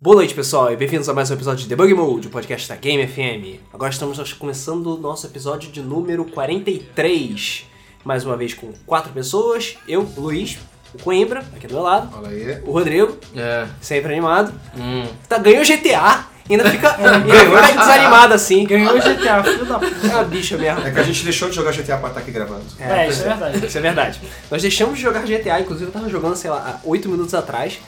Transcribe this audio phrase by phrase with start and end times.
[0.00, 2.74] Boa noite, pessoal, e bem-vindos a mais um episódio de Debug Mode, o podcast da
[2.76, 3.60] Game FM.
[3.72, 7.66] Agora estamos começando o nosso episódio de número 43.
[8.02, 10.56] Mais uma vez com quatro pessoas, eu, o Luiz,
[10.94, 12.62] o Coimbra, aqui do meu lado, Olha aí.
[12.64, 13.66] o Rodrigo, É.
[13.80, 15.06] sempre animado, Hum.
[15.28, 17.20] tá, ganhou GTA, ainda fica, ainda
[17.66, 18.64] fica desanimado assim.
[18.64, 20.06] Ganhou o GTA, filho da puta.
[20.06, 20.80] É uma bicha mesmo.
[20.80, 22.64] É que a gente deixou de jogar GTA pra estar aqui gravando.
[22.78, 23.66] É, pois isso é verdade.
[23.66, 24.20] Isso é verdade.
[24.50, 27.78] Nós deixamos de jogar GTA, inclusive eu tava jogando, sei lá, há 8 minutos atrás.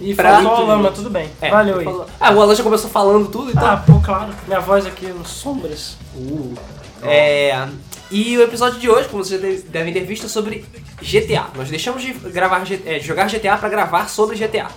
[0.00, 1.28] E Pra- o Alan, mas tudo bem.
[1.40, 1.84] É, Valeu aí.
[1.84, 3.64] falou- Ah, o Alan já começou falando tudo, então...
[3.66, 4.32] Ah, pô, claro.
[4.46, 5.96] Minha voz aqui nos sombras.
[6.16, 6.54] Uh.
[7.02, 7.68] É,
[8.10, 10.64] e o episódio de hoje, como vocês de- devem ter visto, é sobre
[11.00, 11.46] GTA.
[11.54, 14.68] Nós deixamos de gravar, é, jogar GTA pra gravar sobre GTA.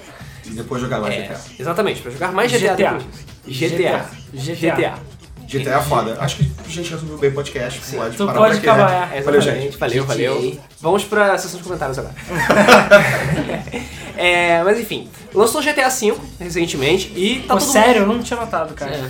[0.45, 1.39] E depois jogar mais É, GTA.
[1.59, 2.75] exatamente, pra jogar mais GTA.
[2.75, 2.89] GTA.
[2.93, 3.69] depois disso.
[3.75, 4.05] GTA.
[4.33, 4.75] GTA.
[4.75, 4.93] GTA.
[5.47, 6.17] GTA é foda.
[6.19, 7.79] Acho que a gente resolveu bem o podcast.
[7.95, 9.09] pode Tu parar pode aqui, acabar, né?
[9.13, 9.17] é.
[9.17, 9.77] É, Valeu, gente.
[9.77, 10.13] Valeu, GTA.
[10.13, 10.59] valeu.
[10.81, 12.15] Vamos pra sessão de comentários agora.
[14.17, 18.39] É, mas enfim, lançou GTA V recentemente e tá Pô, todo sério, eu não tinha
[18.39, 18.91] notado, cara.
[18.93, 19.09] É.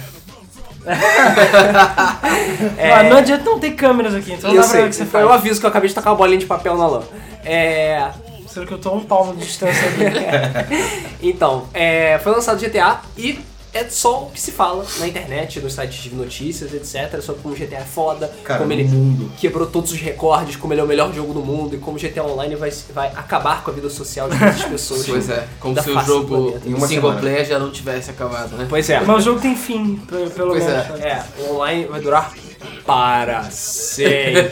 [2.78, 2.92] É.
[2.92, 4.90] Ah, não adianta não ter câmeras aqui, então Eu não dá pra sei, ver o
[4.90, 5.26] que você faz.
[5.26, 7.04] o aviso que eu acabei de tacar uma bolinha de papel na lã.
[7.44, 8.10] É,
[8.48, 10.76] Sendo que eu tô a um palmo de distância aqui.
[11.22, 13.40] Então, é, foi lançado GTA e
[13.78, 17.22] é só o que se fala na internet, nos sites de notícias, etc.
[17.22, 19.32] Sobre como GTA é foda, Cara, como ele mundo.
[19.38, 22.24] quebrou todos os recordes, como ele é o melhor jogo do mundo e como GTA
[22.24, 25.06] Online vai, vai acabar com a vida social de muitas pessoas.
[25.06, 26.58] Pois é, como se o jogo.
[26.66, 27.20] Em uma single semana.
[27.20, 28.66] player já não tivesse acabado, né?
[28.70, 29.02] Pois é.
[29.02, 31.02] Mas o jogo tem fim, pe- pelo Pois menos.
[31.02, 31.08] é.
[31.10, 32.34] É, o online vai durar
[32.86, 34.50] para sempre.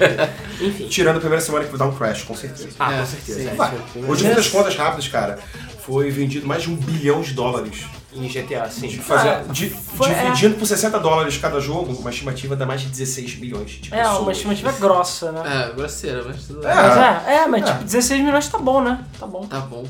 [0.61, 0.87] Enfim.
[0.87, 2.69] Tirando a primeira semana que vai dar um crash, com certeza.
[2.79, 3.39] Ah, É, com certeza.
[3.39, 3.47] sim.
[3.47, 3.53] é.
[3.55, 3.71] Vai.
[4.07, 5.39] Hoje eu fiz as contas rápidas, cara.
[5.85, 7.85] Foi vendido mais de um bilhão de dólares.
[8.15, 8.89] Em GTA, sim.
[8.99, 12.87] Fazer, Ah, di- foi- dividindo por 60 dólares cada jogo, uma estimativa dá mais de
[12.87, 14.19] 16 milhões de É, pessoas.
[14.19, 15.69] uma estimativa grossa, né?
[15.69, 16.69] É, grosseira, mas tudo bem.
[16.71, 16.75] É.
[16.75, 17.71] Mas é, é, mas É.
[17.71, 19.03] tipo, 16 milhões tá bom, né?
[19.19, 19.83] Tá bom, Tá bom.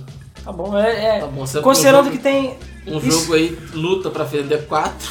[0.44, 0.78] tá bom.
[0.78, 1.46] É, é- Tá bom.
[1.46, 2.58] Você Considerando um que tem.
[2.88, 5.10] Um isso- jogo aí luta pra vender 4.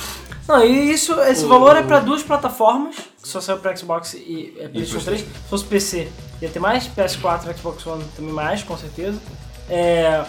[0.49, 4.15] Não, e isso, esse O- valor é pra duas plataformas, que só saiu pra Xbox
[4.15, 5.05] e é, PlayStation PlayStation.
[5.05, 5.21] 3.
[5.21, 6.09] Se fosse PC,
[6.41, 9.19] ia ter mais, PS4 Xbox One também mais, com certeza.
[9.71, 10.23] É,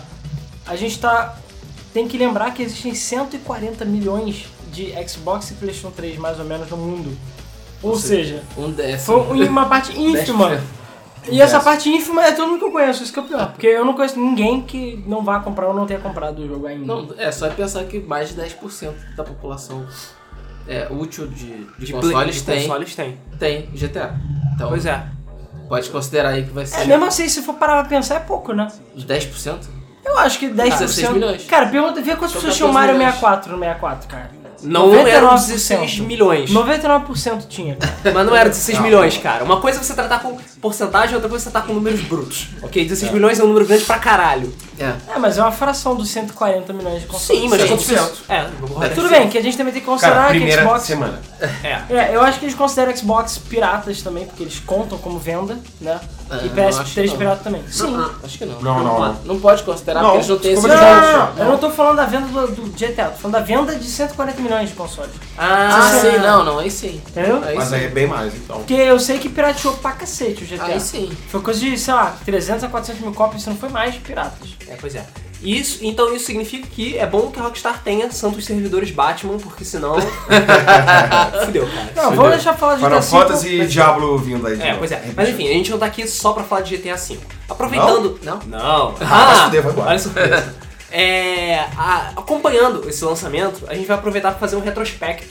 [0.68, 1.36] a gente tá.
[1.94, 6.70] Tem que lembrar que existem 140 milhões de Xbox e PlayStation 3, mais ou menos,
[6.70, 7.16] no mundo.
[7.82, 9.24] Ou Ou seja, Um décimo.
[9.26, 10.50] foi uma parte ínfima.
[10.52, 10.60] 10%.
[11.30, 13.52] E essa parte ínfima é todo mundo que eu conheço, isso que é o pior.
[13.52, 16.68] Porque eu não conheço ninguém que não vá comprar ou não tenha comprado o jogo
[16.68, 16.86] ainda.
[16.86, 19.86] Não, é só pensar que mais de 10% da população
[20.68, 23.18] é, útil de, de, De consoles, de tem, consoles tem.
[23.40, 24.20] tem GTA.
[24.56, 25.06] Então, Pois é.
[25.70, 28.20] pode considerar aí que vai ser É, mesmo assim, se for parar pra pensar, é
[28.20, 28.68] pouco, né?
[28.96, 29.60] uns 10%.
[30.14, 30.54] Eu acho que 10%.
[30.70, 31.44] 16 milhões.
[31.46, 33.14] Cara, pergunta, vê quantas pessoas tinham 14 Mario milhões.
[33.16, 34.30] 64 no 64, cara.
[34.64, 35.34] Não eram 99%.
[35.48, 36.52] 16 milhões.
[36.52, 37.94] 99% tinha, cara.
[38.14, 38.86] Mas não era 16 Não.
[38.86, 39.44] milhões, cara.
[39.44, 42.48] Uma coisa é você tratar com porcentagem, outra coisa é você tratar com números brutos.
[42.62, 42.82] Ok?
[42.86, 44.56] 16 milhões é um número grande pra caralho.
[44.80, 44.94] É.
[45.14, 47.42] É, mas é uma fração dos 140 milhões de consoles.
[47.42, 48.24] Sim, mas Sim, quantos?
[48.30, 48.90] É.
[48.96, 50.84] Tudo bem, que a gente também tem que considerar Cara, que Xbox.
[50.84, 51.22] semana.
[51.62, 51.82] É.
[51.94, 56.00] É, eu acho que eles consideram Xbox piratas também, porque eles contam como venda, né?
[56.30, 57.18] Ah, e eu acho que PS3 não.
[57.18, 57.64] pirata também.
[57.70, 57.96] Sim.
[57.96, 58.62] Ah, acho que não.
[58.62, 59.34] Não, não, pode, não.
[59.34, 61.58] não pode considerar Não, porque eles não têm esse Não, é não, não, eu não
[61.58, 64.76] tô falando da venda do, do GTA, tô falando da venda de 140 milhões de
[64.76, 65.12] consoles.
[65.38, 67.02] Ah, Ah, sim, não, não, aí sim.
[67.08, 67.44] Entendeu?
[67.44, 67.76] Aí Mas sim.
[67.76, 68.58] aí é bem mais, então.
[68.58, 70.66] Porque eu sei que pirateou pra cacete o GTA.
[70.66, 71.12] Aí sim.
[71.30, 74.50] Foi coisa de, sei lá, 300 a 400 mil cópias, se não foi mais, piratas.
[74.68, 75.06] É, pois é.
[75.42, 79.66] Isso, então isso significa que é bom que a Rockstar tenha santos servidores Batman, porque
[79.66, 79.96] senão.
[81.46, 81.92] Fudeu, cara.
[81.96, 82.16] Não, Fudeu.
[82.18, 83.02] vamos deixar falar de GTA V.
[83.02, 84.56] Fantasy e Diablo vindo aí.
[84.56, 84.80] de É, novo.
[84.80, 85.04] pois é.
[85.16, 87.20] Mas enfim, a gente não tá aqui só pra falar de GTA V.
[87.50, 88.20] Aproveitando.
[88.24, 88.40] Não?
[88.48, 88.96] Não.
[89.02, 89.90] Ah, fuder, vai embora.
[89.90, 90.56] Olha surpresa.
[90.90, 95.28] É, a- acompanhando esse lançamento, a gente vai aproveitar pra fazer um retrospecto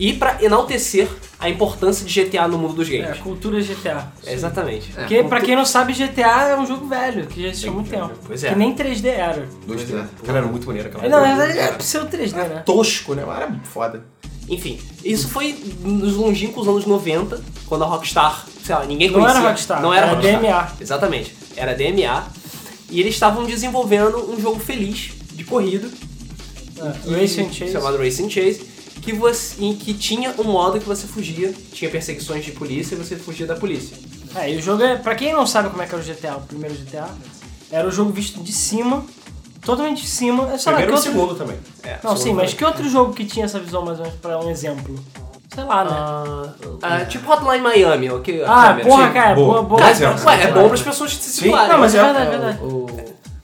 [0.00, 1.06] e pra enaltecer
[1.38, 3.18] a importância de GTA no mundo dos É, games.
[3.20, 4.08] cultura GTA.
[4.26, 4.90] É, exatamente.
[4.96, 5.00] É.
[5.00, 7.90] Porque, pra quem não sabe, GTA é um jogo velho, que já existe há muito
[7.90, 8.10] tempo.
[8.26, 8.48] Pois é.
[8.48, 9.46] Que nem 3D era.
[9.66, 10.02] Dois Pois é.
[10.02, 10.08] D.
[10.26, 12.62] Cara, era muito maneiro aquela Não, na verdade é Era pseudo 3D, né?
[12.64, 13.22] tosco, né?
[13.26, 14.02] Mas era muito foda.
[14.48, 19.38] Enfim, isso foi nos longínquos anos 90, quando a Rockstar, sei lá, ninguém Não conhecia.
[19.40, 20.40] era Rockstar, não era, era Rockstar.
[20.40, 20.72] DMA.
[20.80, 22.24] Exatamente, era DMA.
[22.90, 25.88] E eles estavam desenvolvendo um jogo feliz de corrida
[26.78, 27.72] É, Racing Chase.
[27.72, 28.62] chamado Racing Chase,
[29.00, 32.98] que você, em que tinha um modo que você fugia, tinha perseguições de polícia e
[32.98, 33.96] você fugia da polícia.
[34.34, 34.96] É, e o jogo é.
[34.96, 37.08] Pra quem não sabe como é que era o GTA, o primeiro GTA,
[37.70, 39.04] era o jogo visto de cima,
[39.62, 40.52] totalmente de cima.
[40.52, 41.12] É, sei lá, Primeiro que e outro...
[41.12, 41.56] segundo também.
[41.82, 44.38] É, Não, sim, mas que outro jogo que tinha essa visão mais ou menos pra
[44.38, 44.94] um exemplo?
[45.52, 45.90] Sei lá, né?
[45.92, 48.44] Ah, ah, tipo Hotline Miami, ok?
[48.46, 49.48] Ah, porra, cara, boa.
[49.54, 49.80] boa, boa.
[49.80, 50.24] Cara, exemplo.
[50.24, 51.68] Ué, é bom para as pessoas se situarem.
[51.68, 52.58] Não, mas é é, verdade, é, verdade.
[52.62, 52.86] O,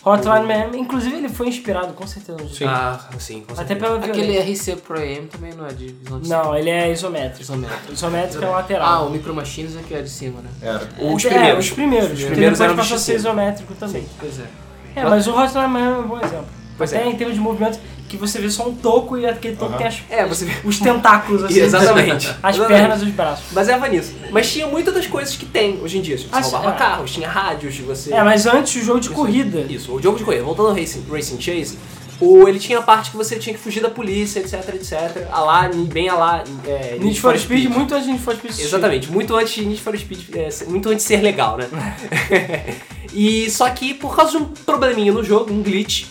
[0.08, 2.64] Hotline Miami, inclusive ele foi inspirado, com certeza, no jogo.
[2.70, 3.80] Ah, sim, com Até certeza.
[3.80, 4.74] pela aquele violência.
[4.74, 7.42] RC Pro AM também não é de visão de Não, ele é isométrico.
[7.42, 7.92] isométrico.
[7.92, 9.06] Isométrico é Ah, lateral.
[9.08, 10.50] o Micro Machines é que é de cima, né?
[10.62, 10.88] Era.
[11.12, 11.64] Os É, primeiros.
[11.66, 12.12] os primeiros.
[12.12, 13.18] Os Os primeiros eram passou a ser cima.
[13.18, 14.06] isométrico também.
[14.20, 14.44] Pois é.
[14.94, 16.46] É, mas o Hotline Miami é um bom exemplo.
[16.78, 17.08] Pois Até é.
[17.08, 17.78] em termos de movimento.
[18.08, 19.78] Que você vê só um toco e aquele toco Aham.
[19.78, 20.52] tem as- É, você vê.
[20.64, 21.58] os tentáculos assim.
[21.60, 22.28] Exatamente.
[22.42, 22.68] As Exatamente.
[22.80, 23.44] pernas e os braços.
[23.52, 24.12] Baseava nisso.
[24.30, 26.16] Mas tinha muitas das coisas que tem hoje em dia.
[26.16, 26.78] Tipo, Ah, você roubava é.
[26.78, 28.12] carros, tinha rádios, você.
[28.14, 29.60] É, mas antes o jogo de corrida.
[29.68, 30.42] Isso, o jogo de corrida.
[30.44, 31.78] Voltando ao Racing, Racing Chase,
[32.20, 35.26] o, ele tinha a parte que você tinha que fugir da polícia, etc, etc.
[35.30, 36.44] A lá, bem a lá.
[36.66, 38.58] É, Need for Speed, muito antes de Need for Speed.
[38.58, 41.68] Exatamente, muito antes de Need for Speed, é, muito antes de ser legal, né?
[43.12, 46.04] e só que por causa de um probleminha no jogo, um glitch,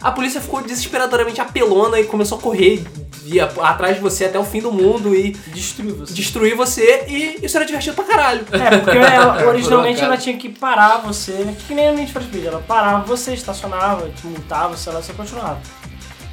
[0.00, 2.84] a polícia ficou desesperadoramente apelona e começou a correr
[3.28, 6.14] ia atrás de você até o fim do mundo e Destruiu você.
[6.14, 8.46] destruir você e isso era divertido pra caralho.
[8.50, 12.12] É, porque ela, originalmente Por um ela tinha que parar você, que nem no Need
[12.12, 15.60] for Speed, ela parava você, estacionava, te multava, sei lá, você continuava.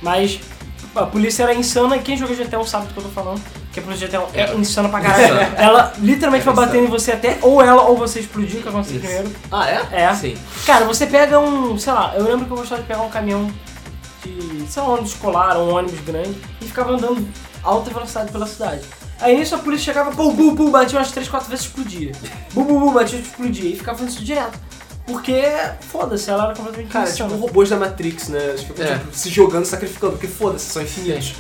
[0.02, 0.40] Mas
[0.96, 3.42] a polícia era insana, e quem joga GTA sabe do que eu tô falando,
[3.76, 4.56] que a polícia GTA é, É.
[4.56, 5.36] insana pra caralho.
[5.58, 8.96] Ela literalmente É vai batendo em você até ou ela ou você explodir, que aconteceu
[8.98, 9.06] Isso.
[9.06, 9.32] primeiro.
[9.52, 9.88] Ah, é?
[9.92, 10.14] É.
[10.16, 10.36] Sim.
[10.66, 13.52] Cara, você pega um, sei lá, eu lembro que eu gostava de pegar um caminhão
[14.24, 17.28] de, sei lá, um ônibus escolar ou um ônibus grande e ficava andando
[17.64, 18.82] alta velocidade pela cidade.
[19.20, 22.12] Aí nisso a polícia chegava, pum, pum, pum, batia umas 3, 4 vezes e explodia.
[22.54, 23.70] Bum, bum, bum, batia e explodia.
[23.70, 24.58] E ficava fazendo isso direto.
[25.06, 25.44] Porque,
[25.92, 27.30] foda-se, ela era completamente Cara, insana.
[27.30, 28.56] tipo robôs da Matrix, né?
[28.58, 28.94] Ficam É.
[28.98, 31.36] tipo, se jogando, sacrificando, porque foda-se, são infinitos.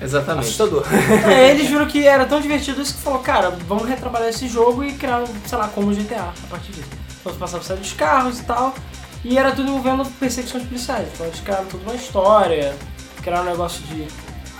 [0.00, 0.44] Exatamente.
[0.46, 0.84] Assustador.
[1.26, 4.84] Aí eles viram que era tão divertido isso que falou, cara, vamos retrabalhar esse jogo
[4.84, 6.88] e criar, sei lá, como GTA a partir disso.
[7.20, 8.74] Então você passava por cima dos carros e tal,
[9.24, 11.08] e era tudo envolvendo perseguições policiais.
[11.12, 12.76] Então eles criaram toda uma história,
[13.22, 14.06] criaram um negócio de.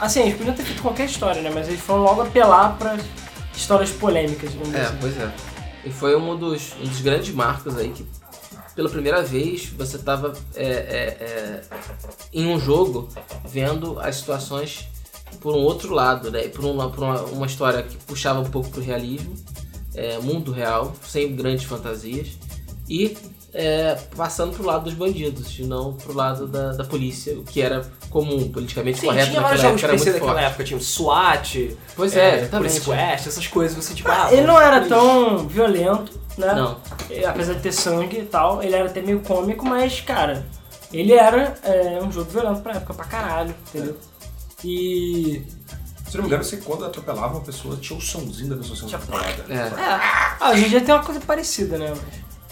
[0.00, 1.50] Assim, eles podiam ter feito qualquer história, né?
[1.54, 2.96] Mas eles foram logo apelar pra
[3.56, 4.96] histórias polêmicas, digamos É, assim.
[5.00, 5.30] pois é.
[5.84, 8.06] E foi um dos, um dos grandes marcos aí que,
[8.74, 10.68] pela primeira vez, você tava é, é,
[11.20, 11.60] é,
[12.32, 13.08] em um jogo
[13.44, 14.88] vendo as situações
[15.40, 16.42] por um outro lado, né?
[16.48, 19.34] Por, uma, por uma, uma história que puxava um pouco pro realismo,
[19.94, 22.28] é, mundo real, sem grandes fantasias,
[22.88, 23.16] e
[23.52, 27.60] é, passando pro lado dos bandidos, e não pro lado da, da polícia, o que
[27.60, 30.46] era comum, politicamente Sim, correto tinha vários naquela jogos época, era PC muito daquela forte.
[30.50, 32.46] época, tinha o SWAT, Pois é.
[32.46, 36.52] Police Quest, essas coisas, você tipo, Ah, ah, ele não era tão violento, né?
[36.54, 36.76] Não,
[37.10, 40.46] É, Apesar de ter sangue e tal, ele era até meio cômico, mas, cara,
[40.92, 43.96] ele era é, um jogo violento pra época pra caralho, entendeu?
[44.64, 45.44] E.
[46.08, 48.94] Se não me engano, você quando atropelava uma pessoa, tinha o somzinho da pessoa sendo
[48.96, 49.44] atropelada.
[49.48, 49.56] é.
[49.56, 51.92] É, ah, hoje em dia tem uma coisa parecida, né?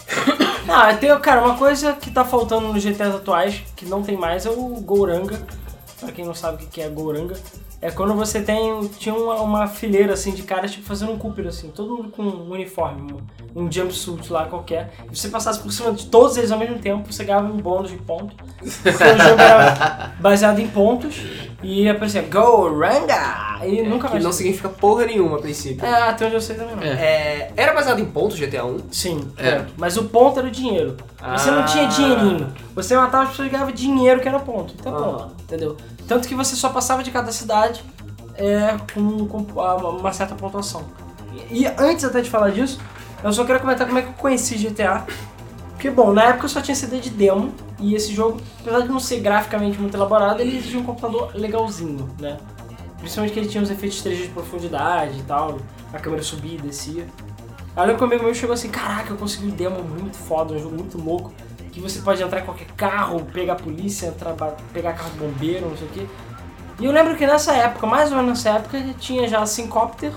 [0.69, 4.45] Ah, tem, cara, uma coisa que tá faltando nos GTAs atuais, que não tem mais,
[4.45, 5.41] é o Gouranga.
[5.97, 7.37] Pra quem não sabe o que que é Gouranga,
[7.81, 8.87] é quando você tem.
[8.99, 12.23] Tinha uma, uma fileira assim de caras tipo, fazendo um Cooper, assim, todo mundo com
[12.23, 13.13] um uniforme,
[13.55, 14.91] um, um jumpsuit lá qualquer.
[15.11, 17.91] E você passasse por cima de todos eles ao mesmo tempo, você ganhava um bônus
[17.91, 18.35] de ponto.
[18.35, 21.21] Porque o jogo era baseado em pontos
[21.63, 23.47] e aparecia Gouranga!
[23.65, 24.23] E nunca Que mais.
[24.23, 25.83] não significa porra nenhuma a princípio.
[25.83, 26.83] É, até onde eu sei também não.
[26.83, 26.89] É.
[26.89, 28.77] É, era baseado em pontos GTA 1?
[28.91, 29.65] Sim, É.
[29.77, 30.95] Mas o ponto era o dinheiro.
[31.35, 31.65] Você não Ah.
[31.65, 32.53] tinha dinheirinho.
[32.75, 34.75] Você matava as pessoas e ganhava dinheiro que era ponto.
[34.79, 34.99] Então, Ah.
[35.01, 35.35] ponto.
[35.41, 35.75] Entendeu?
[36.07, 37.83] Tanto que você só passava de cada cidade
[38.35, 40.83] é, com, com uma certa pontuação.
[41.51, 42.79] E, antes até de falar disso,
[43.23, 45.05] eu só queria comentar como é que eu conheci GTA.
[45.71, 47.53] Porque, bom, na época eu só tinha CD de demo.
[47.79, 52.09] E esse jogo, apesar de não ser graficamente muito elaborado, ele exigia um computador legalzinho,
[52.19, 52.37] né?
[52.97, 55.59] Principalmente que ele tinha os efeitos 3D de profundidade e tal.
[55.93, 57.05] A câmera subia e descia.
[57.75, 60.75] Aí um amigo meu chegou assim, caraca, eu consegui um demo muito foda, um jogo
[60.75, 61.31] muito louco,
[61.77, 64.33] que você pode entrar em qualquer carro, pegar a polícia, entrar,
[64.73, 66.05] pegar carro de bombeiro, não sei o quê.
[66.79, 70.11] E eu lembro que nessa época, mais ou menos nessa época, tinha já Syncopter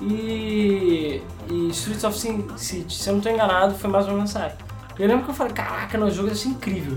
[0.00, 2.94] e, e Streets of Sin City.
[2.94, 4.64] Se eu não tô enganado, foi mais ou menos nessa época.
[4.98, 6.96] E eu lembro que eu falei, caraca, no jogo deve ser incrível.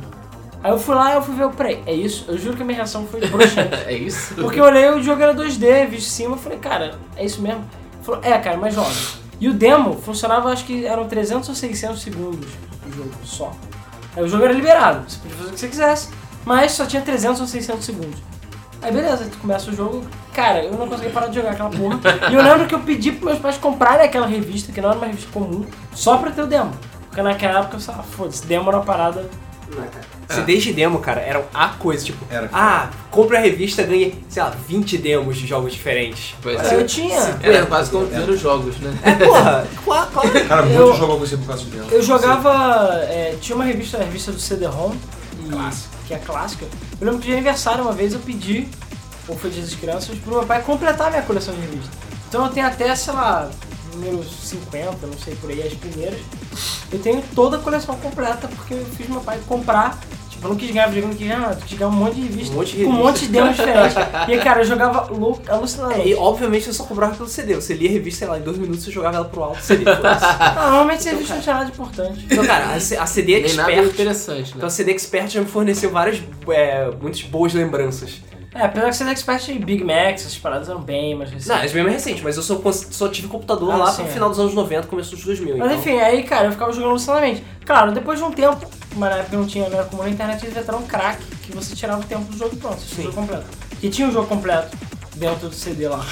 [0.64, 2.26] Aí eu fui lá e eu fui ver, peraí, é isso?
[2.28, 3.76] Eu juro que a minha reação foi broxante.
[3.88, 4.36] É isso?
[4.36, 7.42] Porque eu olhei o jogo era 2D, visto de cima, eu falei, cara, é isso
[7.42, 7.62] mesmo?
[7.62, 8.92] Ele falou, é, cara, mas joga.
[9.40, 12.48] E o demo funcionava, acho que eram 300 ou 600 segundos
[12.88, 13.52] o jogo só.
[14.16, 16.10] Aí o jogo era liberado, você podia fazer o que você quisesse,
[16.46, 18.20] mas só tinha 300 ou 600 segundos.
[18.82, 20.04] Aí beleza, tu começa o jogo,
[20.34, 22.00] cara, eu não consegui parar de jogar aquela porra.
[22.32, 24.98] e eu lembro que eu pedi pros meus pais comprarem aquela revista, que não era
[24.98, 26.72] uma revista comum, só pra ter o demo.
[27.08, 29.30] Porque naquela época eu falava, foda-se, demo era uma parada.
[30.32, 32.50] CDs de demo, cara, eram a coisa, tipo, Era.
[32.54, 36.36] ah, compra a revista, ganha, sei lá, 20 demos de jogos diferentes.
[36.42, 36.82] Pois Aí é.
[36.82, 37.40] eu tinha.
[37.42, 38.98] Era quase como ter os jogos, né?
[39.04, 40.46] É, porra, claro, claro.
[40.48, 41.88] Cara, muito Eu- jogo aconteceu por causa dela.
[41.92, 42.96] Eu jogava.
[43.04, 44.94] é, tinha uma revista, a revista do CD-ROM,
[45.46, 45.90] e- Clássico.
[46.08, 46.66] que é clássica.
[47.00, 48.68] Eu lembro que de aniversário uma vez eu pedi,
[49.28, 51.90] ou foi dia das crianças, pro meu pai completar a minha coleção de revistas.
[52.30, 53.50] Então eu tenho até, sei lá,
[53.94, 56.20] número 50, não sei por aí, as primeiras.
[56.92, 59.98] Eu tenho toda a coleção completa porque eu fiz meu pai comprar.
[60.44, 60.88] Eu não quis ganhar
[61.40, 61.54] nada.
[61.62, 63.06] Eu quis ganhar um monte de revista Um monte de com um revista.
[63.12, 63.96] monte de demos diferentes.
[64.28, 66.10] E cara, eu jogava louco, alucinadamente.
[66.10, 67.56] E obviamente você só cobrava pelo CD.
[67.56, 69.84] Você lia a revista, sei lá, em dois minutos você jogava ela pro alto CD.
[69.88, 72.26] Ah, normalmente esse revista não tinha nada de importante.
[72.30, 73.94] então, cara, a, a CD Nem nada Expert.
[73.94, 74.54] interessante, né?
[74.56, 78.22] Então a CD Expert já me forneceu várias, é, muitas boas lembranças.
[78.54, 81.48] É, apesar que você é expert em Big Macs, essas paradas eram bem mais recentes.
[81.48, 84.12] Não, é bem mais recente, mas eu só, só tive computador Ah, lá sim, pro
[84.12, 84.14] é.
[84.14, 85.58] final dos anos 90, começo dos 2000.
[85.58, 85.80] Mas então.
[85.80, 87.44] enfim, aí, cara, eu ficava jogando alucinadamente.
[87.66, 90.44] Claro, depois de um tempo, mas na época não tinha, não era comum na internet,
[90.44, 93.12] eles inventaram um crack que você tirava o tempo do jogo pronto, você tinha o
[93.12, 93.46] jogo completo.
[93.80, 94.78] Que tinha o jogo completo
[95.16, 96.06] dentro do CD lá.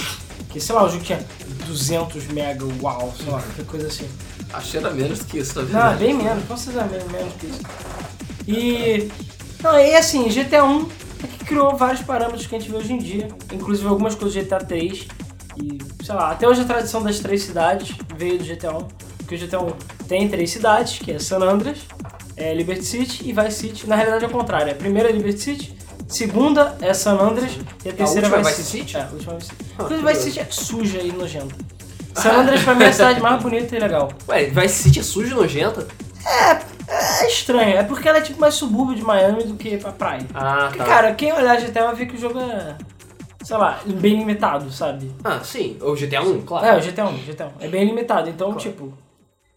[0.49, 1.19] Que, sei lá, o jogo tinha
[1.67, 4.09] 200 mega, uau, sei lá, qualquer coisa assim.
[4.53, 5.97] Achei era menos que isso, na Não, verdade.
[6.05, 7.61] bem menos, com certeza menos, menos que isso.
[8.47, 9.11] E.
[9.61, 10.85] Não, e assim, GTA 1 é
[11.27, 14.47] que criou vários parâmetros que a gente vê hoje em dia, inclusive algumas coisas do
[14.47, 15.07] GTA 3.
[15.61, 18.87] E, sei lá, até hoje a tradição das três cidades veio do GTA 1.
[19.17, 19.71] Porque o GTA 1
[20.07, 21.79] tem três cidades, que é San Andreas,
[22.37, 23.87] é Liberty City e Vice City.
[23.87, 27.51] Na realidade é o contrário, a primeira é Liberty City, segunda é San Andreas
[27.85, 28.77] e a terceira é é Vice Vice City.
[28.79, 28.97] City?
[28.97, 29.65] É, a última é Vice City.
[29.77, 30.07] Ah, Inclusive.
[30.07, 31.55] Vice City é suja e nojenta.
[32.15, 34.11] San Andreas pra mim é a cidade mais bonita e legal.
[34.27, 35.87] Ué, Vice City é sujo e nojenta?
[36.25, 36.59] É
[37.27, 40.25] estranho, é porque ela é tipo mais subúrbio de Miami do que pra praia.
[40.33, 40.85] Ah, Porque, tá.
[40.85, 42.75] cara, quem olhar GTA vai ver que o jogo é,
[43.43, 45.11] sei lá, bem limitado, sabe?
[45.23, 45.77] Ah, sim.
[45.81, 46.65] O GTA 1, claro.
[46.65, 47.51] É, o GTA 1, GTA 1.
[47.65, 48.59] É bem limitado, então, Claro.
[48.61, 48.93] tipo,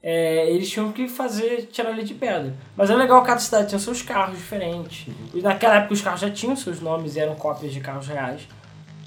[0.03, 2.55] é, eles tinham que fazer, tirar ali de pedra.
[2.77, 5.13] Mas é legal cada cidade tinha seus carros diferentes.
[5.35, 8.43] E naquela época os carros já tinham seus nomes e eram cópias de carros reais.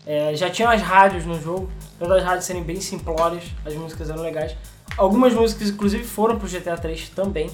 [0.08, 4.10] É, já tinham as rádios no jogo, apesar das rádios serem bem simplórias, as músicas
[4.10, 4.56] eram legais.
[4.98, 7.50] Algumas músicas, inclusive, foram pro GTA 3 também.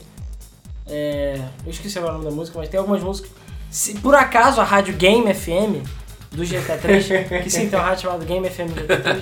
[0.87, 3.31] É, eu esqueci agora o nome da música, mas tem algumas músicas.
[3.69, 5.85] Se por acaso a rádio Game FM
[6.31, 7.07] do GTA 3,
[7.43, 9.17] que sim, tem uma rádio chamada Game FM do GTA 3,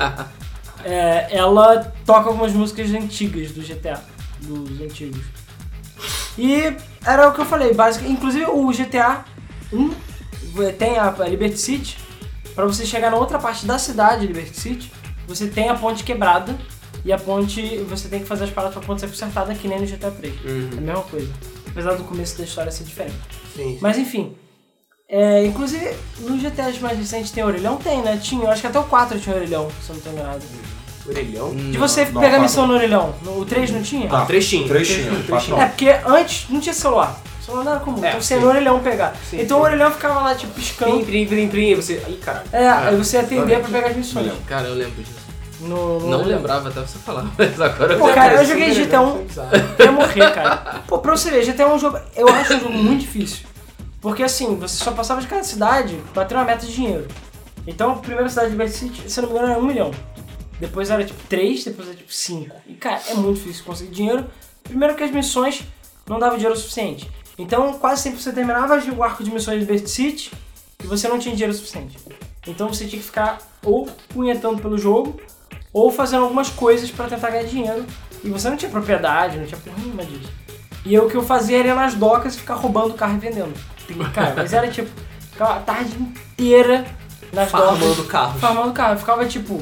[0.85, 4.01] é, ela toca algumas músicas antigas do GTA,
[4.41, 5.23] dos antigos.
[6.37, 6.73] E
[7.05, 8.17] era o que eu falei, basicamente.
[8.17, 9.25] Inclusive o GTA
[9.73, 9.91] 1
[10.77, 11.97] tem a, a Liberty City.
[12.55, 14.91] Pra você chegar na outra parte da cidade, Liberty City,
[15.27, 16.57] você tem a ponte quebrada.
[17.03, 19.79] E a ponte, você tem que fazer as paradas pra ponte ser consertada, que nem
[19.79, 20.33] no GTA 3.
[20.43, 20.69] Uhum.
[20.73, 21.31] É a mesma coisa.
[21.67, 23.15] Apesar do começo da história ser diferente.
[23.55, 23.77] Sim.
[23.81, 24.35] Mas enfim.
[25.07, 27.77] É, inclusive, no GTA mais recente tem orelhão?
[27.77, 28.19] Tem, né?
[28.21, 28.43] Tinha.
[28.43, 30.41] Eu acho que até o 4 tinha orelhão, se eu não tô enganado.
[31.07, 31.55] Orelhão.
[31.55, 32.41] De você não, pegar quatro.
[32.41, 33.15] missão no orelhão.
[33.23, 34.07] No, o 3 não tinha?
[34.11, 34.67] Ah, Trechinho.
[34.67, 37.19] Trechinho, quatro É, porque antes não tinha celular.
[37.41, 38.05] O celular não era comum.
[38.05, 39.15] É, então você ia no orelhão pegar.
[39.27, 39.63] Sim, então sim.
[39.63, 41.03] o orelhão ficava lá, tipo, piscando.
[41.03, 41.73] plim, plim, plim.
[41.73, 42.03] Você...
[42.07, 42.47] Ih, caralho.
[42.51, 44.31] É, aí você ia atender pra pegar as missões.
[44.45, 45.28] Cara, eu lembro disso.
[45.59, 48.21] No, no Não lembrava até você falar, mas agora eu Pô, lembro.
[48.21, 49.51] cara, eu joguei GTA 1 foi bizarro.
[49.79, 50.83] ia morrer, cara.
[50.87, 51.99] Pô, pra você ver, GTA é um jogo.
[52.15, 53.45] Eu acho um jogo muito difícil.
[54.01, 57.07] Porque assim, você só passava de cada cidade pra ter uma meta de dinheiro.
[57.67, 59.91] Então a primeira cidade de Vice City, se eu não me engano, era 1 milhão.
[60.59, 62.55] Depois era tipo 3, depois era tipo 5.
[62.67, 64.25] E cara, é muito difícil conseguir dinheiro.
[64.63, 65.63] Primeiro que as missões
[66.07, 67.09] não davam dinheiro suficiente.
[67.37, 70.31] Então quase sempre você terminava o arco de missões de Liberty City
[70.83, 71.97] e você não tinha dinheiro suficiente.
[72.47, 75.19] Então você tinha que ficar ou punhetando pelo jogo
[75.73, 77.85] ou fazendo algumas coisas pra tentar ganhar dinheiro.
[78.23, 80.29] E você não tinha propriedade, não tinha porra nenhuma disso.
[80.85, 83.15] E eu, o que eu fazia era ir nas docas e ficar roubando o carro
[83.15, 83.53] e vendendo.
[84.13, 84.89] Cara, mas era tipo,
[85.31, 86.85] ficava a tarde inteira
[87.33, 88.07] nas Farmando docas.
[88.07, 88.41] carros.
[88.41, 88.93] Farmando carro.
[88.93, 89.61] Eu ficava tipo.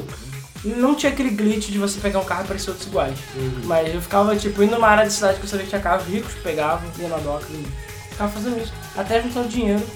[0.64, 3.16] Não tinha aquele glitch de você pegar um carro e parecer outros iguais.
[3.36, 3.60] Uhum.
[3.64, 6.06] Mas eu ficava tipo indo numa área de cidade que eu sabia que tinha carros
[6.06, 7.64] ricos, pegava, ia na doca e
[8.10, 8.72] ficava fazendo isso.
[8.96, 9.86] Até juntando dinheiro.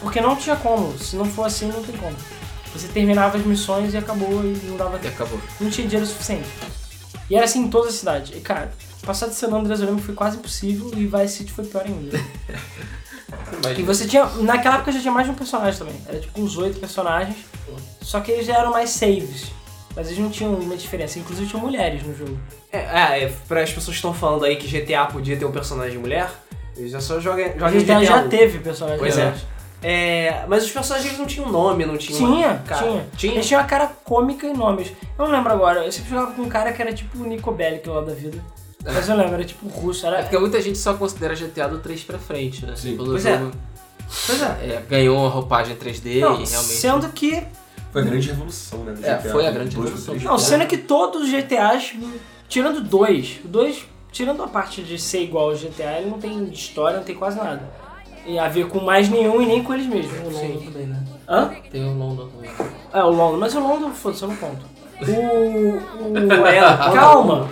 [0.00, 0.96] Porque não tinha como.
[0.98, 2.16] Se não for assim, não tem como.
[2.78, 5.40] Você terminava as missões e acabou e não dava E tempo acabou.
[5.60, 6.48] não tinha dinheiro suficiente.
[7.28, 8.36] E era assim em todas as cidades.
[8.36, 8.70] E cara,
[9.04, 11.84] passar de San Andreas eu lembro que foi quase impossível e Vice City foi pior
[11.84, 12.18] ainda.
[13.76, 14.24] e você tinha.
[14.42, 15.96] Naquela época já tinha mais de um personagem também.
[16.06, 17.36] Era tipo uns oito personagens.
[18.00, 19.46] Só que eles já eram mais saves.
[19.94, 21.18] Mas eles não tinham uma diferença.
[21.18, 22.38] Inclusive tinham mulheres no jogo.
[22.70, 25.50] É, é, é para as pessoas que estão falando aí que GTA podia ter um
[25.52, 26.30] personagem mulher,
[26.76, 28.28] eles já só jogam, A jogam GTA GTA já 1.
[28.28, 29.34] teve personagens Pois é.
[29.82, 32.18] É, mas os personagens não tinham nome, não tinham.
[32.18, 33.06] Tinha, cara, tinha.
[33.16, 33.32] Tinha?
[33.34, 34.92] Eles tinham uma cara cômica e nomes.
[35.18, 35.84] Eu não lembro agora.
[35.84, 38.42] Eu sempre jogava com um cara que era tipo o Nico Bellic lá da vida.
[38.84, 40.06] Mas eu lembro, era tipo russo.
[40.06, 40.22] É Era...
[40.22, 42.74] porque muita gente só considera GTA do 3 pra frente, né?
[42.76, 42.96] Sim.
[42.96, 43.38] Quando Pois é.
[43.38, 43.52] jogo
[44.26, 44.46] Pois é.
[44.46, 46.48] é, ganhou uma roupagem 3D Não, e realmente.
[46.48, 47.42] sendo que
[47.92, 48.92] Foi a grande revolução, né?
[48.92, 50.14] do É, GTA, foi a grande dois, revolução.
[50.30, 51.94] Não, sendo que todos os GTAs,
[52.48, 56.98] tirando dois, dois, tirando a parte de ser igual ao GTA, ele não tem história,
[56.98, 57.68] não tem quase nada.
[58.26, 60.18] E a ver com mais nenhum e nem com eles mesmos.
[60.18, 61.04] O London também, né?
[61.28, 61.54] Hã?
[61.70, 62.50] Tem o London também.
[62.92, 64.66] É, o London, mas o London, foda-se, eu não conto.
[65.00, 66.42] O.
[66.42, 67.48] o Ela, calma!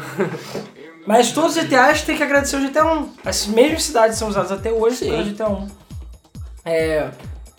[1.07, 3.09] Mas todos os GTAs têm que agradecer o GTA 1.
[3.25, 5.09] As mesmas cidades são usadas até hoje Sim.
[5.11, 5.69] para o GTA 1.
[6.65, 7.11] É,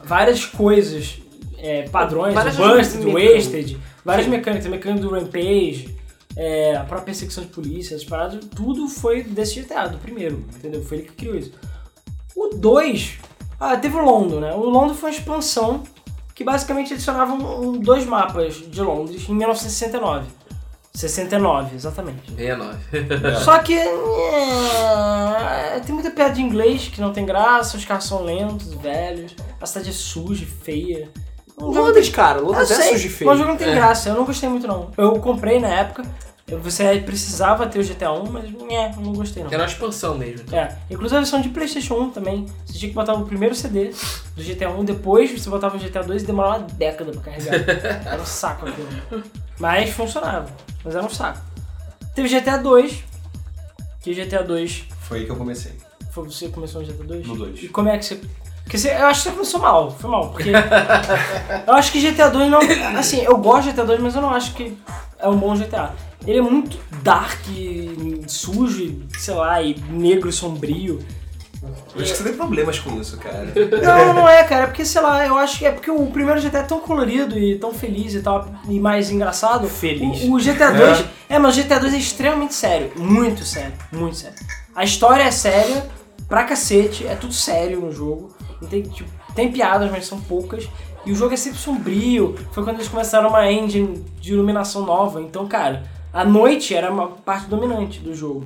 [0.04, 1.20] várias coisas,
[1.60, 3.46] é, padrões, Várias o Busted, mecânicas.
[3.46, 5.96] Wasted, várias mecânicas, a mecânica do Rampage,
[6.36, 10.84] é, a própria perseguição de polícia, as paradas, tudo foi desse GTA, do primeiro, entendeu?
[10.84, 11.52] Foi ele que criou isso.
[12.36, 13.20] O 2,
[13.60, 14.54] Ah, teve o Londo, né?
[14.54, 15.84] O Londo foi uma expansão
[16.36, 20.26] que basicamente adicionava um- um- dois mapas de Londres em 1969.
[20.94, 22.30] 69, exatamente.
[22.32, 22.78] 69.
[23.44, 23.90] Só que é,
[25.86, 29.66] tem muita piada de inglês que não tem graça, os carros são lentos, velhos, a
[29.66, 31.10] cidade é suja, e feia.
[31.58, 32.40] Londres, cara.
[32.42, 33.30] Londres é sujo e feio.
[33.30, 33.76] mas o jogo não tem É.
[33.76, 34.92] graça, eu não gostei muito não.
[34.98, 36.04] Eu comprei na época,
[36.48, 39.52] você precisava ter o GTA 1, mas é, eu não gostei não.
[39.52, 40.56] Era uma expansão mesmo.
[40.56, 43.92] É, inclusive a versão de Playstation 1 também, você tinha que botar o primeiro CD
[44.36, 47.56] do GTA 1, depois você botava o GTA 2 e demorava uma década pra carregar.
[48.06, 49.24] Era um saco aquilo.
[49.60, 50.48] Mas funcionava,
[50.84, 51.40] mas era um saco.
[52.14, 53.04] Teve GTA 2,
[54.02, 55.74] que GTA 2 Foi aí que eu comecei.
[56.12, 57.28] foi você que começou no GTA 2?
[57.28, 57.64] No 2.
[57.64, 58.22] E como é que você.
[58.64, 60.50] Porque você, eu acho que você começou mal, foi mal, porque.
[61.68, 62.60] eu acho que GTA 2 não.
[62.98, 64.78] Assim, eu gosto de GTA 2, mas eu não acho que
[65.20, 65.94] é um bom GTA.
[66.26, 71.00] Ele é muito dark, e sujo, e, sei lá, e negro e sombrio.
[71.96, 73.48] Eu acho que você tem problemas com isso, cara.
[73.84, 76.42] Não, não é, cara, é porque, sei lá, eu acho que é porque o primeiro
[76.42, 79.68] GTA é tão colorido e tão feliz e tal, e mais engraçado.
[79.68, 80.24] Feliz.
[80.24, 81.06] O, o GTA 2.
[81.30, 81.40] É.
[81.40, 82.92] mas o GTA 2 é extremamente sério.
[82.96, 84.38] Muito sério, muito sério.
[84.76, 85.88] A história é séria,
[86.28, 88.36] pra cacete, é tudo sério no jogo.
[88.70, 90.68] Tem, tipo, tem piadas, mas são poucas.
[91.06, 92.36] E o jogo é sempre sombrio.
[92.52, 95.22] Foi quando eles começaram uma engine de iluminação nova.
[95.22, 98.46] Então, cara, a noite era uma parte dominante do jogo.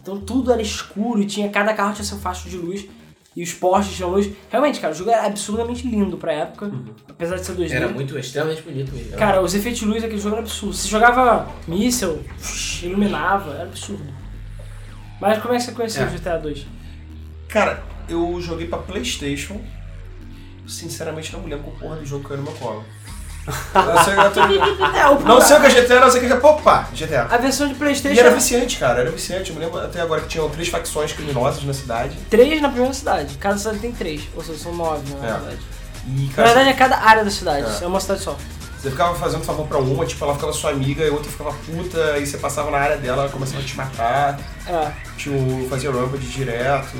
[0.00, 2.86] Então tudo era escuro e tinha cada carro tinha seu facho de luz
[3.36, 4.30] e os postes tinham luz.
[4.48, 6.70] Realmente, cara, o jogo era absurdamente lindo pra época,
[7.08, 7.72] apesar de ser 2D.
[7.72, 9.16] Era muito, extremamente bonito mesmo.
[9.16, 10.78] Cara, os efeitos de luz daquele jogo eram absurdos.
[10.78, 12.20] Você jogava míssel,
[12.82, 14.04] iluminava, era absurdo.
[15.20, 16.06] Mas como é que você conheceu É.
[16.06, 16.66] o GTA 2?
[17.48, 19.60] Cara, eu joguei pra Playstation.
[20.68, 22.84] Sinceramente, não me lembro qual porra do jogo caiu no meu colo.
[23.46, 24.40] Eu sei, eu tô-
[24.98, 26.36] É, o Não sei o que é GTA, não sei o que é.
[26.36, 27.26] Opa, GTA.
[27.30, 29.50] A versão de E Playstation era era viciante, cara, era viciante.
[29.50, 32.14] Eu me lembro até agora que tinham três facções criminosas na cidade.
[32.28, 33.36] três na primeira cidade.
[33.38, 35.32] Cada cidade tem três, ou seja, são nove na É.
[35.32, 35.58] verdade.
[36.06, 37.84] E, Na verdade é cada área da cidade, É.
[37.84, 38.36] é uma cidade só.
[38.78, 41.52] você ficava fazendo favor pra uma, tipo, ela ficava sua amiga e a outra ficava
[41.66, 44.92] puta, e você passava na área dela, ela começava a te matar, É.
[45.16, 46.96] tipo, fazia rampage direto.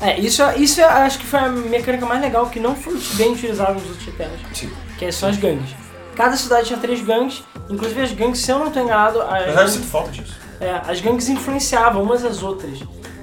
[0.00, 3.74] É, isso, isso acho que foi a mecânica mais legal que não foi bem utilizada
[3.74, 4.30] nos outros GTAs.
[4.54, 4.70] Sim.
[4.98, 5.70] que são as gangues.
[6.16, 9.56] Cada cidade tinha três gangues, inclusive as gangues, se eu não tô enganado, Na verdade,
[9.58, 10.36] eu as, sinto falta disso.
[10.60, 12.78] é, as gangues influenciavam umas às outras.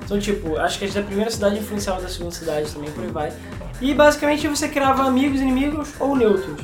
[0.05, 3.11] Então, tipo, acho que as da primeira cidade influenciavam da segunda cidade também, por aí
[3.11, 3.33] vai.
[3.81, 6.61] E basicamente você criava amigos, inimigos ou neutros.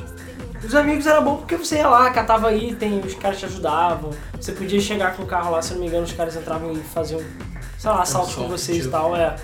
[0.64, 4.10] Os amigos era bom porque você ia lá, catava item, os caras te ajudavam.
[4.40, 6.72] Você podia chegar com o carro lá, se eu não me engano, os caras entravam
[6.72, 7.20] e faziam,
[7.78, 8.90] sei lá, assaltos com vocês e tipo.
[8.92, 9.36] tal, é.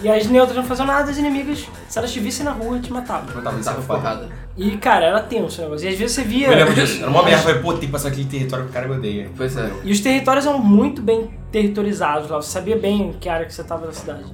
[0.00, 2.92] E as neutras não faziam nada, as inimigas, se elas te vissem na rua, te
[2.92, 3.42] matavam.
[3.42, 3.82] Tava era foda.
[3.82, 4.28] porrada.
[4.56, 5.86] E, cara, era tenso o negócio.
[5.86, 6.48] E às vezes você via.
[6.48, 7.00] Eu lembro disso.
[7.00, 7.42] Era uma merda.
[7.42, 9.30] Falei, pô, tem que passar aquele território que o cara me odeia.
[9.36, 9.70] Pois é.
[9.84, 12.36] E os territórios eram muito bem territorizados lá.
[12.36, 14.24] Você sabia bem que área que você tava na cidade.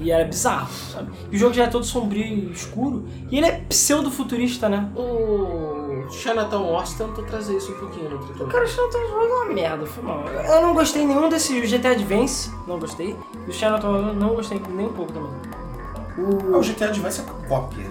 [0.00, 1.10] E era bizarro, sabe?
[1.30, 3.06] E o jogo já é todo sombrio e escuro.
[3.30, 4.88] E ele é pseudo-futurista, né?
[4.96, 5.77] O
[6.10, 8.46] Chinatown Wars tentou trazer isso um pouquinho no Triton.
[8.46, 10.24] Cara, o Chinatown Wars é uma merda, foi mal.
[10.28, 13.16] Eu não gostei nenhum desse o GTA Advance, não gostei.
[13.46, 15.30] E o Chinatown Wars eu não gostei nem um pouco também.
[16.52, 17.86] Ah, o GTA Advance é cópia.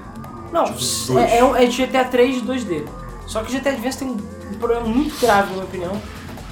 [0.51, 2.85] Não, Tipo, é, é, um- é GTA 3 2D.
[3.25, 6.01] Só que o GTA Advance tem um problema muito grave, na minha opinião,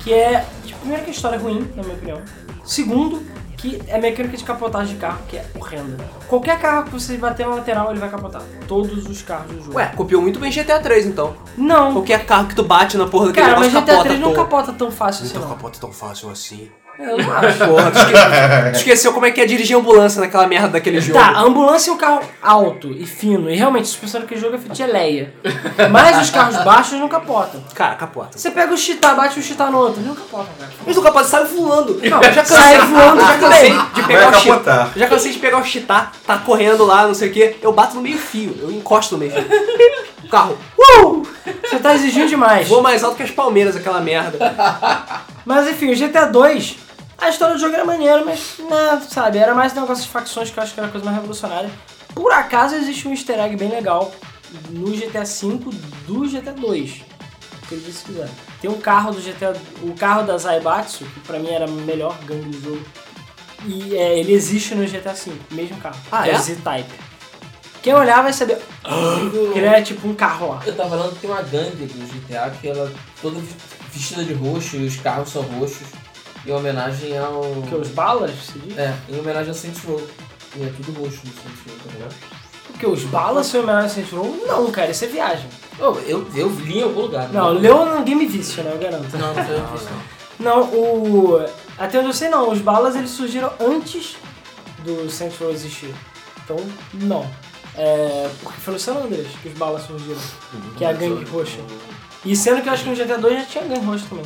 [0.03, 2.21] que é, tipo, primeiro que a história é ruim, na minha opinião.
[2.65, 3.21] Segundo,
[3.57, 6.03] que é mecânica de capotagem de carro, que é horrenda.
[6.27, 8.41] Qualquer carro que você bater na lateral, ele vai capotar.
[8.67, 9.77] Todos os carros do jogo.
[9.77, 11.35] Ué, copiou muito bem GTA 3 então.
[11.57, 11.93] não.
[11.93, 14.33] Qualquer carro que tu bate na porra daquele Cara, mas negócio GTA capota 3 não
[14.33, 15.55] capota tão fácil assim, Então não.
[15.55, 16.69] capota tão fácil assim.
[16.99, 17.57] É, Eu não acho.
[17.57, 18.77] Porra, tu, esque...
[18.77, 21.19] esqueceu como é que é dirigir ambulância naquela merda daquele jogo.
[21.19, 24.55] Tá, a ambulância é um carro alto e fino, e realmente, a suspensão daquele jogo
[24.55, 25.33] é feita de geleia.
[25.91, 27.63] Mas os carros baixos não capotam.
[27.73, 28.37] Cara, capota.
[28.37, 30.71] Você pega o cheetah, bate o cheetah no outro, não capota, cara.
[30.85, 31.99] Mas o capota sai voando.
[32.01, 34.91] Não, já cansei, sai voando, já cansei de Vai pegar o capotar.
[34.95, 37.55] Já cansei de pegar o cheetah, tá correndo lá, não sei o que.
[37.61, 39.45] Eu bato no meio fio, eu encosto no meio fio.
[40.23, 40.57] O carro.
[40.77, 41.23] Uh!
[41.61, 42.67] Você tá exigindo demais.
[42.67, 44.37] Voa mais alto que as palmeiras, aquela merda.
[45.45, 46.77] Mas enfim, o GTA 2,
[47.17, 50.49] a história do jogo era maneira, mas, né, sabe, era mais um negócio de facções
[50.49, 51.69] que eu acho que era a coisa mais revolucionária.
[52.13, 54.11] Por acaso existe um easter egg bem legal
[54.69, 55.59] no GTA V
[56.07, 57.01] do GTA 2.
[57.63, 58.29] Acredite se quiser.
[58.61, 62.17] Tem um carro do GTA, o carro da Zaibatsu, que pra mim era a melhor
[62.25, 62.85] gangue do jogo.
[63.65, 65.97] E é, ele existe no GTA V, o mesmo carro.
[66.11, 66.35] Ah, que é?
[66.35, 66.93] o Z-Type.
[67.81, 68.57] Quem olhar vai saber
[69.53, 70.61] que ele é tipo um carro lá.
[70.65, 73.39] Eu tava falando que tem uma gangue do GTA que ela toda
[73.91, 75.87] vestida de roxo e os carros são roxos.
[76.45, 77.41] Em homenagem ao.
[77.67, 78.77] Que os balas, você diz?
[78.77, 80.01] É, em homenagem ao Saints Row.
[80.55, 82.15] E é tudo roxo no Saints Row, tá ligado?
[82.67, 84.43] Porque os balas são homenagem a Saints Row?
[84.47, 85.49] Não, cara, isso é viagem.
[85.79, 87.29] Oh, eu, eu li em algum lugar.
[87.29, 87.59] Não, né?
[87.61, 88.71] leu no Game Vision, né?
[88.73, 89.17] Eu garanto.
[89.17, 90.15] Não, não foi eu que fiz, não.
[90.39, 91.45] Não, o.
[91.77, 94.15] Até onde eu sei não, os balas eles surgiram antes
[94.83, 95.93] do Saints Row existir.
[96.43, 96.57] Então,
[96.93, 97.29] não.
[97.77, 100.19] É, porque foi no San Andreas que os balas surgiram,
[100.77, 101.59] que é a gangue roxa.
[102.23, 104.25] E sendo que eu acho que no GTA 2 já tinha gangue roxa também.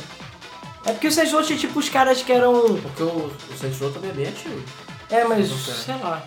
[0.84, 2.76] É porque o Saints Row tinha tipo os caras que eram.
[2.76, 4.62] Porque o, o Saints Row também é bem antigo.
[5.10, 5.94] É, mas sei.
[5.96, 6.22] lá.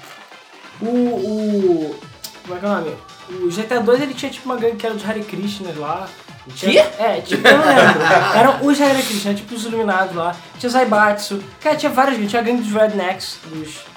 [0.82, 0.88] O.
[0.88, 2.00] o
[2.44, 2.98] como é que é o nome?
[3.30, 6.08] O GTA 2 ele tinha tipo uma gangue que era dos Hare Krishnas lá.
[6.56, 8.02] Tinha, é, tipo, eu não lembro.
[8.36, 10.36] Eram os Hare Krishna, tipo os iluminados lá.
[10.60, 11.42] Tinha Zaibatsu.
[11.62, 12.32] Cara, tinha várias gangues.
[12.32, 13.94] Tinha a gangue dos Rednecks, dos.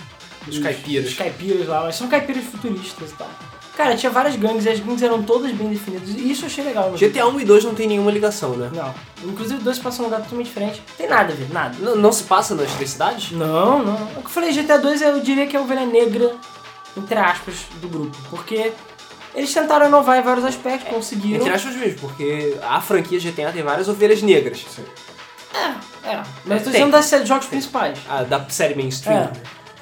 [0.47, 1.05] Dos caipiras.
[1.07, 3.29] Dos caipiras lá, mas são caipiras futuristas e tal.
[3.77, 6.09] Cara, tinha várias gangues e as gangues eram todas bem definidas.
[6.09, 6.93] E isso eu achei legal.
[6.93, 8.71] GTA 1 e 2 não tem nenhuma ligação, né?
[8.75, 8.95] Não.
[9.23, 10.83] Inclusive, dois passam num lugar totalmente diferente.
[10.97, 11.77] Tem nada a ver, nada.
[11.81, 13.33] Não, não se passa nas três cidades?
[13.33, 13.95] Não, não.
[14.17, 16.35] O que eu falei, GTA 2 eu diria que é a ovelha negra,
[16.97, 18.17] entre aspas, do grupo.
[18.31, 18.73] Porque
[19.35, 21.41] eles tentaram inovar em vários aspectos, conseguiram.
[21.45, 24.65] Entre aspas mesmo, porque a franquia GTA tem várias ovelhas negras.
[26.03, 27.99] É, mas tô dizendo das séries- jogos principais.
[28.09, 29.19] A, da série mainstream.
[29.25, 29.33] É.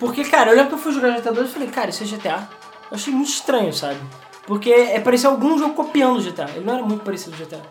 [0.01, 2.07] Porque, cara, eu lembro que eu fui jogar GTA 2 e falei, cara, isso é
[2.07, 2.49] GTA.
[2.91, 3.99] Eu achei muito estranho, sabe?
[4.47, 6.49] Porque é, parecia algum jogo copiando o GTA.
[6.55, 7.63] Ele não era muito parecido com o GTA.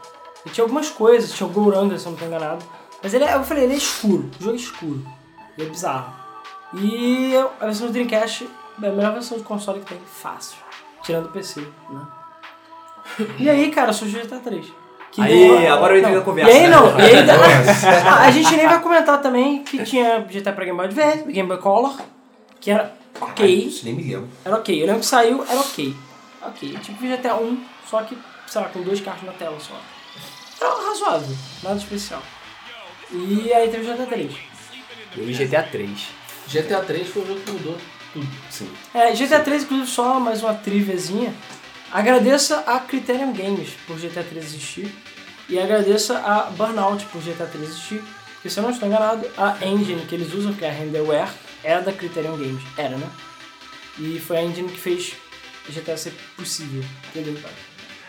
[0.46, 2.64] Ele tinha algumas coisas, tinha o Gouranga, se eu não tô enganado.
[3.02, 4.30] Mas ele é, eu falei, ele é escuro.
[4.40, 5.06] O jogo é escuro.
[5.58, 6.14] Ele é bizarro.
[6.76, 8.50] E a versão do Dreamcast
[8.82, 10.00] é a melhor versão de console que tem.
[10.06, 10.58] Fácil.
[11.04, 12.02] Tirando o PC, né?
[13.38, 14.66] E aí, cara, surgiu o GTA 3.
[15.12, 16.52] Que Aí, deu- agora eu entrei na conversa.
[16.52, 20.52] E aí não, e aí, a, a gente nem vai comentar também que tinha GTA
[20.54, 21.96] pra Game Boy Advance, Game Boy Color,
[22.60, 23.46] que era ok.
[23.46, 24.30] Isso nem me lembro.
[24.44, 24.82] Era ok.
[24.82, 25.96] Eu lembro que saiu, era ok.
[26.42, 26.78] Ok.
[26.84, 29.80] Tipo GTA 1, só que, sei lá, com dois carros na tela só.
[30.60, 32.22] Era razoável, nada especial.
[33.12, 34.34] E aí teve o GTA 3.
[35.18, 36.08] Eu vi GTA 3.
[36.48, 37.78] GTA 3 foi o jogo que mudou.
[38.50, 38.70] Sim.
[38.94, 41.34] É, GTA 3, inclusive, só mais uma triviazinha.
[41.92, 44.94] Agradeça a Criterion Games por GTA 3 existir.
[45.50, 48.04] E agradeça a Burnout por GTA 3 existir.
[48.34, 51.30] Porque se eu não estou enganado, a engine que eles usam, que é a Renderware,
[51.64, 52.64] era da Criterion Games.
[52.78, 53.10] Era, né?
[54.00, 55.14] E foi a engine que fez
[55.70, 56.84] GTA ser possível.
[57.10, 57.38] Entendeu?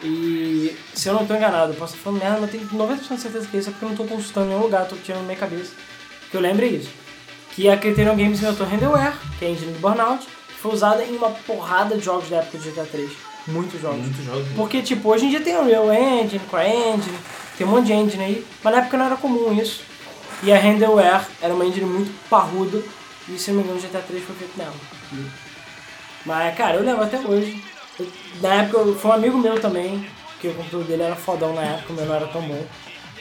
[0.03, 3.21] E se eu não estou enganado, eu posso estar falando merda, mas tenho 90% de
[3.21, 5.21] certeza que é isso, é porque eu não estou consultando em nenhum lugar, estou tirando
[5.21, 5.73] na minha cabeça.
[6.31, 6.90] Que eu lembre isso.
[7.53, 11.05] Que a Criterion Games inventou Renderware, que é a engine do Burnout, que foi usada
[11.05, 13.11] em uma porrada de jogos da época do GTA 3.
[13.47, 14.01] Muitos jogos.
[14.01, 14.49] Muitos jogos.
[14.57, 17.19] Porque, tipo, hoje em dia tem o Real Engine, CryEngine,
[17.57, 19.83] tem um monte de engine aí, mas na época não era comum isso.
[20.43, 22.83] E a Renderware era uma engine muito parruda,
[23.28, 24.74] e se eu não me engano GTA 3 foi feito nela.
[26.24, 27.62] Mas, cara, eu lembro até hoje.
[27.98, 28.10] Eu-
[28.40, 30.06] na época, foi um amigo meu também,
[30.40, 32.66] que o computador dele era fodão na época, o meu não era tão bom.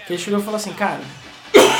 [0.05, 1.01] Que ele chegou e falou assim, cara,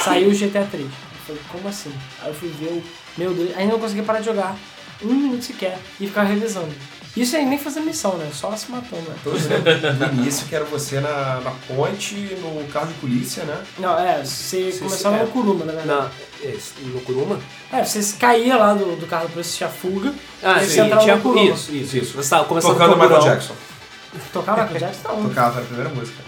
[0.04, 0.86] saiu o GTA 3.
[0.86, 1.94] Eu falei, como assim?
[2.22, 2.84] Aí eu fui ver.
[3.18, 4.56] Meu Deus, aí não conseguia parar de jogar
[5.02, 6.74] um minuto sequer e ficar revisando.
[7.16, 8.28] Isso aí nem fazendo missão, né?
[8.34, 9.16] Só se matando, né?
[9.24, 13.64] Todos lembram do início que era você na, na ponte, no carro de polícia, né?
[13.78, 15.26] Não, é, você Sim, começava sim, é.
[15.26, 15.88] no Kuruma, na verdade.
[15.88, 17.40] Na, no Kuruma?
[17.72, 20.98] É, você caía lá do, do carro pra assistir a fuga, Ah, e sim, você
[20.98, 21.54] tinha no Kuruma.
[21.54, 22.14] Isso, isso, isso.
[22.18, 23.22] Você tava começando Tocando Michael.
[23.22, 23.54] Jackson.
[24.34, 25.08] Tocar Michael Jackson?
[25.10, 25.30] Não.
[25.30, 26.24] Tocava, era a primeira música.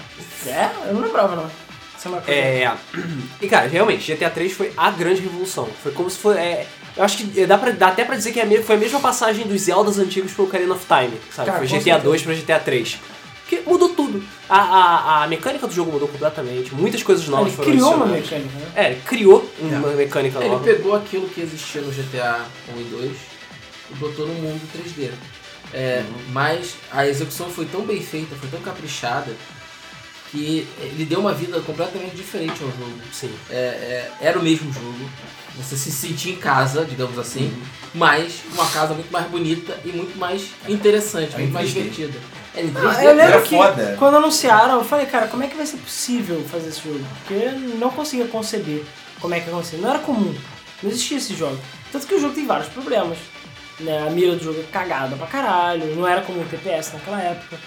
[0.45, 0.69] É?
[0.87, 1.65] Eu não lembrava, não.
[2.27, 2.71] É.
[3.41, 5.67] E cara, realmente, GTA 3 foi a grande revolução.
[5.81, 6.37] Foi como se foi.
[6.37, 8.99] É, eu acho que dá, pra, dá até pra dizer que é foi a mesma
[8.99, 11.51] passagem dos Zeldas antigos pro Ocarina of Time, sabe?
[11.51, 11.99] Cara, foi GTA certeza.
[11.99, 12.99] 2 pra GTA 3.
[13.41, 14.23] Porque mudou tudo.
[14.49, 16.73] A, a, a mecânica do jogo mudou completamente.
[16.73, 18.71] Muitas coisas novas Ele foram criou uma mecânica, né?
[18.75, 20.63] É, ele criou uma mecânica Ele nova.
[20.63, 23.11] pegou aquilo que existia no GTA 1 e 2
[23.91, 25.11] e botou no mundo 3D.
[25.73, 29.31] É, Mas a execução foi tão bem feita, foi tão caprichada,
[30.31, 32.99] que ele deu uma vida completamente diferente ao jogo.
[33.11, 33.31] Sim.
[33.49, 35.09] É, é, era o mesmo jogo,
[35.57, 37.51] você se sentia em casa, digamos assim,
[37.93, 41.73] mas uma casa muito mais bonita e muito mais interessante, Era muito mais 3D.
[41.73, 42.19] divertida.
[42.55, 43.03] Ah, 3D.
[43.03, 43.95] eu lembro que foda.
[43.99, 47.03] quando anunciaram, eu falei, cara, como é que vai ser possível fazer esse jogo?
[47.19, 48.83] Porque eu não conseguia conceber
[49.19, 49.77] como é que ia acontecer.
[49.77, 50.33] Não era comum.
[50.83, 51.57] Não existia esse jogo.
[51.91, 53.17] Tanto que o jogo tem vários problemas.
[53.79, 54.05] Né?
[54.07, 55.95] A mira do jogo é cagada pra caralho.
[55.95, 57.57] Não era como o TPS naquela época.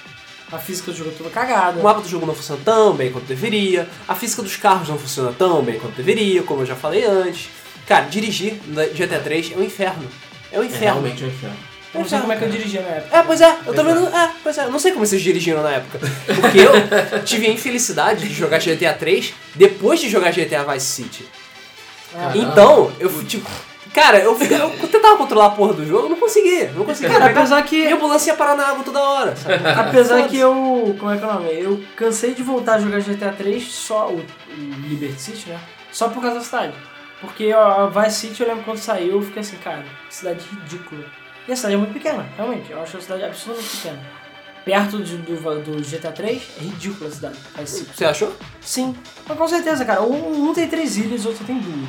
[0.51, 1.79] A física do jogo é toda cagada.
[1.79, 3.87] O mapa do jogo não funciona tão bem quanto deveria.
[4.07, 7.51] A física dos carros não funciona tão bem quanto deveria, como eu já falei antes.
[7.89, 10.07] Cara, dirigir na GTA 3 é um inferno.
[10.53, 10.85] É um É inferno.
[11.01, 11.57] realmente um inferno.
[11.95, 13.17] Eu não sei como é que eu dirigia na época.
[13.17, 14.07] É, pois é, eu também não.
[14.17, 15.99] É, pois é, eu não sei como vocês dirigiram na época.
[16.41, 21.25] Porque eu tive a infelicidade de jogar GTA 3 depois de jogar GTA Vice City.
[22.15, 22.39] Ah, Caramba.
[22.39, 23.49] Então, eu fui tipo.
[23.95, 26.71] Cara, eu, eu tentava controlar a porra do jogo, eu não conseguia.
[26.77, 27.09] Não conseguia.
[27.19, 29.67] Cara, apesar que- E a ambulância ia parar na água toda hora, sabe?
[29.67, 30.95] Apesar que eu.
[31.01, 31.49] Como é que é o nome?
[31.55, 34.25] Eu cansei de voltar a jogar GTA 3 só, o, o
[34.89, 35.59] Liberty City, né?
[35.91, 36.75] Só por causa da cidade.
[37.21, 41.05] Porque ó, a Vice City eu lembro quando saiu, eu fiquei assim, cara, cidade ridícula.
[41.49, 42.71] E a cidade é muito pequena, realmente.
[42.71, 44.01] Eu acho a cidade absurdamente pequena.
[44.65, 47.39] Perto de- do, do GTA 3, é ridícula a cidade.
[47.57, 47.97] Vice City.
[47.97, 48.37] Você achou?
[48.61, 48.95] Sim,
[49.27, 50.03] mas com certeza, cara.
[50.03, 51.89] Um, um tem três ilhas, o outro tem duas.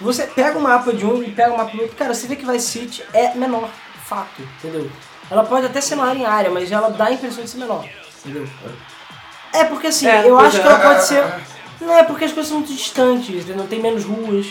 [0.00, 2.36] Você pega o mapa de um e pega o mapa do outro, cara, você vê
[2.36, 3.68] que Vice City é menor.
[4.04, 4.90] fato, entendeu?
[5.30, 7.86] Ela pode até ser maior em área, mas ela dá a impressão de ser menor,
[8.24, 8.48] entendeu?
[9.52, 10.60] É porque assim, É, eu acho é.
[10.60, 11.22] que ela pode ser.
[11.80, 13.66] Não é porque as coisas são muito distantes, entendeu?
[13.68, 14.46] Tem menos ruas.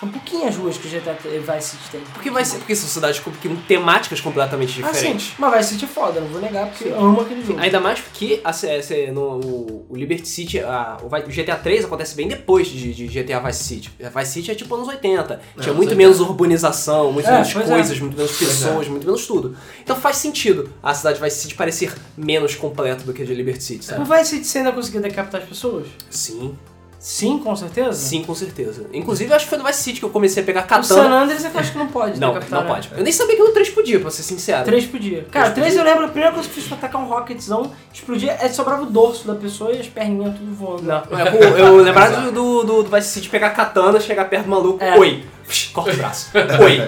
[0.00, 2.00] São pouquinhas ruas que o GTA Vice City tem.
[2.12, 3.30] Porque, vai ser, porque são cidades com,
[3.68, 5.32] temáticas completamente Ah, sim, diferentes.
[5.38, 7.60] mas Vice City é foda, não vou negar, porque eu amo aquele jogo.
[7.60, 11.84] Ainda mais porque a, se- no, o- o Liberty City, a- o, o GTA 3
[11.84, 13.92] acontece bem depois de, de GTA Vice City.
[14.04, 15.24] A Vice City é tipo anos 80.
[15.36, 15.94] Tinha anos muito 80.
[15.94, 17.62] menos urbanização, muito É, menos é.
[17.62, 19.56] coisas, muito menos pessoas, muito menos tudo.
[19.84, 23.62] Então faz sentido a cidade Vice City parecer menos completa do que a de Liberty
[23.62, 24.02] City, sabe?
[24.04, 25.86] Vice City você ainda conseguiu decapitar as pessoas?
[26.10, 26.58] Sim,
[27.04, 27.92] Sim, com certeza?
[27.94, 28.86] sim, com certeza.
[28.92, 30.94] Inclusive, eu acho que foi no Vice City que eu comecei a pegar O San
[30.94, 31.22] katana.
[31.24, 32.74] Andreas é que eu acho que não pode Não, decapitar, não né?
[32.74, 32.90] pode.
[32.96, 34.64] Eu nem sabia que no 3 podia, pra ser sincero.
[34.64, 35.26] 3 podia.
[35.28, 37.72] Cara, Três 3 eu lembro, a primeira coisa que eu fiz foi atacar um rocketzão,
[37.92, 40.84] explodia, é sobrava o dorso da pessoa e as perninhas tudo voando.
[40.84, 44.50] Não, é, pô, eu lembrava do, do, do, Vice City pegar katana, chegar perto do
[44.50, 44.96] maluco, É.
[44.96, 45.24] oi,
[45.72, 46.30] corta o braço,
[46.62, 46.78] oi,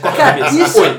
[0.00, 0.96] corta a cabeça, isso- oi.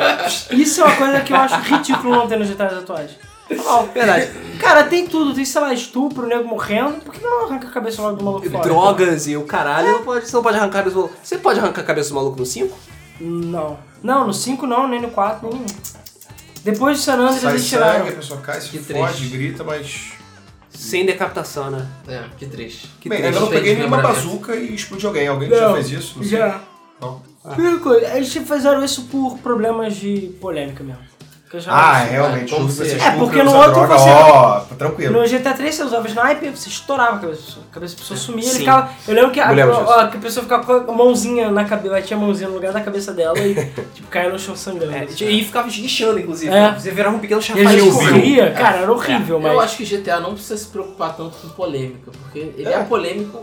[0.51, 3.11] Isso é uma coisa que eu acho ridículo não ter nos GTAs atuais.
[3.49, 4.31] Não, Verdade.
[4.59, 7.71] Cara, tem tudo, tem, sei lá, estupro, o nego morrendo, por que não arranca a
[7.71, 8.63] cabeça logo do maluco fora?
[8.63, 11.15] Drogas e o caralho, não pode, você não pode arrancar a cabeça do maluco.
[11.21, 12.77] Você pode arrancar a cabeça do maluco no 5?
[13.19, 13.77] Não.
[14.01, 15.67] Não, no 5 não, nem no 4, nem no 1.
[16.63, 18.07] Depois do San Andreas Sai eles sangue, tiraram.
[18.07, 19.27] a pessoa cai, se Que fode, triste.
[19.37, 20.13] grita, mas...
[20.69, 21.87] Sem decapitação, né?
[22.07, 22.89] É, que triste.
[22.99, 23.33] Que Bem, triste.
[23.35, 25.27] ainda não peguei nenhuma bazuca e explodi alguém.
[25.27, 26.17] Alguém já Não, fez isso?
[26.17, 26.37] Não sei.
[26.37, 26.61] Já.
[26.99, 27.21] Não.
[27.53, 31.01] Primeira coisa, eles fizeram isso por problemas de polêmica mesmo.
[31.67, 32.49] Ah, realmente.
[32.49, 35.19] jogo que se- você É, porque no outro droga, você- Ó, tá tranquilo.
[35.19, 37.65] No GTA 3 você usava sniper, você estourava a cabeça da pessoa.
[37.69, 38.89] A cabeça da pessoa sumia, ele ficava.
[39.07, 42.19] Eu lembro que a, que a pessoa ficava com a mãozinha na cabeça, batia a
[42.19, 43.53] mãozinha no lugar da cabeça dela e
[43.93, 44.93] tipo, caía no chão sangrando.
[44.93, 46.53] É, e ficava esguichando, inclusive.
[46.53, 46.71] É.
[46.71, 47.93] Você virava um pequeno E a gente viu?
[47.93, 49.51] corria, cara, era horrível, mas.
[49.53, 52.83] Eu acho que GTA não precisa se preocupar tanto com polêmica, porque ele é, É.
[52.83, 53.41] polêmico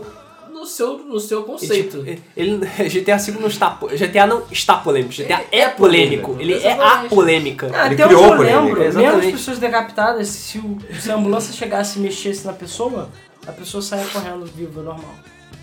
[0.63, 1.97] no seu, no seu conceito.
[1.97, 2.15] Ele,
[2.57, 3.77] tipo, ele- GTA V não está.
[3.91, 5.13] GTA não está polêmico.
[5.13, 6.31] GTA Ele é é polêmico.
[6.33, 7.69] polêmico, Ele é a polêmica.
[7.73, 9.15] Ah, Ele até onde criou eu a polêmica, lembro, exatamente.
[9.17, 13.09] menos pessoas decapitadas, se, o, se a ambulância chegasse e mexesse na pessoa,
[13.45, 15.13] a pessoa saia correndo viva, normal.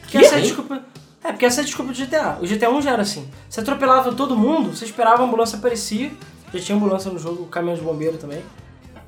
[0.06, 0.18] Que?
[0.18, 0.82] essa é desculpa.
[1.24, 2.38] É, porque essa é a desculpa do GTA.
[2.40, 3.28] O GTA 1 já era assim.
[3.48, 6.12] Você atropelava todo mundo, você esperava a ambulância aparecer.
[6.52, 8.42] Já tinha ambulância no jogo, caminhão de bombeiro também.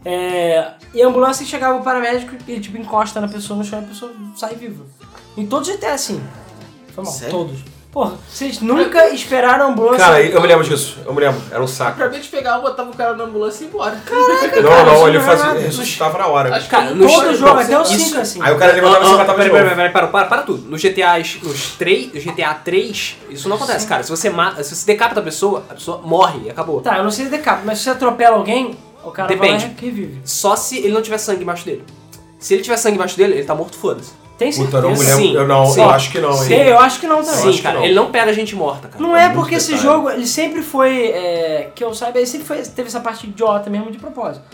[0.05, 3.85] É, e a ambulância chegava o paramédico e tipo encosta na pessoa no chão e
[3.85, 4.85] a pessoa sai viva.
[5.37, 6.23] Em todos os GTA é assim.
[6.95, 7.31] Foi mal, Sério?
[7.35, 7.59] todos.
[7.91, 9.99] Porra, vocês nunca esperaram a ambulância.
[9.99, 10.97] Cara, eu me lembro disso.
[11.05, 11.43] Eu me lembro.
[11.51, 11.99] Era um saco.
[11.99, 13.95] Pra mim de pegar, eu botava o cara na ambulância e ir embora.
[14.63, 15.45] Não, cara, não, ele é fazia.
[15.45, 15.61] nada.
[15.61, 16.57] ressuscitava na hora.
[16.57, 18.41] Acho Cara, no todo jogo, até o isso- 5 assim.
[18.43, 19.75] Aí o cara levantava e você Ah, ah, matava de peraí, novo.
[19.75, 20.71] peraí, peraí, para, para, para tudo.
[20.71, 24.03] No GTA, nos 3, no GTA 3, isso não acontece, cara.
[24.03, 26.81] Se você mata, se você decapita a pessoa, a pessoa morre e acabou.
[26.81, 29.65] Tá, eu não sei se decapa, mas se você atropela alguém, o cara Depende.
[29.67, 30.21] vai lá e revive.
[30.25, 31.85] Só se ele não tiver sangue embaixo dele.
[32.39, 34.13] Se ele tiver sangue embaixo dele, ele tá morto, foda-se.
[34.43, 34.77] Tem Puta, certeza?
[34.77, 35.23] eu não me lembro.
[35.23, 35.81] Sim, eu não, sim.
[35.81, 36.63] eu acho que não, Sim, hein?
[36.63, 37.53] eu acho que não também.
[37.53, 37.85] Sim, cara, não.
[37.85, 39.03] ele não pega gente morta, cara.
[39.03, 39.83] Não é muito porque esse detalhe.
[39.87, 43.71] jogo, ele sempre foi, é, que eu saiba, ele sempre foi, teve essa parte idiota
[43.71, 44.45] mesmo de propósito.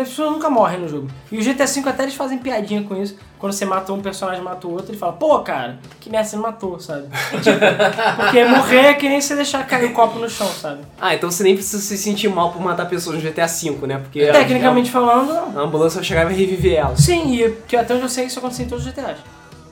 [0.00, 1.08] As pessoas nunca morrem no jogo.
[1.30, 3.16] E o GTA V até eles fazem piadinha com isso.
[3.38, 6.28] Quando você mata um personagem e mata o outro, ele fala, pô, cara, que merda
[6.28, 7.08] você matou, sabe?
[7.42, 7.58] Tipo,
[8.16, 10.82] porque morrer é que nem você deixar cair o copo no chão, sabe?
[11.00, 13.98] Ah, então você nem precisa se sentir mal por matar pessoas no GTA V, né?
[13.98, 15.60] Porque Tecnicamente falando, não.
[15.60, 16.96] a ambulância vai chegar e vai reviver ela.
[16.96, 19.18] Sim, e que até onde eu sei isso acontece em todos os GTAs.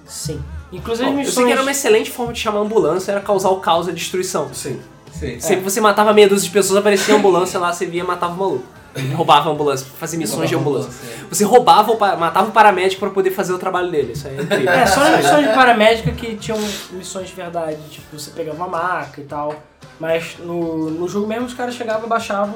[0.04, 0.42] Sim.
[0.72, 1.34] Inclusive Bom, eu missões...
[1.34, 3.90] sei que era uma excelente forma de chamar a ambulância, era causar o caos e
[3.90, 4.52] a destruição.
[4.52, 4.80] Sim.
[5.12, 5.38] Sim.
[5.40, 8.06] Sempre que você matava meia dúzia de pessoas, aparecia a ambulância lá, você via e
[8.06, 8.79] matava o maluco.
[9.14, 10.90] Roubava a ambulância, fazia missões de ambulância.
[11.28, 14.12] Você roubava, matava o paramédico pra poder fazer o trabalho dele.
[14.12, 14.72] Isso aí é incrível.
[14.72, 16.58] É, só nas missões de paramédica que tinham
[16.92, 19.54] missões de verdade, tipo, você pegava uma maca e tal.
[19.98, 22.54] Mas no, no jogo mesmo os caras chegavam, baixavam,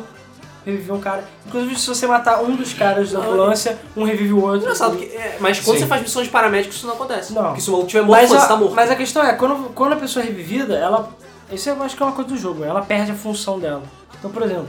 [0.65, 1.25] reviviam um cara.
[1.47, 4.63] Inclusive, se você matar um dos caras da ambulância, um revive o outro.
[4.63, 5.83] Engraçado, que, é, mas quando Sim.
[5.83, 7.33] você faz missões de paramédico, isso não acontece.
[7.33, 7.45] Não.
[7.45, 8.75] Porque se o maluco tiver morto, mas, você a, tá morto.
[8.75, 11.11] mas a questão é, quando, quando a pessoa é revivida, ela.
[11.53, 13.83] Isso eu acho que é uma coisa do jogo, ela perde a função dela.
[14.19, 14.67] Então, por exemplo,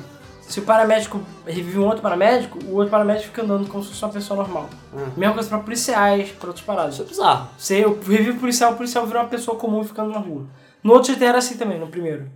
[0.47, 4.03] se o paramédico revive um outro paramédico, o outro paramédico fica andando como se fosse
[4.03, 4.69] uma pessoa normal.
[4.93, 5.07] Hum.
[5.17, 6.93] Mesma coisa pra policiais, pra outras paradas.
[6.93, 7.49] Isso é bizarro.
[7.57, 10.45] Você revive o policial, o policial vira uma pessoa comum ficando na rua.
[10.83, 12.29] No outro GTA era assim também, no primeiro.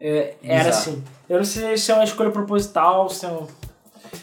[0.00, 1.02] É, era assim.
[1.28, 3.46] Eu não sei se é uma escolha proposital, se é um...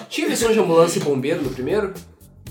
[0.07, 1.93] Tinha missões de ambulância e bombeiro no primeiro?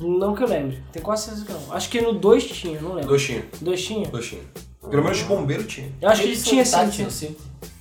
[0.00, 0.82] Não que eu lembre.
[0.92, 1.72] Tem quase certeza que não.
[1.72, 3.08] Acho que no 2 tinha, não lembro.
[3.08, 3.44] Dois tinha.
[3.60, 4.08] Dois tinha?
[4.08, 4.42] Dois tinha.
[4.90, 5.90] Pelo menos de bombeiro tinha.
[6.00, 7.06] Eu acho que tinha sim, tinha.
[7.06, 7.36] assim.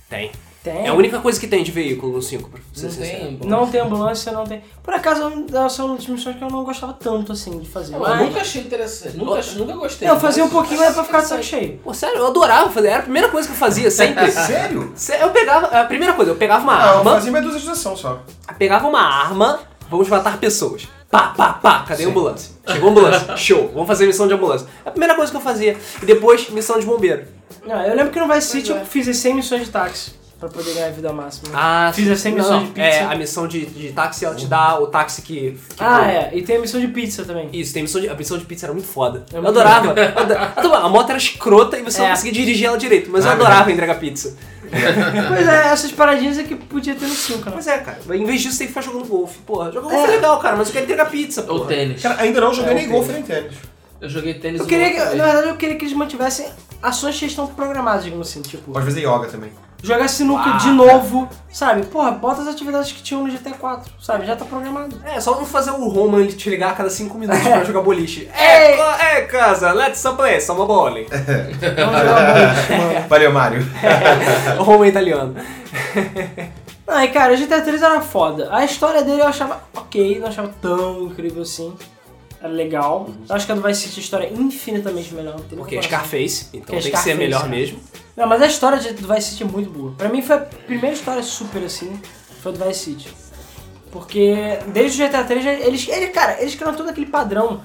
[0.08, 0.30] Tem.
[0.64, 0.86] Tem.
[0.86, 3.18] É a única coisa que tem de veículo no 5, pra ser Não sincero.
[3.18, 3.38] tem.
[3.44, 4.62] Não tem ambulância, não tem.
[4.82, 5.30] Por acaso,
[5.66, 7.94] essa é uma das missões que eu não gostava tanto assim de fazer.
[7.94, 8.18] Eu Mas.
[8.18, 9.14] nunca achei interessante.
[9.18, 10.08] Nunca, nunca gostei.
[10.08, 11.78] Eu fazia um mas- pouquinho, era pra ficar de saco cheio.
[11.84, 12.88] Pô, sério, eu adorava fazer.
[12.88, 14.28] Era a primeira coisa que eu fazia, sempre.
[14.32, 14.90] Sério?
[14.96, 15.66] Sé- Eu pegava.
[15.66, 17.12] A primeira coisa, eu pegava uma eu arma.
[17.12, 18.22] fazia meia dúzia de ação só.
[18.58, 20.88] Pegava uma arma, vamos matar pessoas.
[21.10, 22.52] Pá, pá, pá, cadê a ambulância?
[22.66, 24.66] Chegou a ambulância, show, vamos fazer missão de ambulância.
[24.82, 25.76] É a primeira coisa que eu fazia.
[26.02, 27.26] E depois, missão de bombeiro.
[27.66, 28.80] Não, eu lembro que no Vice City é.
[28.80, 31.48] eu fiz as 100 missões de táxi pra poder ganhar vida máxima.
[31.54, 32.66] Ah, Fiz as 100 não, missões não.
[32.66, 32.86] de pizza.
[32.88, 35.58] É, a missão de, de táxi, ela te dá o táxi que...
[35.76, 36.30] que Ah, é.
[36.34, 37.48] E tem a missão de pizza também.
[37.52, 39.24] Isso, tem missão de, a missão de pizza era muito foda.
[39.32, 39.94] É eu muito adorava.
[40.00, 40.76] Eu adorava.
[40.78, 42.10] A moto era escrota e você não É.
[42.10, 44.36] conseguia dirigir ela direito, mas eu Ah, adorava entregar pizza.
[45.28, 47.52] Pois é, essas paradinhas é que podia ter no 5, né?
[47.54, 49.38] Mas é, cara, em vez disso tem que ficar jogando golfe.
[49.46, 50.16] Porra, jogar golfe é É.
[50.16, 51.68] legal, cara, mas eu quero entregar pizza, Ou porra.
[51.68, 52.02] tênis.
[52.02, 53.52] Cara, ainda não joguei É, nem golfe nem tênis.
[54.00, 56.46] Eu joguei tênis Eu queria que, na verdade, eu queria que eles mantivessem
[56.82, 59.50] ações que estão programadas, digamos assim, tipo, Pode fazer yoga também.
[59.84, 61.84] Jogar sinuca Uau, de novo, sabe?
[61.86, 64.26] Porra, bota as atividades que tinham no GTA 4, sabe?
[64.26, 65.00] Já tá programado.
[65.04, 67.50] É, só não fazer o Roman ele te ligar a cada 5 minutos É.
[67.50, 68.28] pra jogar boliche.
[68.34, 68.80] Ei.
[68.80, 71.06] É, é, casa, let's play some bowling.
[71.12, 73.08] Vamos jogar boliche, mano.
[73.08, 73.66] Valeu, Mário.
[74.58, 75.34] o Roman italiano.
[76.86, 78.48] Não, e cara, o GTA 3 era foda.
[78.52, 81.74] A história dele eu achava ok, não achava tão incrível assim.
[82.40, 83.08] Era legal.
[83.28, 85.36] Eu acho que a do Vice City a história é infinitamente melhor.
[85.56, 85.82] Porque é.
[85.82, 87.48] Scarface, então Que é tem que ser Scarface, melhor é.
[87.48, 87.78] mesmo.
[88.16, 89.92] Não, mas a história de- do Vice City é muito boa.
[89.96, 92.00] Pra mim foi a primeira história super assim,
[92.40, 93.08] foi a do Vice City.
[93.90, 97.60] Porque desde o GTA 3, eles, ele, cara, eles criaram todo aquele padrão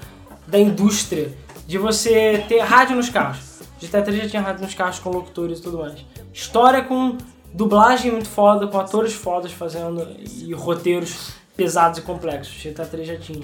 [0.47, 1.35] da indústria
[1.67, 3.39] de você ter rádio nos carros.
[3.81, 6.05] GTA 3 já tinha rádio nos carros com locutores e tudo mais.
[6.33, 7.17] História com
[7.53, 10.07] dublagem muito foda, com atores fodas fazendo
[10.39, 12.61] e roteiros pesados e complexos.
[12.61, 13.41] GTA 3 já tinha.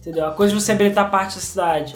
[0.00, 0.26] Entendeu?
[0.26, 1.94] A coisa de você habilitar parte da cidade.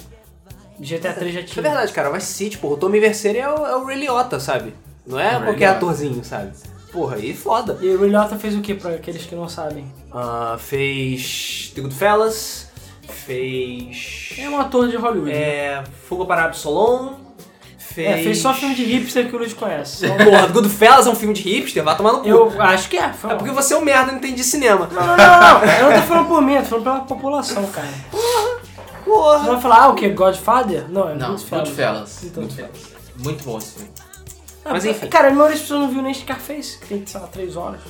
[0.81, 1.65] GTA 3 já Isso tinha.
[1.67, 2.11] é verdade, cara.
[2.11, 2.75] Vai City, porra.
[2.75, 4.75] O Tommy Vercetti é o, é o Ray Liotta, sabe?
[5.07, 5.77] Não é Ray qualquer Liotta.
[5.77, 6.53] atorzinho, sabe?
[6.93, 7.79] Porra, aí foda.
[7.83, 9.87] E o Ray Liotta fez o que pra aqueles que não sabem?
[10.13, 12.69] Ah, fez The Goodfellas,
[13.09, 14.35] fez...
[14.39, 15.31] É um ator de Hollywood.
[15.31, 15.37] né?
[15.39, 17.15] É, Fuga para Absalom,
[17.79, 18.09] fez...
[18.09, 20.07] É, fez só filme de hipster que o Luiz conhece.
[20.25, 22.29] Porra, The Goodfellas é um filme de hipster, vai tomar no cu.
[22.29, 23.13] eu acho que é.
[23.13, 24.89] Foi É porque você é um merda e não entende de cinema.
[24.93, 25.65] Não, não, não, não.
[25.65, 27.89] Eu não tô falando por mim, eu tô falando pela população, cara.
[28.13, 28.58] Você
[29.09, 29.39] Porra.
[29.53, 30.09] vai falar, ah, o que?
[30.11, 30.85] Godfather?
[30.89, 31.69] Não, é Não, Goodfellas.
[31.69, 32.25] Goodfellas.
[32.25, 32.43] Então.
[32.45, 32.71] Goodfellas.
[33.17, 33.91] Muito bom esse filme.
[34.65, 35.07] Ah, Mas enfim.
[35.09, 37.81] Cara, a maioria das pessoas não viu nem Scarface, que tem, sei lá, 3 horas.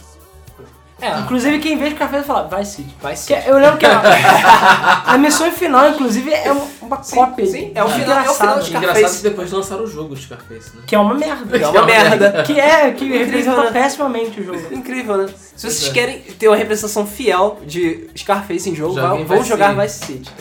[1.01, 2.93] É, Inclusive, quem vê Scarface fala, vai City.
[3.01, 4.03] vai Que é- eu lembro que a,
[5.07, 7.47] a missão final, inclusive, é uma, uma Sim, cópia.
[7.47, 8.77] sim, é o final- é o final de Scarface.
[8.77, 10.83] Engraçado que depois lançaram o jogo de Scarface, né?
[10.85, 11.57] Que é uma merda.
[11.57, 12.43] É uma merda.
[12.43, 13.81] Que é, que representa né?
[13.81, 14.75] pessimamente o jogo.
[14.75, 15.29] Incrível, né?
[15.55, 15.93] Se vocês é.
[15.93, 19.75] querem ter uma representação fiel de Scarface em jogo, Joguem vão, jogar.
[19.81, 20.33] Vice City.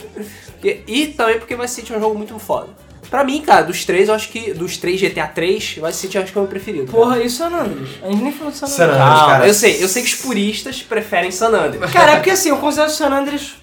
[0.59, 2.67] Porque- e também porque Vice City é um jogo muito foda.
[3.09, 4.53] Pra mim, cara, dos três, eu acho que.
[4.53, 6.85] Dos três GTA 3, Vice City eu acho que é o meu preferido.
[6.91, 6.97] cara.
[6.97, 7.89] Porra, e San Andreas?
[8.03, 8.99] A gente nem falou de San San Andreas.
[9.01, 9.19] Andreas.
[9.19, 9.47] Calma, cara.
[9.47, 11.89] eu sei, eu sei que os puristas preferem San Andreas.
[11.93, 13.53] Cara, é porque assim, eu considero San Andreas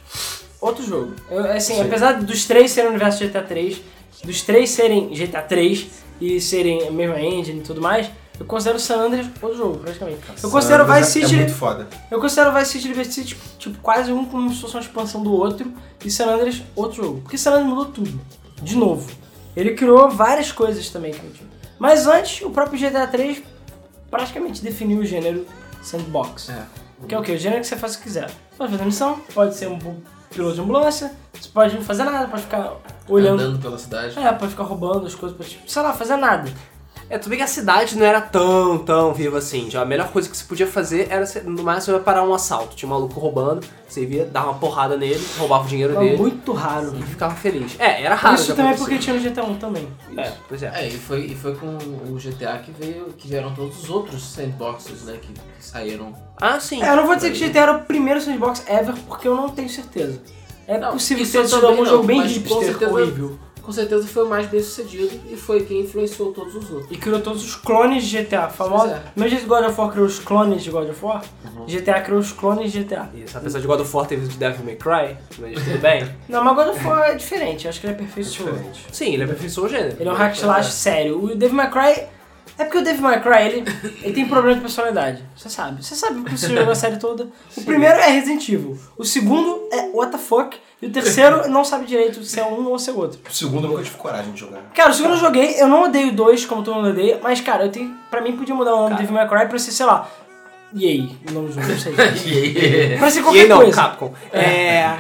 [0.61, 1.13] outro jogo.
[1.31, 3.83] Eu, assim, apesar dos três serem o universo GTA 3,
[4.25, 5.87] dos três serem GTA 3
[6.21, 8.07] e serem a mesma engine e tudo mais,
[8.39, 10.21] eu considero San Andreas outro jogo, praticamente.
[10.43, 11.35] Eu considero Vice Andreas City.
[11.35, 11.89] É muito foda.
[12.11, 15.23] Eu considero Vice City e Liberty City, tipo, quase um como se fosse uma expansão
[15.23, 15.73] do outro,
[16.05, 17.21] e San Andreas outro jogo.
[17.21, 18.21] Porque San Andreas mudou tudo.
[18.61, 19.11] De novo.
[19.57, 21.49] Ele criou várias coisas também que não tinha.
[21.79, 23.43] Mas antes, o próprio GTA 3
[24.11, 25.47] praticamente definiu o gênero
[25.83, 26.49] sandbox.
[26.49, 26.65] É.
[27.07, 27.33] Que é o quê?
[27.33, 28.31] O gênero que você faz o que quiser.
[28.57, 29.79] Pode fazer missão, pode ser um
[30.31, 32.73] piloto de ambulância, você pode não fazer nada, pode ficar
[33.09, 33.41] olhando.
[33.41, 34.19] Andando pela cidade.
[34.19, 36.51] É, pode ficar roubando as coisas, pode, sei lá, fazer nada.
[37.11, 39.71] É, tudo bem que a cidade não era tão, tão viva assim.
[39.71, 42.75] Já a melhor coisa que você podia fazer era, no máximo, parar um assalto.
[42.75, 46.17] Tinha um maluco roubando, você via, dava uma porrada nele, roubava o dinheiro Mas dele
[46.17, 46.95] muito raro.
[46.99, 47.77] e ficava feliz.
[47.79, 48.35] É, era raro.
[48.37, 48.91] Isso de também acontecer.
[48.91, 49.89] porque tinha no GTA 1 também.
[50.17, 50.73] É, pois é.
[50.75, 54.23] É, e foi, e foi com o GTA que veio, que vieram todos os outros
[54.25, 56.15] sandboxes, né, que, que saíram.
[56.41, 56.83] Ah, sim.
[56.83, 59.51] É, eu não vou dizer que GTA era o primeiro sandbox ever, porque eu não
[59.51, 60.21] tenho certeza.
[60.67, 62.65] É Não, possível isso ter eu sido também algum não, jogo bem mas com hipster,
[62.65, 63.39] certeza- horrível.
[63.65, 66.91] Com certeza foi o mais bem sucedido e foi quem influenciou todos os outros.
[66.91, 68.85] E criou todos os clones de GTA, famoso.
[68.85, 69.03] Pois é.
[69.17, 71.23] Mesmo que God of War criou os clones de God of War,
[71.57, 71.67] Uhum.
[71.67, 73.09] GTA criou os clones de GTA.
[73.15, 76.09] Isso, apesar de God of War ter visto de Devil May Cry, mas tudo bem.
[76.29, 78.31] Não, mas God of War é diferente, eu acho que ele é perfeito.
[78.93, 79.97] Sim, ele aperfeiçou o gênero.
[79.99, 81.25] Ele é um hack slash sério.
[81.25, 82.03] O Devil May Cry.
[82.57, 83.65] É porque o Devil May Cry, ele,
[84.03, 85.23] ele tem problema de personalidade.
[85.37, 85.83] Você sabe.
[85.83, 87.29] Você sabe porque você jogou a série toda.
[87.57, 88.79] O primeiro é Resident Evil.
[88.97, 90.57] O segundo é What the fuck.
[90.81, 93.19] E o terceiro não sabe direito se é um ou se é outro.
[93.29, 94.61] O segundo eu nunca tive coragem de jogar.
[94.75, 97.65] Cara, o segundo eu joguei, eu não odeio dois como todo mundo odeia, mas cara,
[97.65, 97.93] eu tenho.
[98.09, 100.09] Pra mim podia mudar o nome do Devil May Cry pra ser, sei lá.
[100.77, 101.93] EA, o nome do jogo, não sei.
[102.99, 103.81] pra ser qualquer aí não, coisa.
[103.81, 104.13] Capcom.
[104.33, 104.97] É.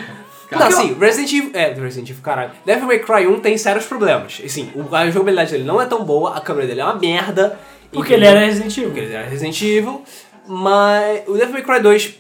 [0.59, 1.51] Não, Porque assim, Resident Evil.
[1.55, 2.51] É, Resident Evil, caralho.
[2.65, 4.41] Devil May Cry 1 tem sérios problemas.
[4.45, 7.59] Assim, a jogabilidade dele não é tão boa, a câmera dele é uma merda.
[7.93, 8.91] Porque ele era Resident Evil.
[8.91, 10.03] Porque ele era Resident Evil.
[10.47, 12.15] Mas o Devil May Cry 2,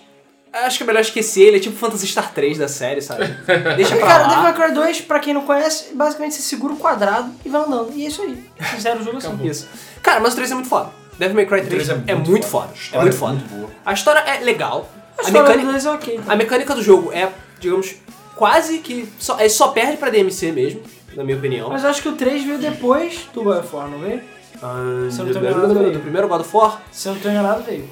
[0.64, 3.26] acho que é melhor esquecer, ele é tipo Phantasy Star 3 da série, sabe?
[3.76, 4.52] Deixa E, pra cara, o Devil lá.
[4.52, 7.92] May Cry 2, pra quem não conhece, basicamente você segura o quadrado e vai andando.
[7.94, 8.42] E é isso aí.
[8.60, 9.38] Fizeram o jogo assim.
[9.46, 9.68] Isso.
[10.02, 10.90] Cara, mas o 3 é muito foda.
[11.18, 12.70] Devil May Cry 3 3 é, muito foda.
[12.92, 13.32] A É muito é foda.
[13.34, 13.70] muito boa.
[13.84, 14.88] A história é legal.
[15.18, 16.20] A A história do mecânica, 2 é ok.
[16.26, 17.28] a mecânica do jogo é,
[17.60, 17.94] digamos,
[18.36, 19.08] quase que.
[19.18, 20.82] Só, é, só perde pra DMC mesmo,
[21.14, 21.68] na minha opinião.
[21.70, 24.20] Mas eu acho que o 3 veio depois do God of War, não veio?
[24.62, 26.00] Ah, Se eu não do, tô primeiro, enganado, do veio.
[26.00, 26.82] primeiro God of War?
[26.92, 27.88] Se eu não tô enganado, veio.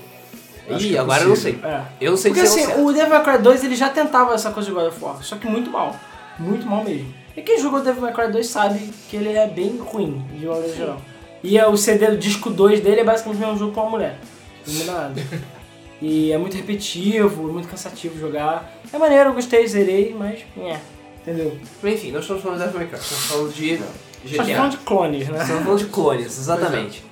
[0.70, 1.53] Acho Ih, é agora eu não sei.
[1.55, 1.70] possível.
[1.70, 1.82] É.
[2.01, 4.51] Eu não sei Porque dizer assim, o Devil May Cry 2 ele já tentava essa
[4.53, 5.97] coisa de God of War, só que muito mal.
[6.38, 7.12] Muito mal mesmo.
[7.36, 8.78] E quem jogou Devil May Cry 2 sabe
[9.11, 11.01] que ele é bem ruim, de maneira geral.
[11.43, 13.90] E é o CD do disco 2 dele é basicamente o mesmo jogo com uma
[13.90, 14.18] mulher.
[14.66, 15.14] Não nada.
[16.03, 18.72] E é muito repetitivo, muito cansativo jogar.
[18.92, 20.40] É maneiro, eu gostei, zerei, mas.
[20.59, 20.76] É,
[21.20, 21.57] entendeu?
[21.84, 23.80] Enfim, nós estamos falando de Devil May Cry, estamos falando de
[24.22, 25.38] que falando de clones, né?
[25.40, 27.05] Estamos falando de clones, exatamente.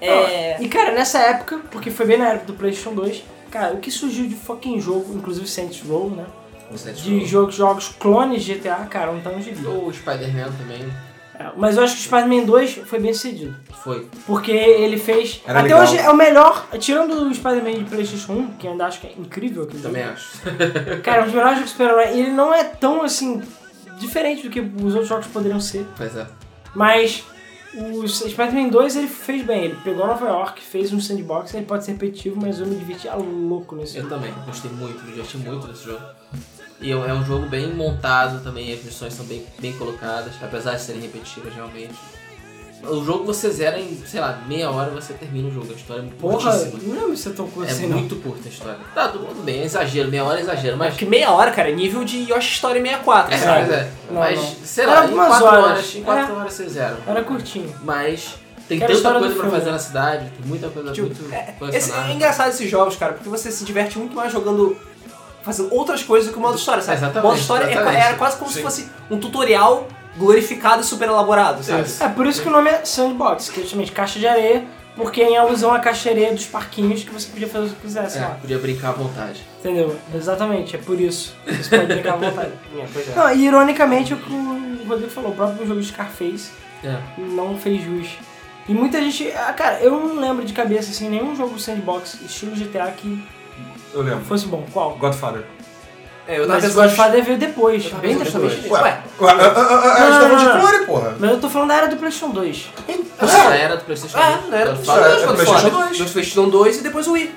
[0.00, 0.62] É...
[0.62, 3.90] E cara, nessa época, porque foi bem na época do PlayStation 2, cara, o que
[3.90, 6.24] surgiu de fucking jogo, inclusive Saints Row, né?
[6.94, 9.64] De jogos, jogos clones de GTA, cara, não tá no gibi.
[9.66, 10.90] O Spider-Man também
[11.38, 13.54] É, Mas eu acho que o Spider-Man 2 foi bem sucedido.
[13.82, 14.06] foi.
[14.26, 15.40] Porque ele fez.
[15.46, 15.82] Era até legal.
[15.82, 16.66] hoje é o melhor.
[16.78, 20.02] Tirando o Spider-Man de PlayStation 1, que eu ainda acho que é incrível aquele Também
[20.02, 20.14] jogo.
[20.14, 20.40] acho.
[21.02, 22.18] Cara, é dos melhores jogos de super-herói.
[22.18, 23.42] Ele não é tão assim.
[23.98, 25.86] diferente do que os outros jogos poderiam ser.
[25.96, 26.26] Pois é.
[26.74, 27.24] Mas
[27.74, 29.64] o Spider-Man 2 ele fez bem.
[29.66, 31.52] Ele pegou Nova York, fez um sandbox.
[31.54, 34.14] Ele pode ser repetitivo, mas eu me diverti a louco nesse Eu jogo.
[34.14, 36.00] também, gostei muito, me diverti muito nesse jogo.
[36.80, 40.82] E é um jogo bem montado também, as missões são bem, bem colocadas, apesar de
[40.82, 41.94] serem repetitivas realmente.
[42.82, 46.00] O jogo você zera em, sei lá, meia hora você termina o jogo, a história
[46.00, 46.94] é muito Porra, curtíssima.
[46.94, 47.98] não você tão curto É assim, não.
[47.98, 48.78] muito curta a história.
[48.94, 50.90] Tá, tudo bem, é exagero, meia hora é exagero, mas.
[50.90, 53.60] Porque meia hora, cara, é nível de Yoshi Story 64, É, sabe?
[53.62, 53.90] mas é.
[54.10, 54.54] Não, mas, não.
[54.64, 55.64] sei lá, em 4 horas.
[55.64, 56.36] horas, em 4 É.
[56.36, 56.96] horas você zera.
[57.06, 57.74] Era curtinho.
[57.82, 58.34] Mas
[58.68, 59.50] tem tanta coisa pra filme.
[59.50, 62.10] fazer na cidade, tem muita coisa Tipo, muito Esse, colecionável.
[62.10, 64.76] é engraçado esses jogos, cara, porque você se diverte muito mais jogando.
[65.46, 66.98] Fazendo outras coisas do que o modo história, sabe?
[66.98, 68.02] Exatamente, o modo história é- exatamente.
[68.02, 68.62] era quase como se Sim.
[68.62, 69.88] fosse um tutorial
[70.18, 71.82] glorificado e super elaborado, sabe?
[71.82, 72.02] Isso.
[72.02, 74.64] É por isso que o nome é Sandbox, que é justamente caixa de areia,
[74.96, 77.68] porque é em alusão à caixa de areia dos parquinhos que você podia fazer o
[77.70, 78.28] que quisesse É, lá.
[78.40, 79.42] podia brincar à vontade.
[79.60, 79.94] Entendeu?
[80.14, 81.34] Exatamente, é por isso.
[81.46, 82.52] Você pode brincar à vontade.
[82.78, 83.14] É, pois é.
[83.14, 86.50] Não, e ironicamente o que o Rodrigo falou, o próprio jogo de Scarface
[86.82, 86.96] É.
[87.18, 88.08] não fez jus.
[88.68, 89.30] E muita gente.
[89.32, 93.22] Ah, cara, eu não lembro de cabeça assim nenhum jogo sandbox estilo GTA que
[93.96, 94.24] Eu lembro.
[94.24, 94.64] fosse bom.
[94.72, 94.96] Qual?
[94.96, 95.42] Godfather.
[96.28, 96.82] É, eu tava Mas o pensando.
[96.88, 98.52] Godfather veio depois, eu bem pensando depois.
[98.54, 98.72] justamente-
[99.20, 100.60] Ué, Ué, a, a gente Não, tá falando não, de não.
[100.60, 101.16] clone, porra.
[101.20, 102.68] Mas eu tô falando da era do PlayStation 2.
[103.22, 105.72] Na era do PlayStation Ah, não era do é, PlayStation do 2, PlayStation 2.
[105.72, 105.98] 2.
[105.98, 107.34] Do PlayStation 2 e depois o Wii.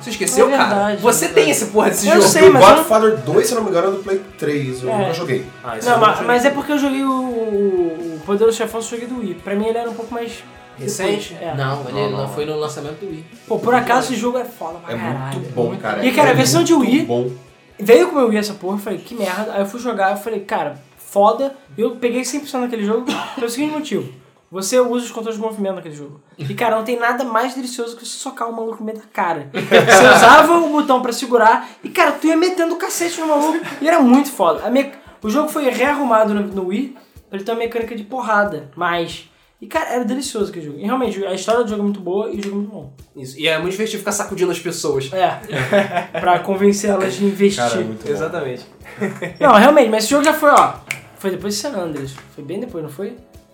[0.00, 0.68] Você esqueceu, É cara?
[0.68, 1.50] verdade, Você é tem verdade.
[1.62, 2.28] esse porra desse Eu jogo.
[2.28, 4.20] sei, o mas eu não- Godfather 2, se eu não me engano, é do Play
[4.38, 4.82] 3.
[4.84, 4.98] Eu É.
[4.98, 5.46] nunca joguei.
[5.64, 6.26] Ah, isso Não, eu mas, joguei.
[6.26, 9.34] mas é porque eu joguei o, o Poderoso Chefão, eu joguei do Wii.
[9.42, 10.44] Pra mim ele era um pouco mais
[10.80, 11.36] Recente?
[11.40, 11.54] É.
[11.56, 12.28] Não, ele Não, não, não.
[12.28, 13.24] foi no lançamento do Wii.
[13.46, 15.38] Pô, por acaso esse jogo é foda pra É caralho.
[15.40, 16.04] muito bom, cara.
[16.04, 17.30] E cara, É a versão de muito Wii bom.
[17.78, 19.52] veio com o meu Wii essa porra, eu falei, que merda.
[19.54, 21.54] Aí eu fui jogar, eu falei, cara, foda.
[21.76, 24.20] E eu peguei 100% naquele jogo pelo seguinte motivo.
[24.52, 26.20] Você usa os controles de movimento naquele jogo.
[26.36, 29.04] E, cara, não tem nada mais delicioso que você socar o maluco no meio da
[29.12, 29.48] cara.
[29.52, 33.60] Você usava o botão pra segurar e, cara, tu ia metendo o cacete no maluco
[33.80, 34.66] e era muito foda.
[34.66, 34.90] A me...
[35.22, 36.96] O jogo foi rearrumado no, no Wii
[37.28, 39.29] pra ele ter uma mecânica de porrada, mas...
[39.60, 40.78] E, cara, era delicioso aquele jogo.
[40.78, 42.92] E, realmente, a história do jogo é muito boa e o jogo é muito bom.
[43.14, 43.38] Isso.
[43.38, 45.10] E é muito divertido ficar sacudindo as pessoas.
[45.12, 45.38] É,
[46.18, 47.62] pra convencer elas de investir.
[47.62, 48.10] Cara, é muito bom.
[48.10, 48.64] Exatamente.
[49.38, 50.74] Não, realmente, mas esse jogo já foi, ó.
[51.18, 52.12] Foi depois de San Andreas.
[52.34, 53.08] Foi bem depois, não foi?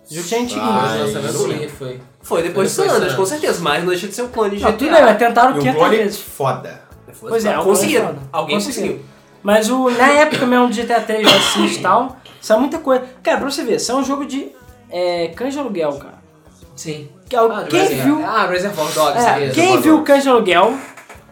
[0.09, 0.63] O jogo já é antiguinho.
[0.65, 1.49] Ah, é mesmo.
[1.49, 2.01] Wii foi.
[2.23, 4.57] Foi depois de San Andreas, com certeza, mas não deixa de ser um clone de
[4.59, 4.71] GTA.
[4.71, 6.21] Não, tudo bem, mas tentaram E um 500 clone vezes.
[6.21, 6.83] foda.
[7.19, 8.17] Pois é, conseguiram.
[8.31, 9.01] Alguém conseguiu.
[9.43, 13.05] Mas o, na época mesmo do GTA 3 assim e tal, saiu muita coisa.
[13.21, 14.53] Cara, pra você ver, isso é um jogo de
[14.91, 16.17] é, cães de aluguel, cara.
[16.75, 17.09] Sim.
[17.29, 19.25] Que é Ah, quem Reservoir- viu, Ah, Reservoir Dogs.
[19.27, 19.55] é, beleza.
[19.55, 20.07] quem Reservoir viu Dogs.
[20.07, 20.75] Cães de Aluguel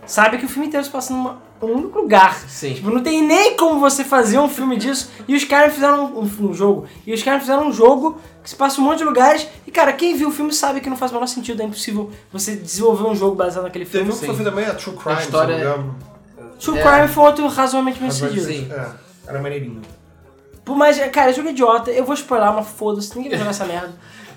[0.06, 2.34] sabe que o filme inteiro se passa numa, num único lugar.
[2.48, 2.74] Sim.
[2.74, 5.10] Tipo, não tem nem como você fazer um filme disso.
[5.28, 6.86] E os caras fizeram um, um jogo.
[7.06, 9.46] E os caras fizeram um jogo que se passa em um monte de lugares.
[9.66, 11.62] E, cara, quem viu o filme sabe que não faz o menor sentido.
[11.62, 14.12] É impossível você desenvolver um jogo baseado naquele Teve filme.
[14.12, 15.96] um que foi também, a True Crime, história- me engano.
[16.58, 16.82] True É.
[16.82, 18.46] Crime foi outro razoavelmente bem sucedido.
[18.46, 18.68] Sim.
[18.72, 18.86] É,
[19.28, 19.80] era maneirinho.
[20.64, 21.90] Por mais, cara, o jogo é idiota.
[21.90, 23.14] Eu vou spoiler, mas foda-se.
[23.16, 23.92] Ninguém vai jogar essa merda.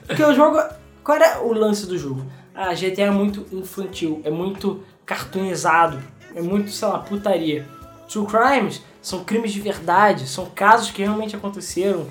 [0.06, 0.60] Porque o jogo...
[1.04, 2.26] Qual era o lance do jogo?
[2.54, 4.22] Ah, GTA é muito infantil.
[4.26, 6.02] É muito cartoonizado.
[6.36, 7.66] É muito, sei lá, putaria.
[8.10, 10.28] True Crimes são crimes de verdade.
[10.28, 12.08] São casos que realmente aconteceram.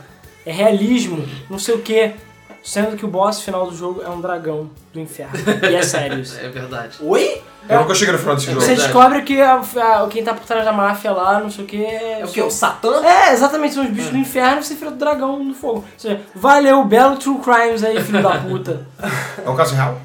[0.46, 1.26] É realismo.
[1.50, 2.14] Não sei o quê.
[2.62, 5.38] Sendo que o boss final do jogo é um dragão do inferno.
[5.70, 6.38] E é sério isso.
[6.40, 6.98] É verdade.
[7.00, 7.42] Oi?
[7.68, 8.60] Eu nunca cheguei no final desse jogo.
[8.60, 8.88] Você verdade.
[8.92, 11.84] descobre que a- a- quem tá por trás da máfia lá, não sei o que.
[11.84, 12.40] É o que?
[12.42, 13.02] O Satã?
[13.04, 15.78] É, exatamente, são os bichos do inferno e você vira do dragão no fogo.
[15.78, 18.86] Ou seja, valeu, belo True Crimes aí, filho da puta.
[19.44, 19.98] É um caso real?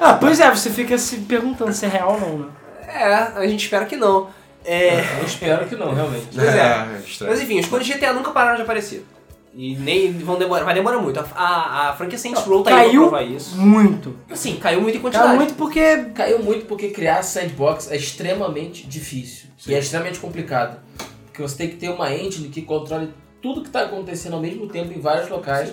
[0.00, 2.46] Ah, pois é, você fica se perguntando se é real ou não, né?
[2.88, 4.28] É, a gente espera que não.
[4.64, 5.00] É.
[5.20, 6.26] Eu espero que não, realmente.
[6.34, 6.86] Pois é.
[7.06, 7.32] estranho.
[7.32, 9.06] Mas enfim, os clones de GTA nunca pararam de aparecer.
[9.52, 11.18] E nem vão demorar, vai demorar muito.
[11.18, 13.56] A, a, a franquia Saints Row tá aí pra Caiu provar isso.
[13.58, 14.16] muito.
[14.32, 15.26] Sim, caiu muito em quantidade.
[15.26, 15.96] Cara, muito porque.
[16.14, 19.50] Caiu muito porque criar sandbox é extremamente difícil.
[19.66, 20.78] E é extremamente complicado.
[21.26, 24.68] Porque você tem que ter uma engine que controle tudo que está acontecendo ao mesmo
[24.68, 25.72] tempo em vários locais.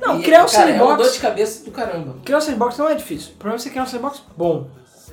[0.00, 1.02] Não, E, criar um cara, É uma sandbox.
[1.02, 2.16] dor de cabeça do caramba.
[2.24, 3.32] Criar um sandbox não é difícil.
[3.32, 4.68] O problema é você criar um sandbox bom.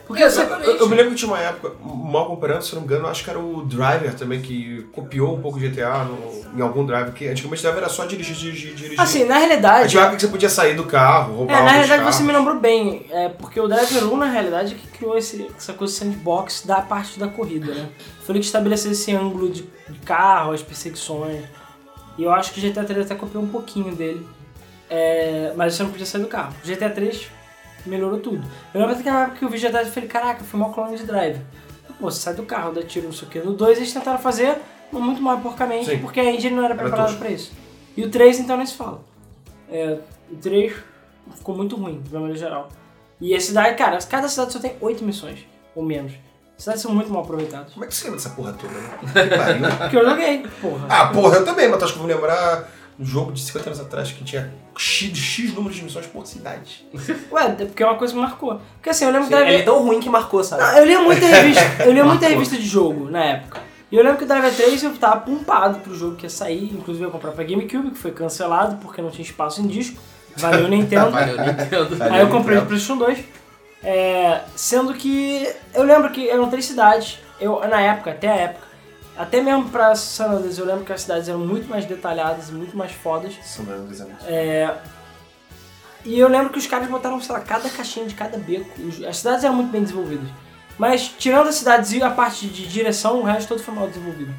[0.06, 2.88] Porque Eu, eu- eu me lembro que tinha uma época, mal comparando, se não me
[2.88, 6.62] engano, acho que era o Driver também, que copiou um pouco o GTA no- em
[6.62, 8.99] algum Driver, que antigamente o Driver era só dirigir, dirigir, dirigir.
[8.99, 9.89] Assim, na realidade.
[9.89, 12.16] tinha uma época que você podia sair do carro, roubar É, na realidade carros.
[12.18, 15.47] você me lembrou bem, é, porque o Driver 1, na realidade, é que criou esse-
[15.58, 17.89] essa coisa de sandbox da parte da corrida, né?
[18.24, 21.43] Foi ele que estabeleceu esse ângulo de, de carro, as perseguições.
[22.18, 24.28] E eu acho que o GTA 3 até copiou um pouquinho dele.
[24.89, 26.54] É, mas você não podia sair do carro.
[26.64, 27.28] O GTA 3
[27.86, 28.45] melhorou tudo.
[28.73, 30.71] Eu lembro até que na época que eu vi 3 eu falei, caraca, foi mal
[30.71, 31.41] clone de Driver.
[31.99, 33.39] Pô, você sai do carro, dá tiro, não sei o que.
[33.39, 34.57] No 2 eles tentaram fazer
[34.91, 35.99] muito mais porcamente, Sim.
[35.99, 37.51] porque a engine não era Era preparada pra isso.
[37.95, 39.01] E o 3 então nem se fala.
[39.69, 39.99] É,
[40.31, 40.73] o 3
[41.36, 42.69] ficou muito ruim, de maneira geral.
[43.19, 46.13] E a cidade, cara, cada cidade só tem 8 missões, ou menos.
[46.57, 47.73] As cidades são muito mal aproveitadas.
[47.73, 48.89] Como é que você lembra dessa porra toda, né?
[49.29, 49.77] Que pariu.
[49.77, 50.88] Porque eu joguei, porra.
[50.89, 52.69] ah, porra, eu também, mas tu acho que eu vou lembrar
[52.99, 56.86] um jogo de 50 anos atrás que tinha X, X número de missões por cidade.
[57.32, 58.61] Ué, é porque é uma coisa que marcou.
[58.76, 59.61] Porque assim, eu lembro que Ele Driver...
[59.61, 60.63] é tão ruim que marcou, sabe?
[60.63, 63.61] Não, eu lia muita revista, eu lia muita revista de jogo na época.
[63.91, 66.74] E eu lembro que o Driver 3 eu tava pumpado pro jogo que ia sair,
[66.74, 70.01] inclusive eu ia comprar pra GameCube, que foi cancelado porque não tinha espaço em disco.
[70.36, 71.11] Valeu Nintendo.
[71.11, 72.03] Valeu, Nintendo.
[72.11, 73.19] Aí eu comprei o PlayStation 2.
[73.84, 77.19] É, sendo que eu lembro que eram três cidades.
[77.39, 78.67] Eu, na época, até a época,
[79.18, 82.51] até mesmo pra San Andreas, eu lembro que as cidades eram muito mais detalhadas e
[82.51, 83.34] muito mais fodas.
[83.43, 84.18] São meus anos.
[84.26, 84.76] É,
[86.05, 88.70] e eu lembro que os caras botaram, sei lá, cada caixinha de cada beco.
[89.07, 90.28] As cidades eram muito bem desenvolvidas.
[90.78, 94.34] Mas tirando as cidades e a parte de direção, o resto todo foi mal desenvolvido.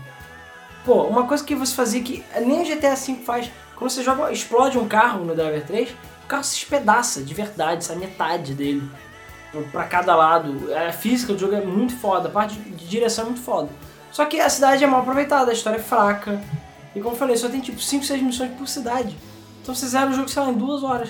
[0.84, 4.30] Pô, uma coisa que você fazia que nem o GTA V faz, quando você joga,
[4.30, 8.82] explode um carro no Driver 3, o carro se espedaça de verdade, sai metade dele
[9.72, 10.68] pra cada lado.
[10.74, 13.70] A física do jogo é muito foda, a parte de direção é muito foda.
[14.14, 16.40] Só que a cidade é mal aproveitada, a história é fraca.
[16.94, 19.16] E como eu falei, só tem tipo 5, 6 missões por cidade.
[19.60, 21.08] Então você zera o jogo, sei lá, em duas horas.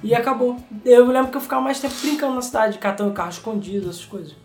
[0.00, 0.56] E acabou.
[0.84, 4.36] Eu lembro que eu ficava mais tempo brincando na cidade, catando carro escondido, essas coisas.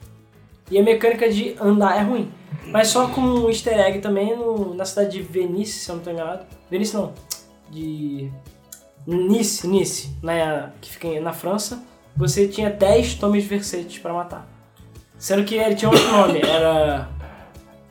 [0.71, 2.31] E a mecânica de andar é ruim.
[2.65, 5.99] Mas só com um easter egg também no- na cidade de Venice, se eu não
[6.01, 6.45] estou enganado.
[6.71, 7.13] Venice não.
[7.69, 8.31] De.
[9.05, 11.83] Nice, Nice, né, que fica na França.
[12.15, 14.47] Você tinha 10 Tomes Versetes pra matar.
[15.19, 17.07] Sendo que ele tinha outro nome, era.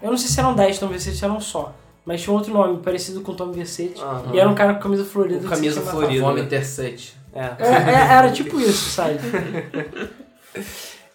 [0.02, 1.74] Eu não sei se eram 10 Tomes Versetes, eram um só.
[2.04, 4.00] Mas tinha outro nome parecido com Tom Versete.
[4.00, 4.34] Aham.
[4.34, 5.40] E era um cara com camisa florida.
[5.42, 6.24] Com camisa florida.
[6.24, 7.14] Fome Interset.
[7.32, 7.40] É.
[7.40, 9.18] É, é, era tipo isso, sabe?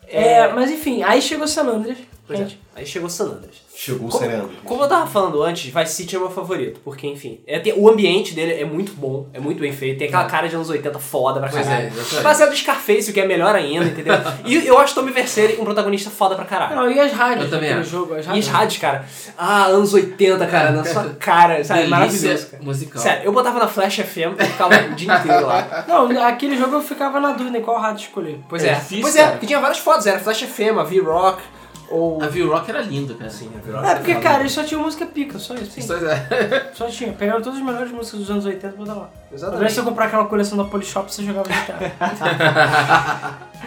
[0.07, 1.97] É, mas enfim, aí chegou San Andreas.
[2.27, 2.43] Pois é.
[2.43, 2.61] gente.
[2.75, 3.55] Aí chegou San Andreas.
[3.77, 4.49] Chegou o Como, Sereno.
[4.63, 7.89] como eu tava falando antes, Vice City é meu favorito, porque, enfim, é, tem- o
[7.89, 10.97] ambiente dele é muito bom, é muito bem feito, tem aquela cara de anos 80
[10.97, 11.87] foda pra Pois é, caralho.
[11.87, 12.23] exatamente.
[12.23, 14.13] Baseado do Scarface, o que é melhor ainda, entendeu?
[14.45, 16.73] e eu acho Tommy Vercetti um protagonista foda pra caralho.
[16.75, 17.89] Não, e as rádios Eu também acho.
[17.89, 18.13] jogo?
[18.15, 18.47] As E rádios.
[18.47, 19.05] as rádios, cara,
[19.37, 21.81] ah, anos 80, cara, na sua cara, sabe?
[21.83, 22.63] É Maravilhoso, cara.
[22.63, 23.01] musical.
[23.01, 25.83] Sério, eu botava na Flash FM e ficava o dia inteiro lá.
[25.87, 28.39] Não, aquele jogo eu ficava na dúvida em qual rádio escolher.
[28.47, 29.31] Pois É é, difícil, pois é, cara.
[29.33, 31.43] porque tinha várias fotos, era Flash FM, a V-Rock,
[31.89, 32.21] ou...
[32.21, 33.29] A V-Rock era linda, cara.
[33.29, 33.87] Sim, a V-Rock.
[33.87, 35.71] É porque, cara, eles só tinham música pica, só isso.
[35.87, 36.71] Pois é.
[36.73, 37.13] Só tinha.
[37.13, 39.05] Pegaram todas as melhores músicas dos anos 80 e botaram lá.
[39.05, 39.73] Ao invés de Exatamente.
[39.73, 41.91] você comprar aquela coleção da Polishop, você jogava GTA.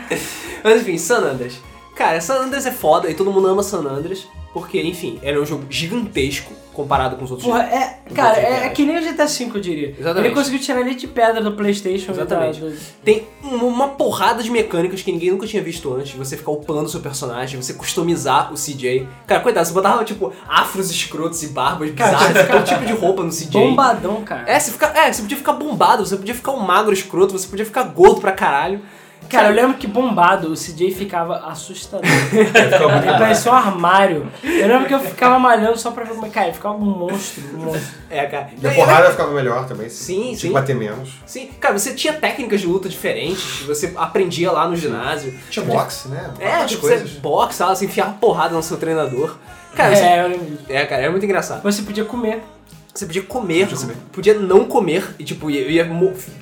[0.64, 1.58] Mas enfim, San Andreas.
[1.94, 5.40] Cara, San Andreas é foda e todo mundo ama San Andreas, porque, enfim, ele é
[5.40, 7.76] um jogo gigantesco comparado com os outros Porra, jogos.
[7.76, 9.88] é, cara, é, é que nem o GTA V, eu diria.
[9.98, 10.26] Exatamente.
[10.26, 12.12] Ele conseguiu tirar leite de pedra do Playstation.
[12.12, 12.60] e Exatamente.
[12.60, 12.72] do-
[13.04, 16.12] Tem um- uma porrada de mecânicas que ninguém nunca tinha visto antes.
[16.12, 19.08] Você ficar upando o seu personagem, você customizar o CJ.
[19.26, 22.92] Cara, coitado, você botava, tipo, afros escrotos e barbas Cara, bizarras, você todo tipo de
[22.92, 23.50] roupa no CJ.
[23.60, 24.44] Bombadão, cara.
[24.48, 27.48] É, você, fica, é, você podia ficar bombado, você podia ficar um magro escroto, você
[27.48, 28.80] podia ficar gordo pra caralho.
[29.28, 32.04] Cara, eu lembro que bombado o CJ ficava assustador.
[32.32, 34.30] Ele parecia um armário.
[34.42, 36.30] Eu lembro que eu ficava malhando só pra ver como é.
[36.30, 37.42] Cara, ele ficava um monstro.
[37.54, 37.98] Um monstro.
[38.10, 38.48] É, cara.
[38.60, 39.88] E a porrada ficava melhor também.
[39.88, 40.48] Sim, tinha sim.
[40.48, 41.10] que bater menos.
[41.26, 45.34] Sim, cara, você tinha técnicas de luta diferentes, você aprendia lá no ginásio.
[45.50, 46.30] Tinha boxe, né?
[46.38, 47.10] É, tipo, coisas.
[47.10, 49.36] você boxe, você enfiava porrada no seu treinador.
[49.74, 50.64] Cara, você- É, eu lembro disso.
[50.68, 51.62] é, cara, era muito engraçado.
[51.62, 52.42] Você podia comer.
[52.98, 53.96] Você podia comer, Podia você comer.
[54.12, 55.88] podia não comer, e tipo, ia, ia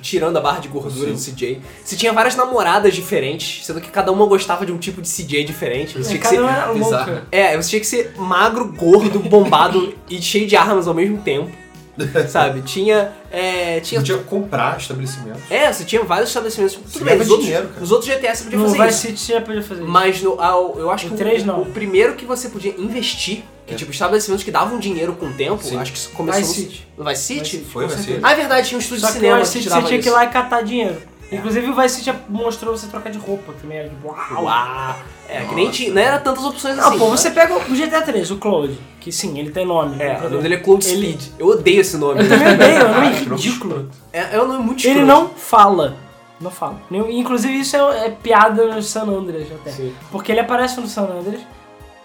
[0.01, 1.61] tirando a barra de gordura do CJ.
[1.85, 5.43] Você tinha várias namoradas diferentes, sendo que cada uma gostava de um tipo de CJ
[5.43, 5.93] diferente.
[5.99, 7.27] Você tinha que Cada ser, um era louca.
[7.31, 11.51] é, você tinha que ser magro, gordo, bombado e cheio de armas ao mesmo tempo.
[12.29, 12.61] Sabe?
[12.63, 13.11] Tinha.
[13.31, 13.99] É, tinha.
[14.01, 15.41] Podia comprar estabelecimentos.
[15.51, 16.75] É, você tinha vários estabelecimentos.
[16.75, 17.79] Tudo Você bem, nos outros, dinheiro, cara.
[17.81, 19.01] nos outros GTA você podia No fazer Vice isso.
[19.07, 19.91] City você já podia fazer isso.
[19.91, 21.61] Mas no, ao- eu acho No que o- três, o, não.
[21.61, 23.77] o primeiro que você podia investir, que É.
[23.77, 25.77] tipo, estabelecimentos que davam dinheiro com o tempo, Sim.
[25.77, 26.87] acho que isso começou Vice no- City.
[26.97, 27.57] no Vice City.
[27.71, 28.03] Foi, com Vice.
[28.03, 28.19] City.
[28.23, 29.87] Ah, é verdade, tinha um estúdio Só de que cinema que Vice City tirava você
[29.89, 30.17] tinha que ir isso.
[30.17, 30.97] lá e catar dinheiro.
[31.29, 33.79] Inclusive o Vice City mostrou você trocar de roupa também.
[33.79, 34.43] Era tipo, uau!
[34.45, 34.95] Uau!
[35.27, 36.97] É, que nem tinha, não era tantas opções Não, assim.
[36.97, 37.11] pô, né?
[37.17, 40.01] você pega o GTA 3, o Cloud, que sim, ele tem nome.
[40.01, 41.33] É, o nome dele é Cloud Ele- Speed.
[41.37, 42.21] Eu odeio esse nome.
[42.23, 43.89] Eu também odeio, é um nome Ah, que ridículo.
[44.13, 45.05] É, é um nome muito Ele escroto.
[45.05, 45.97] não fala.
[46.39, 46.79] Não fala.
[47.09, 49.71] Inclusive isso é, é piada no San Andreas até.
[49.71, 49.93] Sim.
[50.09, 51.41] Porque ele aparece no San Andreas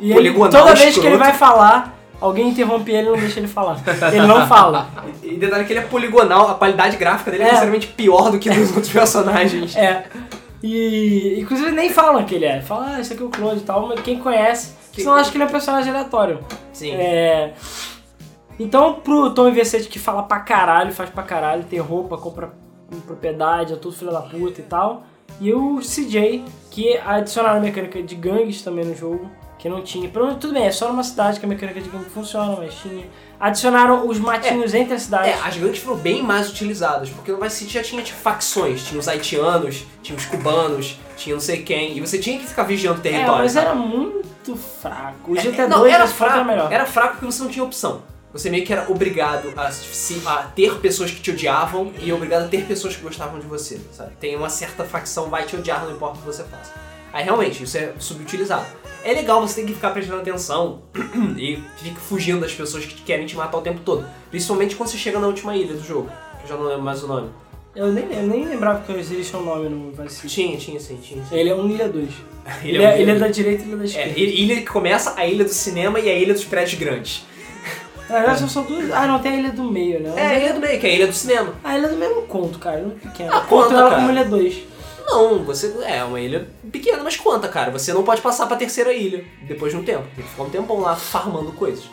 [0.01, 3.49] e ele, toda vez que ele vai falar, alguém interrompe ele e não deixa ele
[3.49, 3.80] falar.
[4.12, 4.88] Ele não fala.
[5.22, 7.49] E detalhe que ele é poligonal, a qualidade gráfica dele é, É.
[7.51, 9.76] necessariamente pior do que dos outros personagens.
[9.76, 10.05] É.
[10.62, 12.61] E inclusive nem falam que ele é.
[12.61, 15.30] Fala, ah, esse aqui é o Claude e tal, mas quem conhece, Quem- senão acha
[15.30, 16.38] que ele é um personagem aleatório.
[16.72, 16.93] Sim.
[16.93, 17.53] É.
[18.61, 22.53] Então, pro Tom Vicente que fala pra caralho, faz pra caralho, tem roupa, compra
[23.07, 25.03] propriedade, é tudo filho da puta e tal.
[25.40, 29.28] E o CJ, que adicionaram a mecânica de gangues também no jogo,
[29.62, 30.08] que não tinha.
[30.08, 33.06] Pelo- Tudo bem, é só numa cidade que a mecânica de gangue funciona, mas tinha.
[33.38, 35.28] Adicionaram os matinhos entre as cidades.
[35.28, 38.84] É, as gangues foram bem mais utilizadas, porque no Vice City já tinha tipo, facções,
[38.84, 42.64] tinha os haitianos, tinha os cubanos, tinha não sei quem, e você tinha que ficar
[42.64, 43.42] vigiando o É, território.
[43.42, 43.66] mas sabe?
[43.66, 45.32] era muito fraco.
[45.32, 46.72] O É, GT2 não, era esse fato fraco, melhor.
[46.72, 48.02] era fraco porque você não tinha opção.
[48.32, 52.44] Você meio que era obrigado a, se- a ter pessoas que te odiavam e obrigado
[52.44, 54.12] a ter pessoas que gostavam de você, sabe?
[54.18, 56.72] Tem uma certa facção vai te odiar, não importa o que você faça.
[57.12, 58.64] Aí realmente, isso é subutilizado.
[59.05, 60.82] É legal, você tem que ficar prestando atenção
[61.36, 64.07] e fica fugindo das pessoas que querem te matar o tempo todo.
[64.30, 67.03] Principalmente quando você chega na última ilha do jogo, que eu já não lembro mais
[67.03, 67.28] o nome.
[67.74, 70.28] Eu nem, eu nem lembrava que existia um nome no Vice.
[70.28, 71.34] Tinha, tinha sim, tinha sim.
[71.34, 72.09] Ele é um ilha 2.
[72.62, 74.18] Ele, Ilha- é, ele é da direita e é da É, esquerda.
[74.20, 77.24] ilha que começa a ilha do cinema e a ilha dos prédios grandes.
[78.09, 78.90] Na verdade, só são duas.
[78.92, 80.12] Ah, não, tem a ilha do meio, né?
[80.16, 81.55] É, a ilha do meio, que é a ilha do cinema.
[81.64, 82.80] A ilha do meio eu não conto, cara.
[82.80, 83.30] Eu não pequeno.
[83.32, 84.03] Ah, eu conto conta, ela cara.
[84.03, 84.57] como ilha 2.
[85.07, 87.70] Não, você é uma ilha pequena, mas conta, cara.
[87.70, 90.05] Você não pode passar pra terceira ilha depois de um tempo.
[90.14, 91.84] Tem que ficar um tempão lá farmando coisas.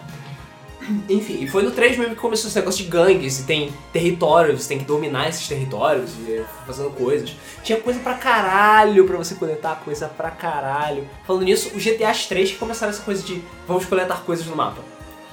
[1.09, 4.63] Enfim, e foi no 3 mesmo que começou esse negócio de gangues, e tem territórios,
[4.63, 7.35] você tem que dominar esses territórios e ir fazendo coisas.
[7.63, 11.07] Tinha coisa pra caralho pra você coletar, coisa pra caralho.
[11.25, 14.81] Falando nisso, o GTA 3 que começaram essa coisa de vamos coletar coisas no mapa.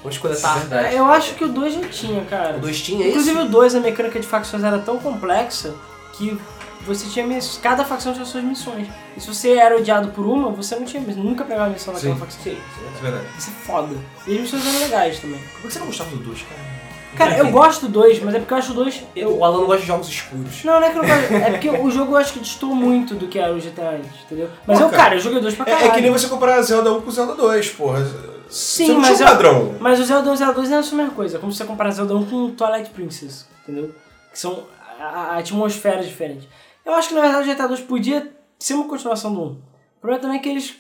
[0.03, 0.59] Vamos coletar.
[0.59, 0.95] Verdade.
[0.95, 2.57] É, Eu acho que o 2 já tinha, cara.
[2.57, 3.11] O 2 tinha isso?
[3.11, 5.75] Inclusive o 2, a mecânica de facções era tão complexa
[6.13, 6.39] que
[6.87, 7.59] você tinha miss...
[7.63, 8.89] cada facção tinha suas missões.
[9.17, 12.15] E se você era odiado por uma, você não tinha nunca pegava a missão daquela
[12.15, 12.21] Sim.
[12.21, 12.43] facção.
[12.43, 12.95] Sim, isso é verdade.
[12.97, 13.27] Isso é verdade.
[13.39, 13.97] Isso é foda.
[14.27, 15.41] E as missões eram legais também.
[15.41, 16.77] Por que você não gostava do 2, cara?
[17.17, 19.03] Cara, eu gosto do 2, mas é porque eu acho o 2.
[19.17, 20.63] Eu, o Alan não gosta de jogos escuros.
[20.65, 21.33] Não, não é que eu não gosto.
[21.35, 24.11] É porque o jogo eu acho que distou muito do que era o GTA antes,
[24.27, 24.51] entendeu?
[24.67, 25.91] Mas eu, cara, eu joguei dois pra É, caralho.
[25.91, 28.05] é que nem você comparar Zelda 1 com Zelda 2, porra.
[28.51, 29.75] Sim, você não mas tinha um eu- padrão.
[29.81, 31.37] Mas o Zelda 1 e o Zelda 2 não é a mesma coisa.
[31.39, 33.95] É como se você comparar Zelda 1 com Twilight Princess, entendeu?
[34.31, 34.65] Que são
[35.01, 36.47] a, a atmosferas diferentes.
[36.87, 39.45] Eu acho que na verdade o GTA 2 podia ser uma continuação do 1.
[39.47, 39.59] O
[40.01, 40.77] problema também é que eles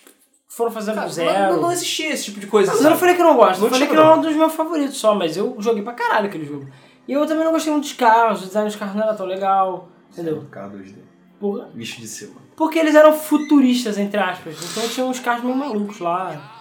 [0.48, 1.54] foram fazendo Cara, do zero.
[1.54, 2.72] não, não existia esse tipo de coisa.
[2.72, 4.20] Mas eu não falei que eu não gosto, Não eu falei que não é um
[4.20, 6.68] dos meus favoritos só, mas eu joguei pra caralho aquele jogo.
[7.08, 9.26] E eu também não gostei muito dos carros, o design dos carros não era tão
[9.26, 10.46] legal, entendeu?
[10.50, 10.94] K2D.
[11.40, 12.36] Por- Bicho de cima.
[12.56, 14.56] Porque eles eram futuristas, entre aspas.
[14.70, 16.52] Então tinha uns carros meio malucos lá.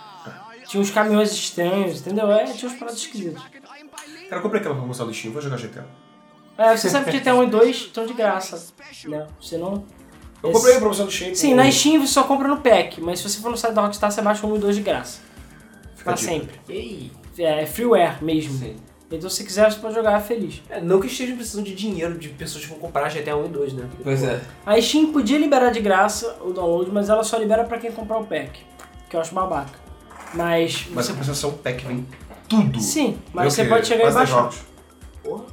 [0.68, 2.30] Tinha uns caminhões estranhos, entendeu?
[2.32, 3.42] É, tinha uns paradas esquisitos.
[3.44, 5.86] Cara, eu comprei aquela promoção do Steam, vou jogar GTA.
[6.58, 8.74] É, você sabe que GTA 1 e 2 estão de graça.
[9.08, 9.28] Né?
[9.42, 9.84] Você não.
[10.44, 11.36] Eu Esse- comprei a promoção do Steam.
[11.36, 13.74] Sim, com- na Steam você só compra no pack, mas se você for no site
[13.74, 15.20] da Rockstar, você baixa o 1 e 2 de graça.
[15.96, 16.60] Fica Pra sempre.
[16.70, 17.12] Ei.
[17.38, 18.58] É, é freeware mesmo.
[18.60, 18.76] Sim.
[19.12, 20.62] Então se quiser, você pode jogar feliz.
[20.70, 23.50] É, não que estejam precisando de dinheiro de pessoas que vão comprar GTA 1 e
[23.50, 23.88] 2, né?
[24.04, 24.42] Pois é.
[24.66, 28.18] A Steam podia liberar de graça o download, mas ela só libera pra quem comprar
[28.20, 28.60] o pack.
[29.10, 29.78] Que eu acho babaca.
[30.34, 30.88] Mas.
[30.92, 31.12] Mas você...
[31.12, 32.06] a prestação pack vem
[32.50, 32.80] tudo.
[32.80, 33.70] Sim, mas o você quê?
[33.70, 34.60] pode chegar e Quase dez baixar.
[35.24, 35.44] Porra.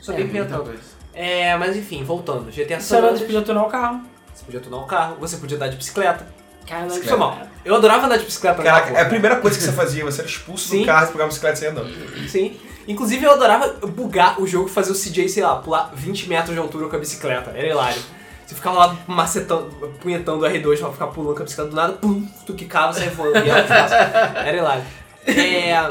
[0.00, 0.80] Só É, tem coisa.
[1.12, 2.50] É, mas enfim, voltando.
[2.50, 4.00] GTA Você San Andreas, podia tunar o carro.
[4.32, 6.26] você podia tunar o carro, você podia andar de bicicleta.
[6.66, 7.38] Cara, não Foi mal.
[7.64, 8.62] Eu adorava andar de bicicleta.
[8.62, 10.80] Caraca, é a primeira coisa que você fazia, você era expulso Sim.
[10.80, 12.28] do carro e pegar a bicicleta e sair andando.
[12.28, 12.56] Sim.
[12.86, 16.54] Inclusive eu adorava bugar o jogo e fazer o CJ, sei lá, pular 20 metros
[16.54, 17.50] de altura com a bicicleta.
[17.50, 18.00] Era hilário.
[18.46, 19.66] Você ficava lá macetando,
[20.00, 23.10] punhetando o R2 pra ficar pulando com a bicicleta do nada, pum, tu quicava saia
[23.10, 23.38] voando.
[23.38, 23.48] E
[24.44, 24.84] era hilário.
[25.26, 25.90] É...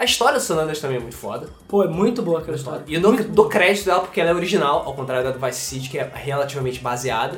[0.00, 1.46] A história do San Andreas também é muito foda.
[1.68, 2.82] Pô, é muito boa aquela história.
[2.86, 5.60] E eu dou, dou crédito dela porque ela é original, ao contrário da do Vice
[5.60, 7.36] City, que é relativamente baseada.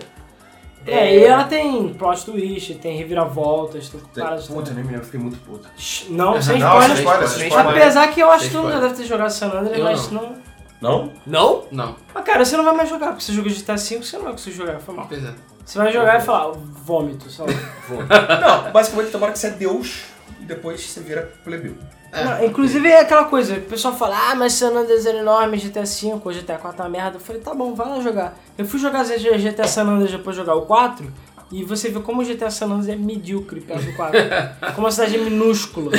[0.86, 4.46] É, e ela tem plot twist, tem reviravoltas, tem paradas.
[4.46, 5.68] Puta, nem me lembro, fiquei muito puto.
[6.08, 7.58] Não, sem Não, spoiler.
[7.58, 8.88] Apesar que eu acho que mundo spoiler.
[8.88, 10.22] deve ter jogado San Andreas, Eu mas não.
[10.22, 10.36] não.
[10.80, 11.12] Não?
[11.26, 11.64] Não?
[11.72, 11.96] Não.
[12.14, 14.32] Mas cara, você não vai mais jogar, porque você jogou GTA V, você não vai
[14.34, 15.06] conseguir jogar, foi mal.
[15.08, 15.34] Pois é.
[15.64, 18.40] Você vai jogar e falar, vômito, sei lá.
[18.40, 20.04] Não, basicamente hora que você é Deus
[20.40, 21.74] e depois você vira plebeu.
[22.12, 22.24] É.
[22.24, 25.84] Não, inclusive é aquela coisa, o pessoal fala, ah, mas San Andreas era enorme, GTA
[25.84, 27.16] V, ou GTA 4 é uma merda.
[27.16, 28.38] Eu falei, tá bom, vai lá jogar.
[28.58, 31.10] Eu fui jogar GTA San Andreas depois de jogar o 4,
[31.50, 34.20] E você vê como o GTA San Andreas é medíocre perto do 4.
[34.76, 35.90] como a cidade é minúscula.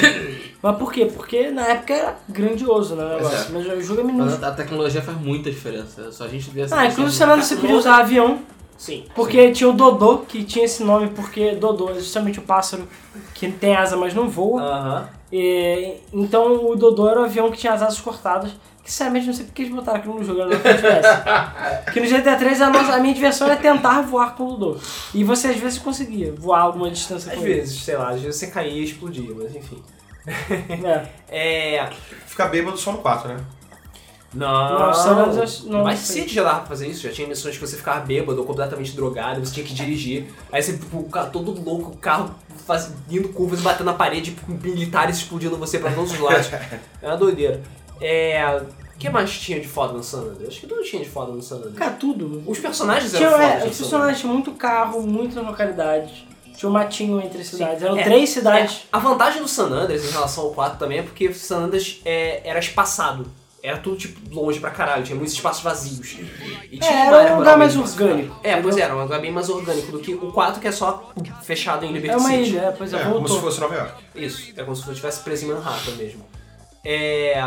[0.61, 1.05] Mas por quê?
[1.05, 3.49] Porque na época era grandioso né, o negócio.
[3.49, 3.51] é.
[3.51, 4.45] Mas o jogo é Mas minúsculo.
[4.45, 6.11] a, a tecnologia faz muita diferença.
[6.11, 8.39] Só a gente vê essa Ah, inclusive o San Andreas você podia usar avião.
[8.77, 9.05] Sim.
[9.15, 12.87] Porque tinha o Dodô, que tinha esse nome porque Dodô é justamente o pássaro
[13.33, 14.61] que tem asa, mas não voa.
[14.61, 15.09] Aham.
[15.35, 18.51] E, então o Dodô era o avião que tinha as asas cortadas.
[18.83, 21.07] Que sinceramente não sei porque eles botaram aquilo no jogo, eu não tivesse.
[21.85, 24.77] Porque no GTA 3 a, nossa, a minha diversão era tentar voar com o Dodô.
[25.13, 27.55] E você às vezes conseguia voar alguma distância Às com ele.
[27.55, 29.81] vezes, sei lá, às vezes você caía e explodia, mas enfim.
[30.27, 31.07] É.
[31.35, 31.89] É.
[32.27, 33.37] Ficar bêbado só no 4, né?
[34.33, 36.21] Não, San Andreas, não Mas sei.
[36.23, 38.95] City já dava pra fazer isso, já tinha missões que você ficava bêbado ou completamente
[38.95, 40.25] drogado, você tinha que dirigir.
[40.51, 42.33] Aí você, tipo, todo louco, o carro
[42.65, 46.49] faz, indo curvas, batendo na parede, com militares explodindo você pra todos os lados.
[47.01, 47.61] é uma doideira.
[48.01, 48.61] É.
[48.95, 50.49] O que mais tinha de foda no San Andreas?
[50.49, 51.75] Acho que tudo tinha de foda no San Andreas.
[51.75, 52.43] Cara, tudo.
[52.45, 53.63] Os personagens Tinha, eram é, fodas.
[53.65, 56.23] no os personagens tinham muito carro, muitas localidades.
[56.55, 57.81] Tinha um matinho entre as cidades.
[57.83, 58.75] Eram É, três cidades.
[58.83, 61.63] É, a vantagem do San Andreas em relação ao 4 também é porque o San
[61.65, 63.25] Andreas é, era espaçado.
[63.65, 66.17] Era tudo, tipo, longe pra caralho, tinha muitos espaços vazios.
[66.69, 68.35] E É, uma era um lugar mais orgânico.
[68.43, 70.71] É, pois é, era um lugar bem mais orgânico do que o 4, que é
[70.73, 71.09] só
[71.43, 72.49] fechado em Liberty É uma City.
[72.49, 73.93] ilha, é, pois é, É, como se fosse Nova York.
[74.15, 76.25] Isso, é como se eu estivesse preso em Manhattan mesmo.
[76.83, 77.41] É...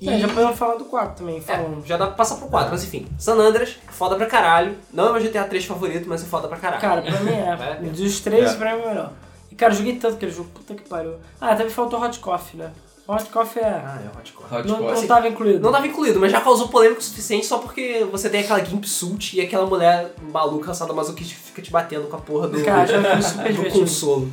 [0.00, 0.08] E...
[0.10, 1.86] É, já podemos falar do 4 também, É, falando.
[1.86, 3.06] já dá pra passar pro 4, mas enfim.
[3.16, 4.76] San Andreas, foda pra caralho.
[4.92, 6.80] Não é meu GTA 3 favorito, mas é foda pra caralho.
[6.80, 7.56] Cara, pra mim é.
[7.56, 7.76] pena.
[7.94, 8.54] Dos três, É.
[8.56, 9.12] pra mim é o melhor.
[9.48, 11.14] E cara, eu joguei tanto aquele jogo, puta que pariu.
[11.40, 12.72] Ah, também faltou Hot Coffee, né?
[13.06, 13.66] Hot Coffee é.
[13.66, 14.60] Ah, é Hotcore.
[14.60, 15.00] Hot Não, Coffee.
[15.00, 15.60] não tava incluído.
[15.60, 18.84] Não tava incluído, mas já causou polêmica o suficiente só porque você tem aquela Gimp
[18.84, 22.86] Suit e aquela mulher maluca, sadomasoquista, que fica te batendo com a porra do, Cara,
[22.86, 24.30] já foi super do consolo.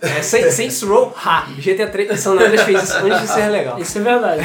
[0.00, 1.46] É, Saints Saints Row, ha!
[1.58, 3.78] GTA 3, San Andreas fez isso antes de ser legal.
[3.78, 4.42] Isso é verdade.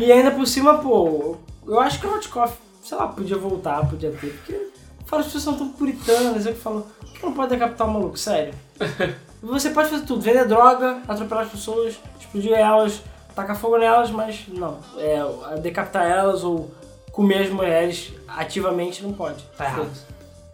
[0.00, 3.86] e ainda por cima, pô, eu acho que o Hot Coffee, sei lá, podia voltar,
[3.88, 4.30] podia ter.
[4.30, 4.68] Porque
[5.04, 7.92] fala, as pessoas são tão puritanas, eu que falo, por que não pode decapitar o
[7.92, 8.16] maluco?
[8.16, 8.54] Sério.
[9.42, 13.00] Você pode fazer tudo, vender droga, atropelar as pessoas, explodir elas,
[13.34, 14.78] tacar fogo nelas, mas não.
[14.96, 16.70] É, decapitar elas ou
[17.12, 19.44] comer as mulheres ativamente não pode.
[19.56, 19.90] Tá errado.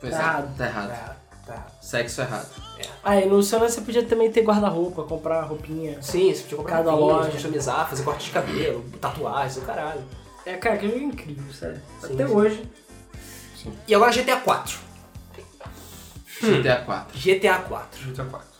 [0.00, 0.56] Pois Tá é, errado.
[0.56, 0.88] tá errado.
[0.88, 1.16] Tá,
[1.46, 1.66] tá.
[1.80, 2.46] Sexo errado.
[3.02, 6.02] Ah, e no San você podia também ter guarda-roupa, comprar roupinha.
[6.02, 7.30] Sim, você podia comprar Cada loja.
[7.30, 10.02] customizar, fazer corte de cabelo, tatuagens, o caralho.
[10.44, 11.80] É, cara, que jogo incrível, sério.
[12.02, 12.34] Sim, Até sim.
[12.34, 12.70] hoje.
[13.88, 14.78] E agora GTA 4.
[16.42, 17.18] GTA 4.
[17.18, 18.00] GTA 4.
[18.10, 18.53] GTA 4.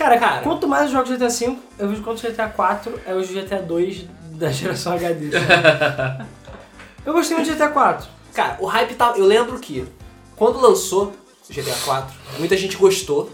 [0.00, 0.40] Cara, Cara.
[0.40, 4.06] quanto mais eu jogo GTA V, eu vejo quanto GTA 4 é o GTA 2
[4.32, 5.28] da geração HD.
[7.04, 8.08] eu gostei muito de GTA 4.
[8.32, 9.12] Cara, o hype tá.
[9.14, 9.86] Eu lembro que
[10.36, 11.12] quando lançou
[11.48, 13.30] o GTA 4, muita gente gostou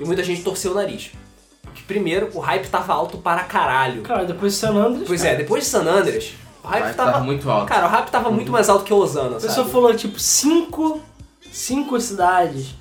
[0.00, 1.12] e muita gente torceu o nariz.
[1.62, 4.02] Porque, primeiro, o hype tava alto para caralho.
[4.02, 6.32] Cara, depois de San Andreas, Pois cara, é, depois de San Andreas,
[6.64, 7.10] o hype Vai tava.
[7.10, 7.68] estar muito alto.
[7.68, 9.70] Cara, o hype tava muito mais alto que o Osana, a pessoa sabe?
[9.70, 11.00] falou tipo 5
[11.52, 12.74] cinco cidades,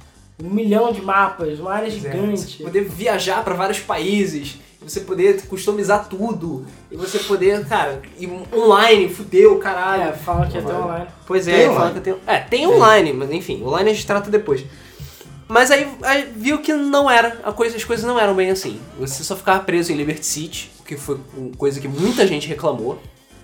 [0.44, 2.58] um milhão de mapas, uma área Pois é, gigante.
[2.58, 8.30] Você poder viajar pra vários países, você poder customizar tudo, e você poder, cara, ir
[8.54, 10.04] online, fudeu, caralho.
[10.04, 11.08] É, fala que ia ter online.
[11.28, 11.94] Pois Tem é, fala online.
[11.96, 12.16] que tem.
[12.26, 14.64] É, tem online, mas enfim, online a gente trata depois.
[15.48, 18.80] Mas aí, aí viu que não era, a coisa, as coisas não eram bem assim.
[19.00, 23.02] Você só ficava preso em Liberty City, que foi uma coisa que muita gente reclamou.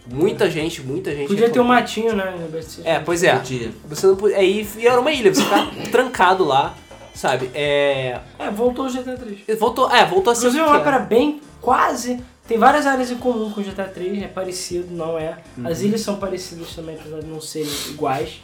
[0.07, 1.73] Muita gente, muita gente Podia ter um reclamou.
[1.73, 2.31] matinho, né?
[2.37, 2.87] no Liberty City.
[2.87, 3.35] É, pois é.
[3.35, 3.71] Podia.
[3.89, 4.37] Você não podia.
[4.37, 6.75] Aí era uma ilha, você ficava trancado lá,
[7.15, 7.49] sabe?
[7.53, 8.19] É.
[8.37, 9.59] É, voltou o GTA 3.
[9.59, 10.47] Voltou, é, voltou a ser.
[10.47, 10.97] o Inclusive o mapa era.
[10.97, 12.21] era bem, quase...
[12.47, 15.39] Tem várias áreas em comum com o GTA 3, é parecido, não é.
[15.63, 18.39] As ilhas são parecidas também, apesar de não serem iguais.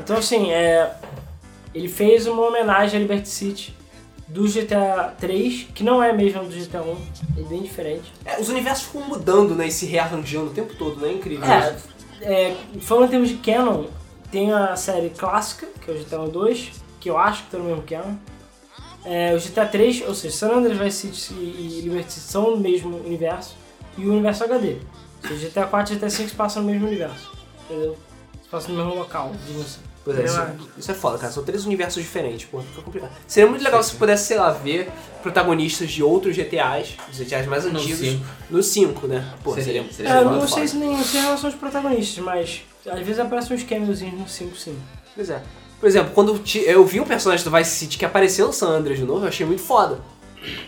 [0.00, 0.92] Então assim, é...
[1.72, 3.76] Ele fez uma homenagem a Liberty City
[4.26, 6.96] do GTA 3, que não é mesmo do GTA 1,
[7.38, 8.12] é bem diferente.
[8.24, 9.68] É, os universos ficam mudando, né?
[9.68, 11.12] E se rearranjando o tempo todo, né?
[11.12, 11.46] Incrível.
[11.46, 11.76] É,
[12.20, 13.84] é, falando em termos de canon,
[14.30, 16.70] tem a série clássica, que é o GTA 2,
[17.08, 18.14] que eu acho que tá no mesmo canon.
[19.04, 22.60] É, o GTA 3, ou seja, San Andreas, Vice City e Liberty City são o
[22.60, 23.56] mesmo universo,
[23.96, 24.76] e o universo HD.
[25.22, 27.30] Ou seja, GTA 4 e GTA 5 se passam no mesmo universo,
[27.64, 27.96] entendeu?
[28.42, 29.80] Se passam no mesmo local, digamos assim.
[30.04, 30.66] Pois é, isso, Entendeu?
[30.78, 31.32] isso é foda, cara.
[31.32, 32.60] São três universos diferentes, pô.
[32.60, 33.10] Fica complicado.
[33.26, 34.90] Seria muito legal se pudesse, sei lá, ver
[35.22, 37.98] protagonistas de outros GTAs, os GTAs mais No antigos.
[38.00, 38.24] cinco.
[38.50, 39.32] No 5, né?
[39.42, 40.46] Pô, seria, Seria- seria É, não foda.
[40.48, 44.18] sei se nem não sei em relação aos protagonistas, mas às vezes aparecem uns cameozinhos
[44.18, 44.78] no 5 sim.
[45.14, 45.42] Pois é.
[45.80, 48.98] Por exemplo, quando eu vi um personagem do Vice City que apareceu no San Andreas
[48.98, 49.98] de novo, eu achei muito foda.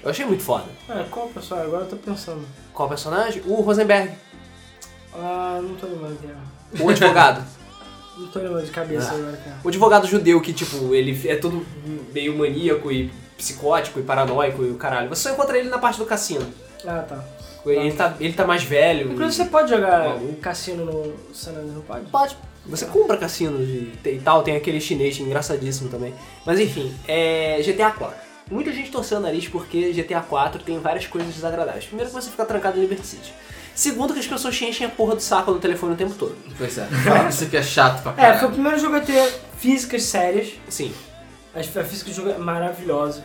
[0.02, 0.64] Eu achei muito foda.
[0.88, 1.62] É, qual pessoal?
[1.62, 2.44] Agora eu tô pensando.
[2.72, 3.42] Qual personagem?
[3.46, 4.12] O Rosenberg,
[5.14, 6.82] Ah, não tô lembrando quem é.
[6.84, 7.44] o advogado.
[8.18, 9.14] Não tô lembrando de cabeça Ah.
[9.14, 9.56] agora quem é.
[9.64, 11.64] o advogado judeu que, tipo, ele é todo
[12.12, 15.08] meio maníaco e psicótico e paranoico e o caralho.
[15.08, 16.46] Você só encontra ele na parte do cassino.
[16.86, 17.24] Ah, tá.
[17.64, 19.12] Ele tá, ele tá mais velho.
[19.12, 20.34] Inclusive você pode jogar Maluco.
[20.36, 22.04] cassino no San Andreas, não pode?
[22.10, 22.36] Pode.
[22.66, 26.14] Você compra cassinos e, e tal, tem aquele chinês engraçadíssimo também.
[26.44, 28.16] Mas enfim, é GTA 4.
[28.50, 31.84] Muita gente torceu o nariz porque GTA 4 tem várias coisas desagradáveis.
[31.84, 33.32] Primeiro que você fica trancado em Liberty City.
[33.74, 36.36] Segundo que as pessoas te enchem a porra do saco no telefone o tempo todo.
[36.58, 36.86] Pois é.
[37.30, 38.52] Isso aqui é chato pra É, foi o caralho.
[38.52, 40.52] primeiro jogo a ter físicas sérias.
[40.68, 40.92] Sim,
[41.54, 43.24] a física do jogo é maravilhosa.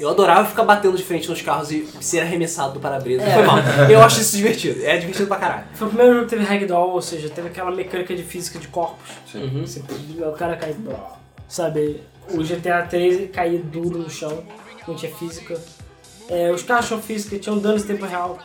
[0.00, 3.22] Eu adorava ficar batendo de frente nos carros e ser arremessado do para-brisa.
[3.22, 3.34] É.
[3.34, 3.58] Foi mal.
[3.90, 4.84] Eu acho isso divertido.
[4.84, 5.64] É divertido pra caralho.
[5.74, 8.68] Foi o primeiro jogo que teve ragdoll, ou seja, teve aquela mecânica de física de
[8.68, 9.10] corpos.
[9.34, 9.66] Uhum.
[9.66, 9.82] Você,
[10.22, 10.74] o cara cai,
[11.48, 12.02] sabe?
[12.30, 14.42] O GTA 3 caía duro no chão,
[14.86, 15.58] não tinha física.
[16.28, 18.38] É, os carros tinham física, tinham danos em tempo real,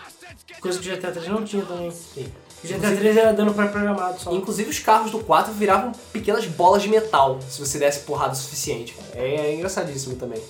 [0.62, 1.92] coisa que o GTA 3 não tinha também.
[1.92, 2.26] Sim.
[2.64, 4.32] O GTA 3 era dano pré-programado só.
[4.32, 8.36] Inclusive os carros do 4 viravam pequenas bolas de metal se você desse porrada o
[8.38, 8.94] suficiente.
[8.94, 9.20] cara.
[9.20, 10.42] É, é engraçadíssimo também.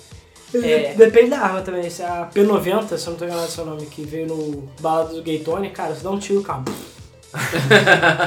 [0.58, 0.94] É.
[0.94, 1.88] Depende da arma também.
[1.90, 5.22] Se a P90, se eu não tô enganado seu nome, que veio no bala do
[5.22, 6.64] Gaytone, cara, você dá um tiro no carro.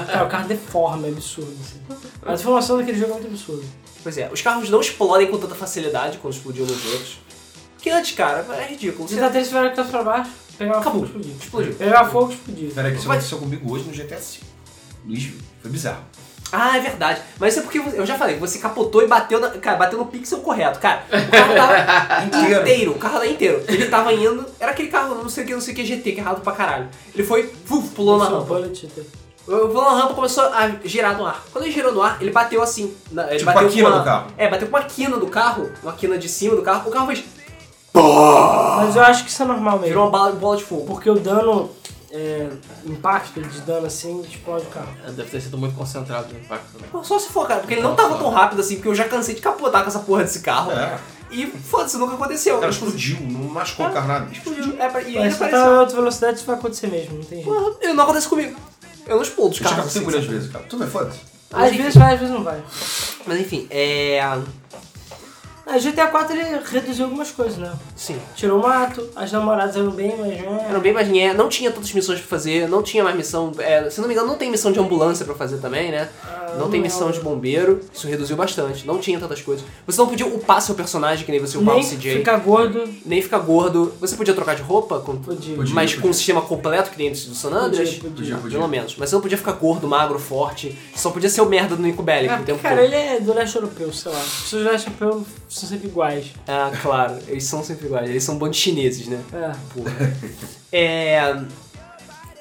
[0.07, 1.55] cara, o carro deforma, é absurdo.
[1.61, 1.80] Assim.
[2.21, 3.63] A transformação daquele jogo é muito absurda.
[4.03, 7.19] Pois é, os carros não explodem com tanta facilidade quando explodiam nos outros.
[7.75, 9.07] Porque antes, cara, é ridículo.
[9.07, 11.05] Você GTA 3 tiveram que pra baixo, pegava Acabou.
[11.05, 11.73] fogo, explodiu.
[11.75, 12.69] Pegava fogo, explodia.
[12.73, 14.39] Peraí, que isso Vai- aconteceu comigo hoje no GTA V.
[15.05, 15.32] Luiz.
[15.61, 16.03] Foi bizarro.
[16.51, 17.21] Ah, é verdade.
[17.39, 20.05] Mas isso é porque eu já falei, você capotou e bateu, na, cara, bateu no
[20.05, 20.79] pixel correto.
[20.79, 22.23] Cara, o carro tava
[22.61, 22.91] Inteiro.
[22.91, 23.63] o carro tava inteiro.
[23.67, 26.11] Ele tava indo, era aquele carro, não sei o que, não sei o que, GT,
[26.13, 26.87] que é errado pra caralho.
[27.13, 28.45] Ele foi, uf, pulou na Isso, rampa.
[28.45, 28.89] bullet.
[29.47, 31.43] O pulou na rampa começou a girar no ar.
[31.51, 32.93] Quando ele girou no ar, ele bateu assim.
[33.11, 34.27] na- ele Tipo bateu a quina uma- do carro.
[34.37, 37.07] É, bateu com uma quina do carro, uma quina de cima do carro, o carro
[37.07, 37.23] fez.
[37.93, 39.87] Mas eu acho que isso é normal mesmo.
[39.87, 40.85] Virou uma bala, bola de fogo.
[40.85, 41.69] Porque o dano,
[42.11, 42.49] é,
[42.85, 44.87] impacto de dano assim, explode o carro.
[45.15, 46.77] Deve ter sido muito concentrado no impacto.
[46.79, 46.87] Né?
[47.03, 49.35] Só se for, cara, porque ele não tava tão rápido assim, porque eu já cansei
[49.35, 50.71] de capotar com essa porra desse carro.
[50.71, 50.97] É.
[51.29, 52.55] E foda-se, nunca aconteceu.
[52.55, 54.31] O cara explodiu, não machucou o carro nada.
[54.31, 54.75] Explodiu.
[54.79, 55.73] É, pra- e Mas se tá apareceu.
[55.73, 57.53] em alta velocidade, isso vai acontecer mesmo, não tem jeito.
[57.53, 58.57] Porra, Não acontece comigo.
[59.05, 59.79] Eu não explodo os Eu já carros.
[59.79, 60.35] aconteceu assim, muitas sabe?
[60.37, 60.65] vezes, cara.
[60.65, 61.19] Tudo bem, foda-se.
[61.51, 62.61] Às vezes vai, às vezes não vai.
[63.25, 64.21] Mas enfim, é.
[65.70, 67.72] A GTA 4 ele reduziu algumas coisas, né?
[67.95, 68.18] Sim.
[68.36, 70.39] Tirou o mato, as namoradas eram bem mais.
[70.39, 70.68] né?
[70.70, 73.51] Eram bem mais nhé, não tinha tantas missões pra fazer, não tinha mais missão.
[73.59, 76.07] é, se não me engano, não tem missão de ambulância pra fazer também, né?
[76.24, 78.88] Ah, Não tem missão de bombeiro, isso reduziu bastante.
[78.88, 79.65] Não tinha tantas coisas.
[79.86, 82.13] Você não podia upar seu personagem, que nem você upava Nem o CJ.
[82.20, 82.84] ficar gordo.
[83.05, 83.93] Nem ficar gordo.
[83.99, 85.55] Você podia trocar de roupa, com, Podia.
[85.55, 85.76] Podia.
[85.76, 87.89] mas com um sistema completo, que nem do San Andreas.
[87.95, 88.57] Podia, podia, podia.
[88.57, 88.95] Pelo menos.
[88.97, 90.78] Mas você não podia ficar gordo, magro, forte.
[90.95, 92.86] Só podia ser o merda do Nico Bellic É, o tempo cara, todo.
[92.86, 94.20] ele é do leste europeu, sei lá.
[94.20, 96.27] Pessoas do leste europeu são sempre iguais.
[96.47, 97.17] Ah, claro.
[97.27, 98.09] Eles são sempre iguais.
[98.09, 99.19] Eles são um bando de chineses, né?
[99.33, 99.51] É.
[99.73, 100.13] Porra.
[100.71, 101.35] é...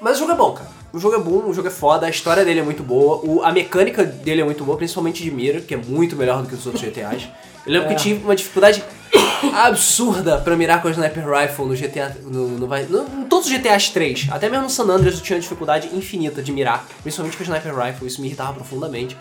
[0.01, 0.71] Mas o jogo é bom, cara.
[0.93, 3.43] O jogo é bom, o jogo é foda, a história dele é muito boa, o-
[3.43, 6.55] a mecânica dele é muito boa, principalmente de mira, que é muito melhor do que
[6.55, 7.29] os outros GTAs.
[7.67, 7.89] Eu lembro É.
[7.89, 8.83] que eu tinha uma dificuldade
[9.53, 12.17] absurda pra mirar com a Sniper Rifle no GTA.
[12.23, 14.29] No, no, no- em todos os GTAs 3.
[14.31, 17.47] Até mesmo no San Andreas eu tinha uma dificuldade infinita de mirar, principalmente com a
[17.47, 19.17] Sniper Rifle, isso me irritava profundamente.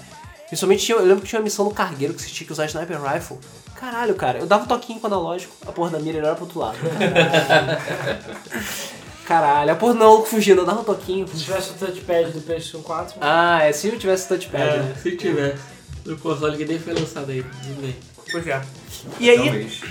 [0.47, 2.67] Principalmente eu lembro que tinha uma missão no cargueiro que você tinha que usar a
[2.67, 3.37] Sniper Rifle.
[3.75, 6.45] Caralho, cara, eu dava um toquinho com o analógico, a porra da mira era pro
[6.45, 6.77] outro lado.
[9.25, 11.27] Caralho, a porra maluco fugindo, eu dava um toquinho.
[11.27, 14.95] Se tivesse o touchpad do PlayStation 4, Ah, é, se eu tivesse touchpad, né?
[15.01, 15.57] se tiver.
[16.05, 17.95] No console que nem foi lançado aí, bem.
[18.31, 18.61] Pois é.
[19.19, 19.81] E aí, Talvez.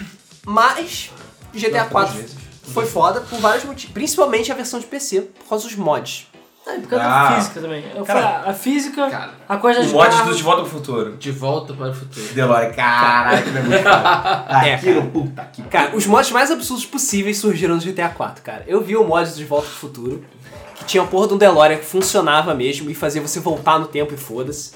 [0.46, 1.10] mas
[1.52, 2.30] GTA Não, 4 talvez.
[2.62, 6.28] foi foda por vários motivos, principalmente a versão de PC, por causa dos mods.
[6.66, 7.28] É por causa Ah.
[7.30, 7.84] da física também.
[7.94, 10.70] Eu Cara, falei, a física, cara, a coisa O mod garras- do De Volta pro
[10.70, 11.16] Futuro.
[11.16, 12.26] De volta para o futuro.
[12.34, 13.84] DeLorean, caralho, que negócio.
[14.64, 15.10] É, Aquilo, cara.
[15.12, 18.64] puta que Cara, os mods mais absurdos possíveis surgiram no GTA 4, cara.
[18.66, 20.24] Eu vi o mod de Volta pro Futuro,
[20.74, 23.86] que tinha a porra de um DeLorean que funcionava mesmo e fazia você voltar no
[23.86, 24.72] tempo e foda-se.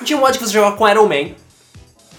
[0.00, 1.34] E Tinha um mod que você jogava com Iron Man.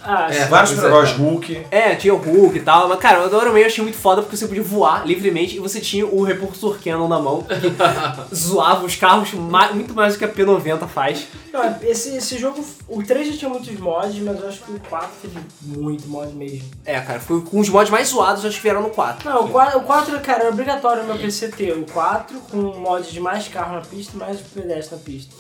[0.04, 0.46] Ah, É.
[0.46, 1.14] Vários Pois é.
[1.16, 1.66] Hulk.
[1.72, 3.98] É, tinha o Hulk e tal, mas cara, o do Iron Man eu achei muito
[3.98, 7.74] foda porque você podia voar livremente e você tinha o repulsor Cannon na mão, que
[8.36, 11.28] zoava os carros ma- muito mais do que a P90 faz.
[11.52, 14.80] Não, esse, esse jogo, o 3 já tinha muitos mods, mas eu acho que o
[14.90, 16.64] 4 teve muito mod mesmo.
[16.86, 19.28] É, cara, foi com os mods mais zoados, acho que vieram no 4.
[19.30, 22.58] Não, o 4, o 4 cara, era obrigatório no meu PC ter o 4 com
[22.58, 25.36] mod de mais carro na pista e mais pedestre na pista.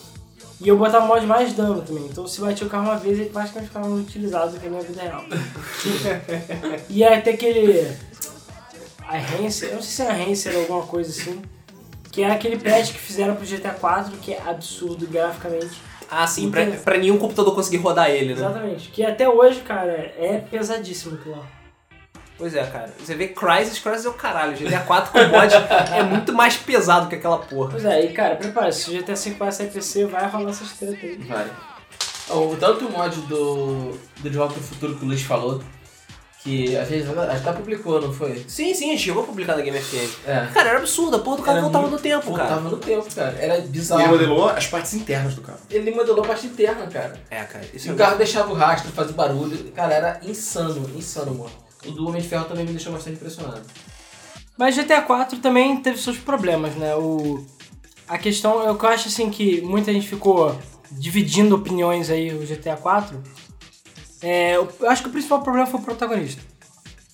[0.61, 2.05] E eu botava mod mais dano também.
[2.05, 5.01] Então se batia o carro uma vez, ele praticamente ficava utilizado do que na vida
[5.01, 5.23] real.
[6.89, 7.97] e aí tem aquele.
[9.07, 11.41] A Hanser, eu não sei se é a Hanser ou alguma coisa assim.
[12.11, 15.81] Que era aquele patch que fizeram pro GTA 4, que é absurdo graficamente.
[16.11, 18.41] Ah, sim, pra, pra nenhum computador conseguir rodar ele, né?
[18.41, 18.89] Exatamente.
[18.89, 21.58] Que até hoje, cara, é pesadíssimo aquilo lá.
[22.39, 22.89] Pois é, cara.
[22.97, 24.57] Você vê Crysis, Crysis é o caralho.
[24.57, 25.53] GTA 4 com mod
[25.95, 27.69] é muito mais pesado que aquela porra.
[27.71, 30.71] Pois é, e cara, prepara-se, se o GTA 5 vai sair PC, vai rolar essas
[30.71, 31.17] treta aí.
[31.17, 31.47] Vai.
[32.29, 35.61] O, tanto o mod do, do De Volta ao Futuro que o Luiz falou,
[36.41, 38.45] Que a gente até publicou, não foi?
[38.47, 40.09] Sim, sim, a gente chegou a publicar na Game FM.
[40.25, 40.47] É.
[40.53, 42.47] Cara, era absurdo, a porra do carro voltava muito- no tempo, cara.
[42.55, 43.35] Voltava no tempo, cara.
[43.37, 44.07] Era E ele bizarro.
[44.07, 45.59] modelou as partes internas do carro.
[45.69, 47.19] Ele modelou a parte interna, cara.
[47.29, 49.71] É, cara, isso E é o carro deixava o rastro, fazia barulho.
[49.75, 51.51] Cara, era insano, insano, mano.
[51.85, 53.61] O do Homem de Ferro também me deixou bastante impressionado.
[54.57, 56.95] Mas GTA 4 também teve seus problemas, né?
[56.95, 57.45] O,
[58.07, 60.57] a questão, eu acho assim que muita gente ficou
[60.91, 63.21] dividindo opiniões aí o GTA 4.
[64.21, 66.41] É, eu acho que o principal problema foi o protagonista.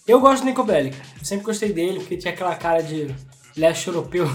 [0.07, 3.13] Eu gosto do Nico Bellic, sempre gostei dele, porque tinha aquela cara de
[3.55, 4.29] leste europeu.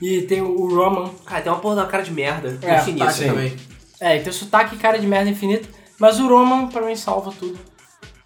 [0.00, 3.12] E tem o Roman, Cara, tem uma porra da cara de merda É, infinita Tá,
[3.12, 3.56] também.
[4.00, 6.96] É, e tem o sotaque e cara de merda infinita, mas o Roman pra mim
[6.96, 7.58] salva tudo.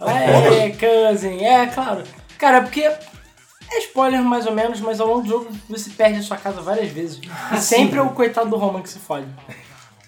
[0.09, 2.03] É, cousin, é, claro.
[2.39, 6.23] Cara, porque é spoiler mais ou menos, mas ao longo do jogo você perde a
[6.23, 7.21] sua casa várias vezes.
[7.53, 9.27] E sempre é o coitado do Roman que se fode.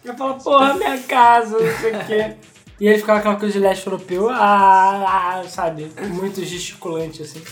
[0.04, 2.36] Ele fala, porra, minha casa, não sei o quê.
[2.78, 7.42] E ele ficava aquela coisa de leste europeu, ah, ah, sabe, muito gesticulante assim.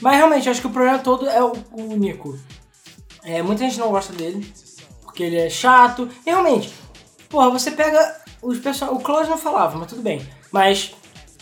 [0.00, 2.36] Mas realmente, acho que o problema todo é o, o Nico.
[3.24, 4.52] É, muita gente não gosta dele,
[5.02, 6.08] porque ele é chato.
[6.26, 6.74] E realmente,
[7.28, 9.00] porra, você pega os personagens.
[9.00, 10.26] O Klaus não falava, mas tudo bem.
[10.50, 10.92] Mas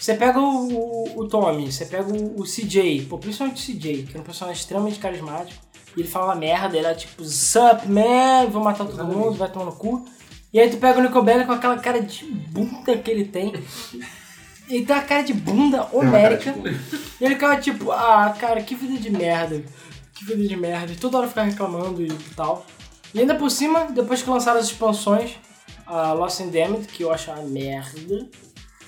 [0.00, 4.04] você pega o, o, o Tommy, você pega o, o CJ, pô, principalmente o CJ,
[4.04, 5.62] que é um personagem extremamente carismático.
[5.94, 9.66] E ele fala merda, ele é tipo, sup, man, vou matar todo mundo, vai tomar
[9.66, 10.06] no cu.
[10.52, 13.52] E aí tu pega o Nico Bellic com aquela cara de bunda que ele tem.
[14.68, 16.54] Ele tem uma cara de bunda homérica.
[17.20, 19.64] E ele ficava tipo, ah, cara, que vida de merda.
[20.14, 20.92] Que vida de merda.
[20.92, 22.64] E toda hora ficar reclamando e tal.
[23.12, 25.32] E ainda por cima, depois que lançaram as expansões,
[25.84, 28.28] a Lost Damned, que eu acho uma merda.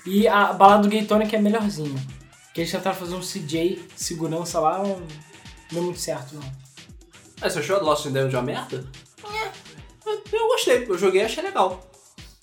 [0.06, 2.00] E a balada do Gay que é melhorzinha.
[2.52, 5.02] Que eles tentaram fazer um CJ segurança lá, não
[5.70, 6.42] deu muito certo, não.
[7.40, 8.84] Ah, você achou Lost in Damage uma merda?
[9.24, 9.50] É.
[10.32, 11.80] Eu gostei, eu joguei e achei legal.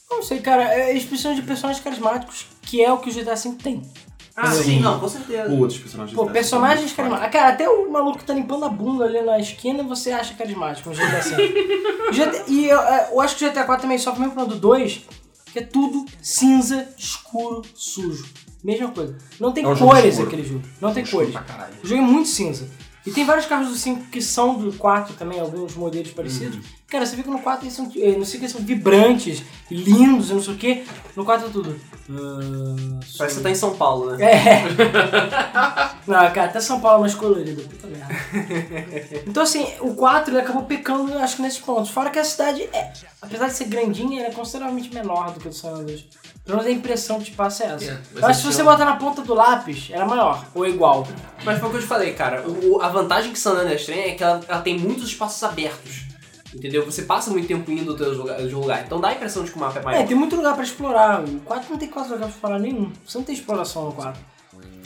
[0.10, 3.36] Não sei, cara, é, eles precisam de personagens carismáticos, que é o que o GTA
[3.36, 3.84] V tem.
[4.36, 4.80] Ah, Sim.
[4.80, 5.52] não, com certeza.
[5.52, 6.16] Outros personagens.
[6.16, 7.34] Pô, dessa personagens carismáticos.
[7.34, 10.90] Cara, até o maluco que tá limpando a bunda ali na esquina você acha carismático
[10.90, 11.54] no GTA V.
[12.12, 14.56] GTA e eu, é, eu acho que o GTA 4 também sofre o mesmo problema
[14.56, 15.02] do 2,
[15.60, 18.26] que é tudo cinza, escuro, sujo.
[18.64, 19.18] Mesma coisa.
[19.40, 20.64] Não tem É um cores aquele jogo.
[20.82, 21.34] Não tem cores.
[21.84, 22.70] O jogo é muito cinza.
[23.06, 26.58] E tem vários carros do 5 que são do 4 também, alguns modelos parecidos.
[26.58, 26.62] Uhum.
[26.88, 29.44] Cara, você vê que no 4 eles são, eh, não sei o que, são vibrantes,
[29.70, 30.84] lindos, e não sei o que.
[31.16, 31.80] No 4 é tudo.
[32.10, 34.26] ah, Parece que você tá em São Paulo, né?
[34.26, 34.64] é.
[36.08, 38.14] Não, cara, até São Paulo é mais colorido, puta merda.
[39.28, 41.92] Então, assim, o 4 ele acabou pecando, acho que nesses pontos.
[41.92, 42.92] Fora que a cidade, é,
[43.22, 46.04] apesar de ser grandinha, ela é consideravelmente menor do que o do San Andreas.
[46.50, 47.92] Pelo menos a impressão que te passa é essa.
[47.92, 50.66] É, mas Eu acho que se você botar na ponta do lápis, era maior, ou
[50.66, 51.08] igual.
[51.46, 52.44] Mas foi o que eu te falei, cara.
[52.48, 55.42] O, o- a vantagem que San Andreas tem é que ela, ela tem muitos espaços
[55.44, 56.06] abertos.
[56.54, 56.84] Entendeu?
[56.84, 58.84] Você passa muito tempo indo de lugar, de um lugar.
[58.84, 60.02] Então dá a impressão de que o mapa é maior.
[60.02, 61.24] É, tem muito lugar pra explorar.
[61.24, 62.92] O 4 não tem quase lugar pra explorar nenhum.
[63.06, 64.20] Você não tem exploração no 4.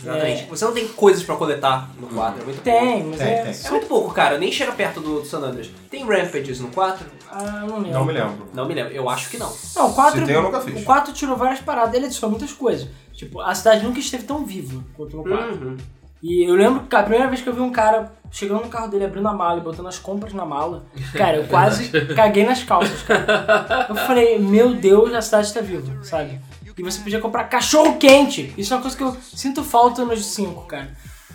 [0.02, 0.46] Exatamente.
[0.50, 2.42] Você não tem coisas pra coletar no 4.
[2.42, 3.08] É muito Tem, pouco.
[3.12, 3.42] mas Tem, é.
[3.44, 3.66] tem.
[3.66, 4.38] É muito pouco, cara.
[4.38, 5.70] Nem chega perto do, do San Andreas.
[5.90, 7.06] Tem Rampages no 4?
[7.34, 7.92] Ah, não lembro.
[7.92, 8.48] Não me lembro.
[8.54, 8.94] Não me lembro.
[8.94, 9.52] Eu acho que não.
[9.76, 10.82] Não, o 4, Se tem, eu nunca fiz.
[10.82, 12.88] O 4 tirou várias paradas, ele adicionou muitas coisas.
[13.14, 15.68] Tipo, a cidade nunca esteve tão viva quanto no 4.
[15.68, 15.78] Uhum.
[16.22, 18.88] E eu lembro que a primeira vez que eu vi um cara chegando no carro
[18.88, 22.64] dele, abrindo a mala e botando as compras na mala, cara, eu quase caguei nas
[22.64, 23.88] calças, cara.
[23.90, 26.40] Eu falei, meu Deus, a cidade está viva, sabe?
[26.76, 28.54] E você podia comprar cachorro quente.
[28.58, 30.92] Isso é uma coisa que eu sinto falta nos 5, cara.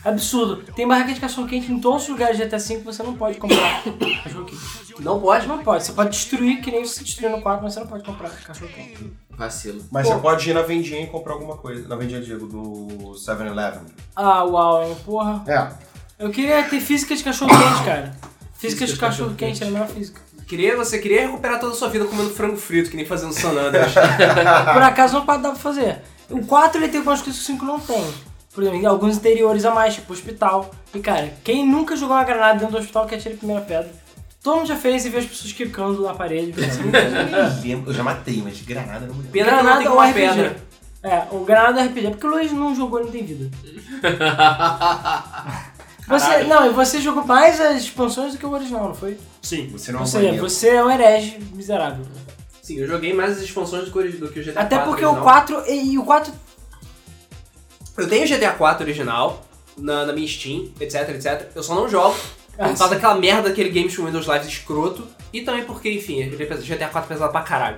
[0.09, 0.63] Absurdo.
[0.75, 3.39] Tem barraca de cachorro quente em todos os lugares de GTA V, você não pode
[3.39, 3.83] comprar
[4.23, 4.59] cachorro quente.
[5.01, 5.47] Não pode?
[5.47, 5.85] Não pode.
[5.85, 8.71] Você pode destruir, que nem você destruiu no 4, mas você não pode comprar cachorro
[8.73, 9.13] quente.
[9.31, 9.85] Vacilo.
[9.91, 10.15] Mas Pô.
[10.15, 11.87] você pode ir na vendinha e comprar alguma coisa.
[11.87, 13.83] Na vendinha, digo, do 7-Eleven.
[14.17, 15.45] Ah, uau, hein, porra.
[15.47, 15.69] É.
[16.19, 18.17] Eu queria ter física de cachorro quente, cara.
[18.55, 20.21] Física de cachorro quente é a melhor física.
[20.49, 23.51] Queria, você queria recuperar toda a sua vida comendo frango frito, que nem fazendo San
[23.51, 23.93] Andreas.
[23.93, 26.03] Por acaso não pode dar pra fazer.
[26.31, 28.05] O 4 ele tem algumas coisas que o 5 não tem.
[28.59, 30.69] Por exemplo, alguns interiores a mais, tipo hospital.
[30.93, 33.93] E cara, quem nunca jogou uma granada dentro do hospital que atira a primeira pedra?
[34.43, 36.53] Todo mundo já fez e vê as pessoas quicando na parede.
[37.87, 40.13] Eu já matei, mas granada não me tem ou uma RPG.
[40.21, 40.57] pedra.
[41.05, 42.11] É, o granada RPG.
[42.11, 43.49] Porque o Luiz não jogou, não tem vida.
[46.09, 49.19] Você, não, e você jogou mais as expansões do que o original, não foi?
[49.43, 49.69] Sim.
[49.69, 50.49] Você não é Ou um seja, banheiro.
[50.49, 52.05] você é um herege miserável.
[52.63, 54.91] Sim, eu joguei mais as expansões do que, o- do que o GTA Até 4
[54.91, 55.25] porque o original.
[55.25, 56.33] 4 e, e o 4
[57.99, 59.45] Eu tenho o GTA 4 original
[59.77, 61.49] na, na minha Steam, etc, etc.
[61.55, 62.15] Eu só não jogo
[62.57, 65.07] por causa daquela merda daquele Games com Windows Live escroto.
[65.33, 67.77] E também porque, enfim, GTA 4 é pesado pra caralho.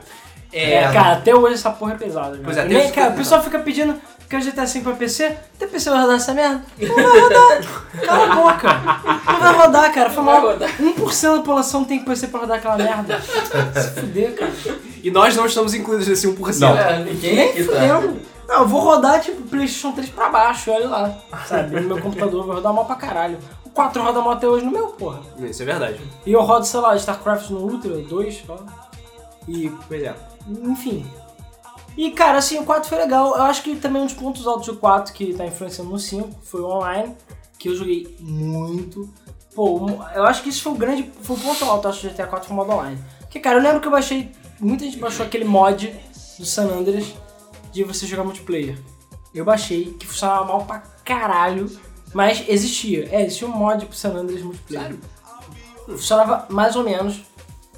[0.52, 2.38] É, É, cara, até hoje essa porra é pesada.
[2.42, 2.62] Pois né?
[2.62, 3.94] é, nem, tem- cara, o pessoal fica pedindo
[4.28, 5.24] que o GTA V pra PC.
[5.56, 6.62] Até PC vai rodar essa merda?
[6.78, 7.84] Não vai rodar.
[8.04, 9.32] Cala a boca.
[9.32, 10.10] Não vai rodar, cara.
[10.10, 10.40] Foi mal.
[10.40, 10.70] rodar.
[10.80, 13.20] 1% da população tem PC pra rodar aquela merda.
[13.80, 14.52] Se fuder, cara.
[15.02, 16.58] E nós não estamos incluídos nesse 1%.
[16.60, 16.76] Não.
[16.78, 18.02] É, ninguém Nem aqui tá.
[18.50, 21.18] Não, eu vou rodar tipo PlayStation 3 pra baixo, olha lá.
[21.46, 21.78] Sabe?
[21.80, 23.38] No meu computador vai rodar mal pra caralho.
[23.64, 25.20] O 4 roda mal até hoje no meu, porra.
[25.38, 26.00] Isso é verdade.
[26.26, 28.58] E eu rodo, sei lá, StarCraft no Ultra 2, ó.
[29.46, 30.16] E, Pois é.
[30.64, 31.06] enfim.
[31.96, 33.36] E, cara, assim, o 4 foi legal.
[33.36, 36.28] Eu acho que também um dos pontos altos do 4 que tá influenciando no 5
[36.42, 37.16] foi o online,
[37.56, 39.08] que eu joguei muito.
[39.54, 41.08] Pô, eu acho que isso foi o grande.
[41.22, 42.98] Foi o ponto alto, acho, do GTA 4 foi o modo online.
[43.20, 44.32] Porque, cara, eu lembro que eu baixei.
[44.58, 45.94] Muita gente baixou aquele mod
[46.36, 47.14] do San Andreas
[47.70, 48.78] de você jogar multiplayer.
[49.34, 51.70] Eu baixei, que funcionava mal pra caralho,
[52.12, 53.08] mas existia.
[53.10, 54.82] É, existia um mod pro San Andreas multiplayer.
[54.82, 55.00] Sério?
[55.86, 57.22] Funcionava mais ou menos.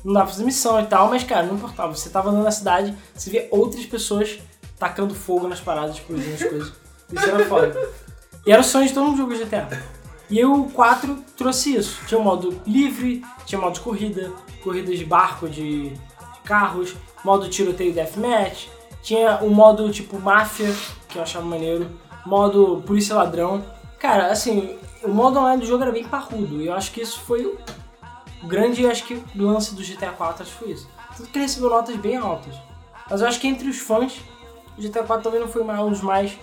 [0.05, 1.95] Não dava pra fazer missão e tal, mas cara, não importava.
[1.95, 4.40] Você tava andando na cidade, você via outras pessoas
[4.78, 6.72] tacando fogo nas paradas, explodindo as coisas.
[7.12, 7.90] Isso era foda.
[8.45, 9.82] E era o sonho de todo mundo jogar GTA.
[10.28, 12.01] E o 4 trouxe isso.
[12.07, 14.32] Tinha um modo livre, tinha modo de corrida,
[14.62, 18.68] corridas de barco, de, de carros, modo tiroteio deathmatch,
[19.03, 20.72] tinha o modo tipo máfia,
[21.09, 21.90] que eu achava maneiro,
[22.24, 23.62] modo polícia ladrão.
[23.98, 27.20] Cara, assim, o modo online do jogo era bem parrudo, e eu acho que isso
[27.20, 27.59] foi o
[28.46, 30.88] grande, acho que, lance do GTA 4 acho que foi isso.
[31.16, 32.55] Tudo que ele recebeu notas bem altas.
[33.11, 34.20] Mas eu acho que entre os fãs,
[34.78, 36.36] o GTA 4 também não foi um dos mais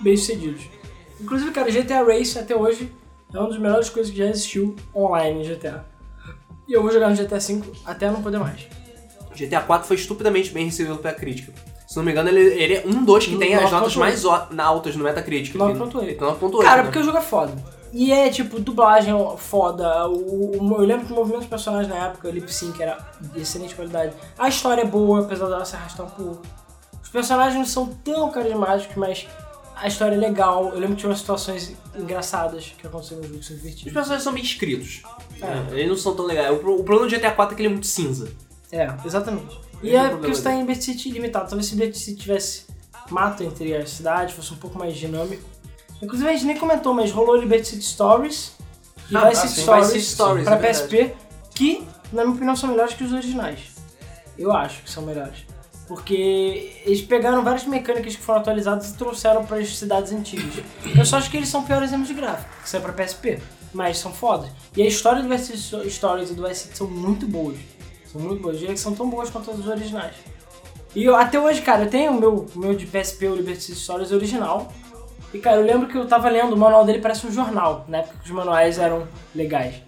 [0.00, 0.64] bem sucedidos.
[1.20, 2.92] Inclusive, cara, GTA Race até hoje
[3.32, 5.84] é uma das melhores coisas que já existiu online em GTA.
[6.66, 8.66] E eu vou jogar no GTA V até não poder mais.
[9.34, 11.52] GTA 4 foi estupidamente bem recebido pela crítica.
[11.86, 13.72] Se não me engano, ele, ele é um dos que tem as 9.8.
[13.72, 15.54] notas mais altas no Metacritic.
[15.54, 16.02] 9.8.
[16.02, 16.62] Ele tem 9.8.
[16.62, 16.82] Cara, né?
[16.84, 17.52] porque o jogo é foda.
[17.92, 20.08] E é tipo, dublagem foda.
[20.08, 22.98] O, o- eu lembro que o movimento dos personagens na época, o lip sync era
[23.20, 24.12] de excelente qualidade.
[24.36, 26.42] A história é boa, apesar dela se arrastar um pouco.
[27.00, 29.28] Os personagens não são tão carismáticos, mas
[29.76, 30.70] a história é legal.
[30.72, 33.92] Eu lembro que tinha umas situações engraçadas que aconteceram no jogo que são Os divertidas.
[33.92, 35.02] personagens são bem escritos.
[35.40, 35.74] É.
[35.74, 36.50] Eles não são tão legais.
[36.50, 38.28] O, o problema do GTA 4 é que ele é muito cinza.
[38.74, 39.56] É, exatamente.
[39.82, 40.62] E é porque você tá dele.
[40.62, 41.48] em Liberty City limitado.
[41.48, 42.64] Talvez se Liberty City tivesse
[43.10, 45.42] mato entre as cidades, fosse um pouco mais dinâmico.
[46.02, 48.52] Inclusive a gente nem comentou, mas rolou Liberty City Stories
[49.10, 50.58] e Ah, Vice ah, City Stories, Stories, pra é.
[50.58, 51.14] PSP,
[51.54, 53.60] que na minha opinião são melhores que os originais.
[54.36, 55.44] Eu acho que são melhores.
[55.86, 60.64] Porque eles pegaram várias mecânicas que foram atualizadas e trouxeram para as cidades antigas.
[60.96, 63.38] Eu só acho que eles são piores exemplos de gráfico, que saiu pra PSP,
[63.72, 64.50] mas são fodas.
[64.74, 67.58] E a história do Vice City Stories e do Vice City são muito boas.
[68.14, 68.58] São muito boas.
[68.60, 70.14] Diria que são tão boas quanto as originais.
[70.94, 73.78] E eu, até hoje, cara, eu tenho o meu, meu de PSP, o Liberty City
[73.78, 74.72] Stories original.
[75.32, 77.98] E, cara, eu lembro que eu tava lendo, o manual dele parece um jornal, na
[77.98, 79.82] época que os manuais eram legais.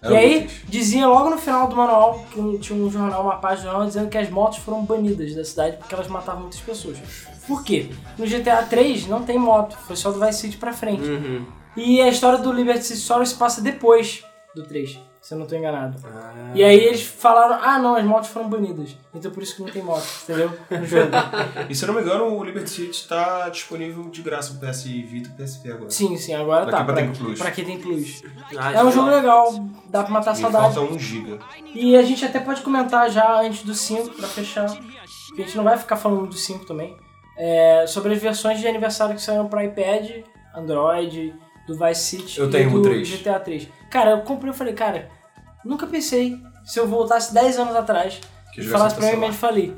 [0.00, 3.64] Eram e aí, dizia logo no final do manual, que tinha um jornal, uma página
[3.64, 6.96] do jornal, dizendo que as motos foram banidas da cidade porque elas matavam muitas pessoas.
[7.46, 7.90] Por quê?
[8.16, 11.06] No GTA 3 não tem moto, foi só do Vice City pra frente.
[11.06, 11.44] Uhum.
[11.76, 14.98] E a história do Liberty City Stories se passa depois do 3,
[15.28, 15.98] se eu não tô enganado.
[16.54, 18.96] E aí eles falaram, ah não, as motos foram banidas.
[19.14, 20.50] Então por isso que não tem moto, entendeu?
[20.70, 21.10] No jogo.
[21.68, 24.84] E se eu não me engano, o Liberty City tá disponível de graça pro PS
[24.84, 25.90] Vita e PSP agora.
[25.90, 26.84] Sim, sim, agora Daqui tá.
[26.84, 27.38] pra Pra, Tempo Plus.
[27.38, 28.22] pra quem tem plus.
[28.56, 29.52] Ah, É um jogo legal,
[29.90, 30.74] dá pra matar E saudade.
[30.74, 31.38] falta 1 GB.
[31.74, 34.66] E a gente até pode comentar já antes do 5, pra fechar,
[35.28, 36.96] porque a gente não vai ficar falando do 5 também,
[37.36, 40.24] é, sobre as versões de aniversário que saíram pra iPad,
[40.56, 41.34] Android,
[41.66, 43.06] do Vice City Eu e tenho do o 3.
[43.06, 43.68] GTA 3.
[43.90, 45.10] Cara, eu comprei e falei, cara,
[45.64, 48.20] nunca pensei, se eu voltasse 10 anos atrás
[48.52, 49.28] Que e falasse pra mim, celular.
[49.28, 49.76] mas falei,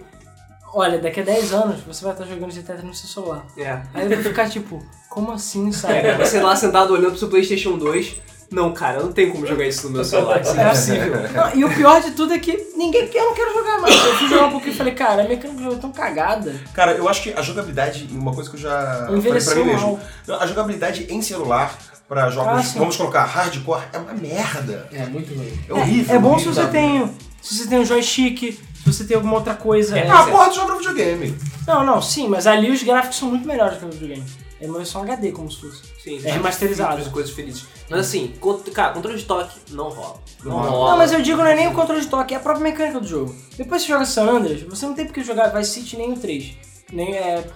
[0.74, 3.44] olha, daqui a 10 anos você vai estar jogando GTA 3 no seu celular.
[3.56, 3.80] É.
[3.94, 5.94] Aí eu vou ficar tipo, como assim, sabe?
[5.94, 8.30] É, você lá sentado olhando pro seu PlayStation 2.
[8.52, 10.40] Não, cara, eu não tenho como jogar isso no meu celular.
[10.40, 11.14] Isso é impossível.
[11.32, 13.94] Não, e o pior de tudo é que ninguém quer, eu não quero jogar mais.
[13.94, 16.52] Eu fui jogar um pouquinho e falei, cara, a mecânica do jogo é tão cagada.
[16.74, 18.70] Cara, eu acho que a jogabilidade, uma coisa que eu já
[19.06, 20.40] falei pra Envelheceu mim mesmo, mal.
[20.40, 21.78] A jogabilidade em celular
[22.11, 22.78] pra jogos, Ah, sim.
[22.80, 24.88] vamos colocar hardcore, é uma merda.
[24.92, 25.52] É, muito ruim.
[25.68, 26.16] É horrível.
[26.16, 26.64] É bom se horrível.
[26.64, 27.14] você tem.
[27.40, 28.58] Se você tem um joystick, se
[28.92, 29.96] você tem alguma outra coisa.
[29.96, 31.34] É, Ah, porra, tu joga no videogame.
[31.66, 34.24] Não, não, sim, mas ali os gráficos são muito melhores que no videogame.
[34.61, 35.82] É uma versão HD, como se fosse.
[36.02, 37.00] Sim, É remasterizado.
[37.00, 37.64] e Coisas felizes.
[37.88, 38.34] Mas assim,
[38.74, 40.16] cara, controle de toque não rola.
[40.44, 40.90] Não, Não rola.
[40.90, 43.00] Não, mas eu digo não é nem o controle de toque, é a própria mecânica
[43.00, 43.34] do jogo.
[43.56, 46.16] Depois que você joga San Andreas, você não tem porque jogar Vice City nem o
[46.16, 46.52] 3.
[46.92, 47.46] Nem é.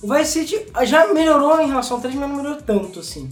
[0.00, 3.28] O Vice City já melhorou em relação ao 3, mas não melhorou tanto assim.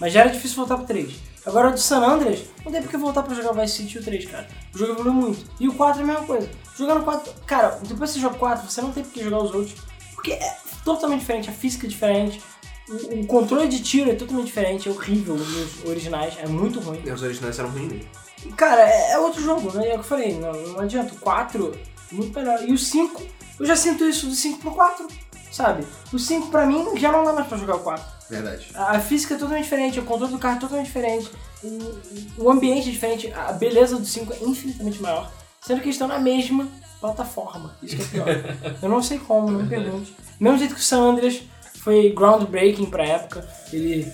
[0.00, 1.12] Mas já era difícil voltar pro 3.
[1.44, 4.00] Agora o do San Andreas, não tem porque voltar pra jogar o Vice City e
[4.00, 4.46] o 3, cara.
[4.74, 5.44] O jogo evoluiu muito.
[5.58, 6.48] E o 4 é a mesma coisa.
[6.76, 7.32] Jogando 4.
[7.46, 9.74] Cara, depois que você joga 4, você não tem porque jogar os outros.
[10.14, 12.40] Porque é totalmente diferente, a física é diferente.
[12.88, 17.02] O, o controle de tiro é totalmente diferente, é horrível nos originais, é muito ruim.
[17.10, 18.08] Os originais eram ruins mesmo.
[18.56, 19.88] Cara, é, é outro jogo, né?
[19.88, 21.12] É o que eu falei, não, não adianta.
[21.14, 21.72] O 4,
[22.12, 22.62] muito melhor.
[22.62, 23.22] E o 5,
[23.58, 25.06] eu já sinto isso do 5 pro 4,
[25.50, 25.84] sabe?
[26.12, 28.04] O 5 pra mim já não dá mais pra jogar o 4.
[28.32, 28.68] Verdade.
[28.74, 31.30] A, física é totalmente diferente, o controle do carro é totalmente diferente,
[31.62, 35.30] o, o ambiente é diferente, a beleza do 5 é infinitamente maior.
[35.60, 36.66] sendo que eles estão na mesma
[36.98, 37.76] plataforma.
[37.82, 38.26] Isso que é pior.
[38.80, 40.16] Eu não sei como, não me pergunte.
[40.40, 41.42] Mesmo jeito que o San Andreas
[41.74, 44.10] foi groundbreaking pra época, ele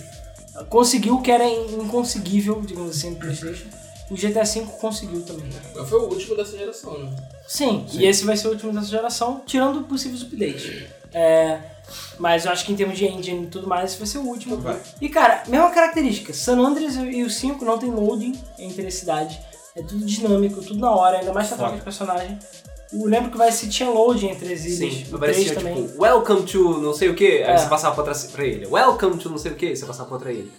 [0.68, 3.68] conseguiu o que era inconseguível, digamos assim, no Playstation.
[4.10, 5.48] O GTA V conseguiu também.
[5.86, 7.14] Foi o último dessa geração, né?
[7.46, 10.86] Sim, e esse vai ser o último dessa geração, tirando possíveis updates.
[11.12, 11.60] É,
[12.18, 14.22] mas eu acho que em termos de engine e tudo mais, esse vai ser o
[14.26, 14.56] último.
[14.58, 14.80] Vai.
[15.00, 19.38] E cara, mesma característica, San Andreas e o 5 não tem loading entre as cidades.
[19.76, 22.38] É tudo dinâmico, tudo na hora, ainda mais pra troca de personagem.
[22.92, 24.92] Eu lembro que vai ser tinha loading entre as ilhas.
[24.94, 25.86] Sim, o aparecia 3 também.
[25.86, 27.58] tipo, welcome to não sei o que, aí É.
[27.58, 28.66] você passava pra, pra ele.
[28.66, 30.50] Welcome to não sei o que, você passava pra outra ilha.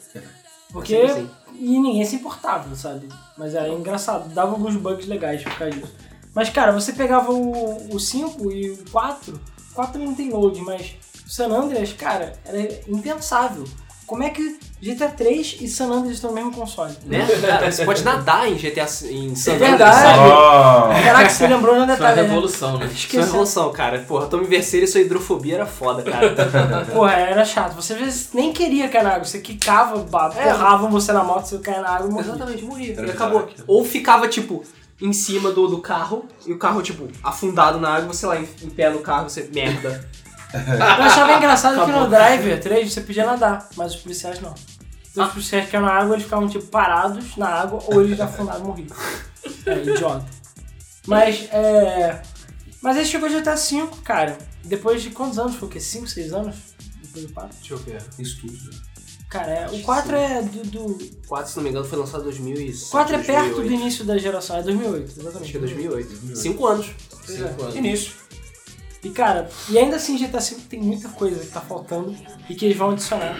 [0.71, 0.95] Porque.
[0.95, 1.29] assim.
[1.55, 3.09] E ninguém se importava, sabe?
[3.37, 5.91] Mas é engraçado, dava alguns bugs legais por causa disso.
[6.33, 10.29] Mas, cara, você pegava o, o 5 e o 4, o 4 também não tem
[10.29, 10.95] load, mas
[11.29, 13.63] San Andreas, cara, era impensável.
[14.07, 16.91] Como é que GTA 3 e San Andreas estão no mesmo console?
[17.05, 17.27] Né?
[17.45, 19.95] Cara, você pode nadar em GTA em San É Andreas, verdade.
[19.97, 20.29] sabe?
[20.29, 21.03] Oh.
[21.03, 22.27] Caraca, você lembrou de um Foi uma detalhe, né?
[22.27, 22.85] revolução, né?
[22.85, 23.17] Isso é Esqueci.
[23.17, 23.99] uma revolução, cara.
[23.99, 26.33] Porra, Tommy Verceiro e sua hidrofobia era foda, cara.
[26.91, 27.75] Porra, era chato.
[27.75, 30.03] Você às vezes nem queria cair na água, você quicava,
[30.35, 30.51] É.
[30.51, 32.29] porravam você na moto, você caía na água e morria.
[32.31, 32.93] Exatamente, morria.
[32.97, 33.47] Era E acabou.
[33.67, 34.63] Ou ficava, tipo,
[34.99, 38.47] em cima do, do carro, e o carro, tipo, afundado na água, você lá em,
[38.63, 40.03] em pé no carro, você, merda.
[40.53, 42.01] Eu achava engraçado que Acabou.
[42.03, 44.53] no Driver 3 você podia nadar, mas os policiais não.
[45.11, 48.19] Então os policiais que iam na água, eles ficavam tipo parados na água ou eles
[48.19, 48.87] afundaram e morriam.
[49.65, 50.25] É, idiota.
[51.07, 52.21] Mas, é...
[52.81, 54.37] Mas aí chegou o GTA V, cara.
[54.63, 55.55] Depois de quantos anos?
[55.55, 55.79] Foi o quê?
[55.79, 56.55] 5, 6 anos?
[57.01, 57.57] Depois do 4?
[57.57, 58.03] Deixa eu ver.
[58.17, 58.89] Isso tudo.
[59.29, 59.69] Cara, é...
[59.69, 60.63] o 4 é do...
[60.63, 60.85] do...
[60.85, 62.87] O 4, se não me engano, foi lançado em 2007.
[62.87, 63.81] O 4 é perto do 2008.
[63.81, 65.41] início da geração, é 2008, exatamente.
[65.41, 66.35] Acho que é 2008.
[66.35, 66.91] Cinco anos.
[67.09, 67.47] Pois é.
[67.47, 67.75] Cinco anos.
[67.75, 68.13] Início.
[69.03, 72.15] E cara, e ainda assim GTA V tem muita coisa que tá faltando
[72.49, 73.37] e que eles vão adicionar.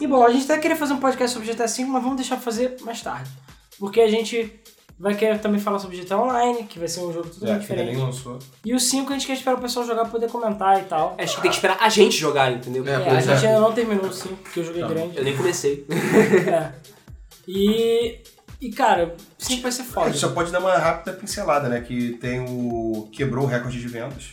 [0.00, 2.36] E bom, a gente até queria fazer um podcast sobre GTA V, mas vamos deixar
[2.36, 3.30] pra fazer mais tarde.
[3.78, 4.52] Porque a gente
[4.98, 7.72] vai querer também falar sobre GTA Online, que vai ser um jogo É, totalmente que
[7.72, 7.98] ainda nem diferente.
[8.26, 8.38] lançou.
[8.64, 11.14] E o 5 a gente quer esperar o pessoal jogar pra poder comentar e tal.
[11.18, 12.86] É, Acho que tem que esperar a gente jogar, entendeu?
[12.86, 14.88] É, É, a pois gente ainda não terminou o 5, porque o jogo é Não.
[14.88, 15.16] grande.
[15.18, 15.84] Eu nem comecei.
[16.48, 16.72] É.
[17.48, 18.20] E.
[18.60, 20.06] E cara, o 5 vai ser A foda.
[20.10, 21.80] gente só pode dar uma rápida pincelada, né?
[21.82, 23.08] Que tem o.
[23.12, 24.32] quebrou o recorde de vendas.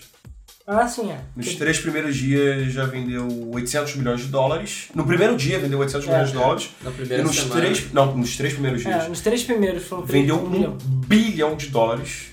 [0.66, 1.20] Ah, sim, é.
[1.36, 4.86] Nos três primeiros dias já vendeu 800 milhões de dólares.
[4.96, 6.12] No primeiro dia vendeu 800 É.
[6.12, 6.70] milhões de dólares.
[6.82, 7.62] Na E primeira nos semana.
[7.62, 7.92] três.
[7.92, 9.04] Não, nos três primeiros dias.
[9.04, 10.78] É, nos três primeiros foram vendeu um milhão.
[10.80, 12.28] bilhão de dólares.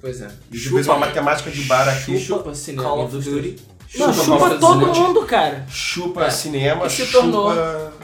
[0.00, 0.26] Pois é.
[0.26, 2.18] A gente fez uma matemática de bar aqui.
[2.18, 3.16] Chupa Chupa Call of.
[3.16, 3.56] Duty.
[3.96, 5.64] Não, Chupa todo mundo, cara.
[5.70, 6.30] Chupa É.
[6.30, 7.50] cinema, E se chupa tornou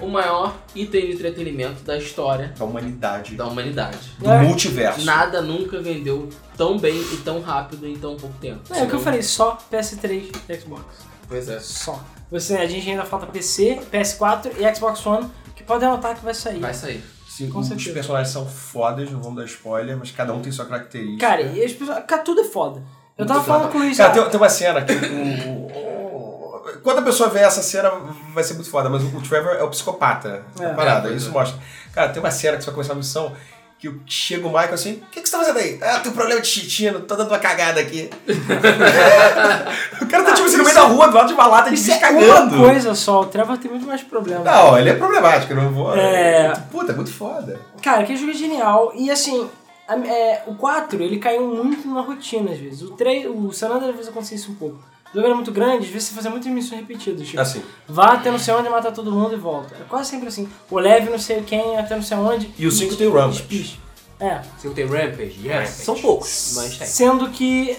[0.00, 3.34] o maior item de entretenimento da história da humanidade.
[3.34, 3.98] da humanidade.
[4.18, 4.40] Do É.
[4.42, 5.04] multiverso.
[5.04, 8.60] Nada nunca vendeu tão bem e tão rápido em tão pouco tempo.
[8.70, 10.84] Não, é o que eu falei, só PS3 e Xbox.
[11.28, 11.60] Pois é.
[11.60, 12.02] Só.
[12.30, 16.34] Você, a gente ainda falta PC, PS4 e Xbox One, que pode anotar que vai
[16.34, 16.60] sair.
[16.60, 17.04] Vai sair.
[17.28, 17.92] Sim, Com os certeza.
[17.92, 21.26] personagens são fodas, não vamos dar spoiler, mas cada um tem sua característica.
[21.26, 22.02] Cara, e as pessoas.
[22.06, 22.82] Cara, tudo é foda.
[23.16, 23.96] Eu tava falando com o Luiz.
[23.96, 27.90] Cara, tem, tem uma cena que o, Quando a pessoa vê essa cena,
[28.34, 30.62] vai ser muito foda, mas o, o Trevor é o psicopata É.
[30.62, 31.32] da parada, É, isso é.
[31.32, 31.58] mostra.
[31.92, 33.32] Cara, tem uma cena que você vai começar a missão
[33.78, 35.78] que o- chega o Michael assim, o que, que você tá fazendo aí?
[35.82, 38.08] Ah, eu tenho problema de chitino, tô dando uma cagada aqui.
[40.00, 41.76] o cara tá tipo assim no meio da rua, do lado de uma lata de
[41.76, 42.56] Isso bicho é uma cagando.
[42.56, 44.42] coisa só, o Trevor tem muito mais problema.
[44.44, 45.94] Não, ele é problemático, eu não vou.
[45.96, 46.52] É.
[46.70, 47.60] Puta, é muito foda.
[47.82, 48.92] Cara, que jogo é genial.
[48.94, 49.48] E assim,
[49.88, 52.82] a- é, o 4 ele caiu muito na rotina às vezes.
[52.82, 54.76] O 3, o San Andreas às vezes acontecia isso um pouco.
[55.10, 57.26] O jogo era muito grande, às vezes você fazia muitas missões repetidas.
[57.28, 57.62] Tipo, Assim.
[57.86, 59.74] vá até não sei onde matar todo mundo e volta.
[59.76, 60.48] É quase sempre assim.
[60.70, 62.52] O leve não sei quem até não sei onde.
[62.58, 63.78] E o 5 tem o Rampage.
[64.18, 64.40] É.
[64.58, 65.36] Você não tem Rampage?
[65.40, 65.46] Yes.
[65.52, 65.68] Rampage.
[65.84, 66.86] São poucos, mas tem.
[66.86, 67.76] Sendo que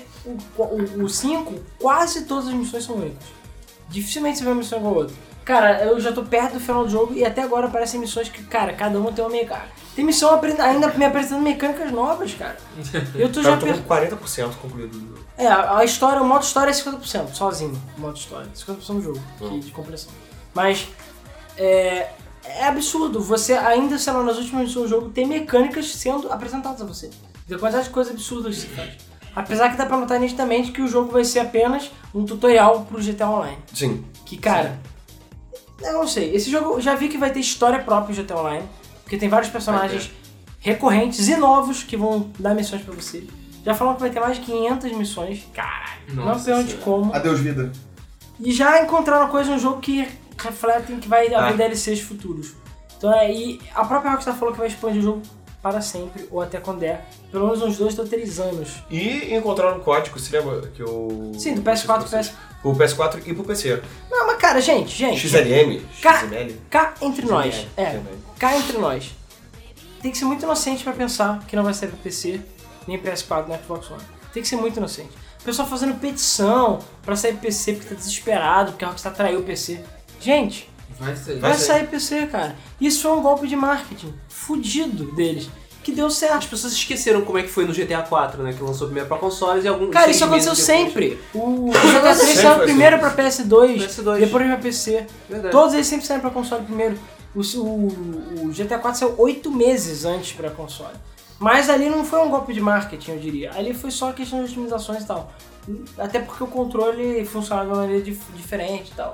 [0.97, 3.23] o 5, quase todas as missões são únicas.
[3.89, 5.15] Dificilmente você vê uma missão igual a outra.
[5.45, 8.43] Cara, eu já tô perto do final do jogo e até agora aparecem missões que,
[8.43, 9.67] cara, cada uma tem uma mecânica.
[9.95, 12.57] Tem missão apre- ainda me apresentando mecânicas novas, cara.
[13.13, 13.77] Eu tô já Eu tô per...
[13.81, 15.19] com 40% concluído do jogo.
[15.37, 17.79] É, a a história, o modo história é 50%, sozinho.
[17.95, 18.47] O modo história.
[18.55, 20.11] 50% do jogo, que- de compleção.
[20.53, 20.87] Mas
[21.57, 22.09] é,
[22.43, 23.21] é absurdo.
[23.21, 27.09] Você ainda, sei lá, nas últimas missões do jogo, tem mecânicas sendo apresentadas a você.
[27.47, 28.93] Tem quantidade de coisas absurdas que você faz.
[29.35, 33.01] Apesar que dá pra notar nitidamente que o jogo vai ser apenas um tutorial pro
[33.01, 33.57] GTA Online.
[33.73, 34.03] Sim.
[34.25, 34.79] Que, cara,
[35.81, 36.33] eu não sei.
[36.35, 38.67] Esse jogo eu já vi que vai ter história própria em GTA Online.
[39.03, 40.11] Porque tem vários personagens
[40.59, 43.23] recorrentes e novos que vão dar missões pra você.
[43.63, 45.47] Já falaram que vai ter mais de 500 missões.
[45.53, 46.01] Caralho.
[46.09, 46.83] Não pergunte Senhora.
[46.83, 47.13] como.
[47.15, 47.71] Adeus, vida.
[48.39, 50.07] E já encontraram coisa no jogo que
[50.37, 51.67] refletem que vai haver Ah.
[51.67, 52.53] DLCs futuros.
[52.97, 55.21] Então é, e a própria Rockstar falou que vai expandir o jogo
[55.65, 57.07] para sempre, ou até quando der.
[57.31, 58.83] Pelo menos uns dois ou três anos.
[58.87, 61.31] E encontraram um código, você lembra que o.
[61.39, 62.31] Sim, do PS4 pro PS...
[62.63, 63.81] O PS4 e pro PC.
[64.11, 65.27] Não, mas cara, gente, gente.
[65.27, 66.61] XLM, Ca- XML.
[66.69, 67.55] Cá entre nós.
[67.55, 68.17] XML, É, XML.
[68.37, 69.15] cá entre nós.
[70.03, 72.39] Tem que ser muito inocente pra pensar que não vai sair pro PC
[72.87, 74.01] nem PS4 nem Xbox One.
[74.31, 75.09] Tem que ser muito inocente.
[75.41, 79.43] O pessoal fazendo petição pra sair PC porque tá desesperado, porque a Rockstar traiu o
[79.43, 79.79] PC.
[80.19, 80.69] Gente,
[80.99, 81.39] Vai sair.
[81.39, 82.55] vai, Vai sair PC, cara.
[82.79, 85.49] Isso foi um golpe de marketing fudido deles,
[85.83, 86.47] que deu As certo.
[86.49, 88.53] pessoas esqueceram como é que foi no GTA 4, né?
[88.53, 89.91] Que lançou primeiro pra consoles e alguns.
[89.91, 91.19] Cara, isso aconteceu sempre.
[91.33, 93.15] O GTA 3 Sempre saiu primeiro assim.
[93.15, 94.19] pra PS2, PS2.
[94.19, 95.05] depois pra PC.
[95.29, 95.51] Verdade.
[95.51, 96.97] Todos eles sempre saíram pra console primeiro.
[97.35, 100.95] O, o- o GTA 4 saiu oito meses antes pra console.
[101.37, 103.51] Mas ali não foi um golpe de marketing, eu diria.
[103.53, 105.33] Ali foi só questão de otimizações e tal.
[105.97, 109.11] Até porque o controle funcionava de uma maneira dif- diferente e tal.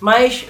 [0.00, 0.46] Mas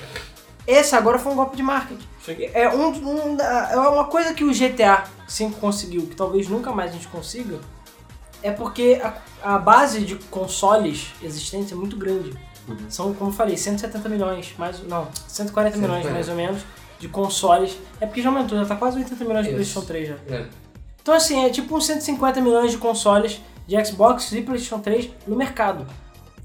[0.66, 2.06] esse agora foi um golpe de marketing.
[2.52, 6.90] É, um, um é uma coisa que o GTA V conseguiu, que talvez nunca mais
[6.90, 7.60] a gente consiga,
[8.42, 12.32] é porque a, a base de consoles existentes é muito grande.
[12.88, 16.12] São, como eu falei, 170 milhões, mais, não, 140 milhões 140.
[16.12, 16.62] mais ou menos
[16.98, 17.78] de consoles.
[18.00, 19.52] É porque já aumentou, já tá quase 80 milhões de.
[19.52, 20.14] PlayStation 3 já.
[20.28, 20.46] É.
[21.00, 25.36] Então assim, é tipo uns 150 milhões de consoles de Xbox e PlayStation 3 no
[25.36, 25.86] mercado.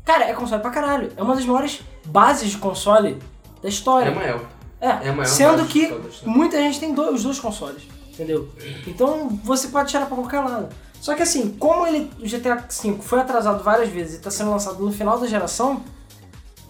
[0.05, 1.11] Cara, é console pra caralho.
[1.15, 3.17] É uma das maiores bases de console
[3.61, 4.09] da história.
[4.09, 4.41] É maior.
[4.79, 5.93] É, É a maior sendo que
[6.25, 8.49] muita gente tem dois- os dois consoles, entendeu?
[8.87, 10.69] Então você pode tirar pra qualquer lado.
[10.99, 14.51] Só que assim, como ele, o GTA V foi atrasado várias vezes e tá sendo
[14.51, 15.81] lançado no final da geração,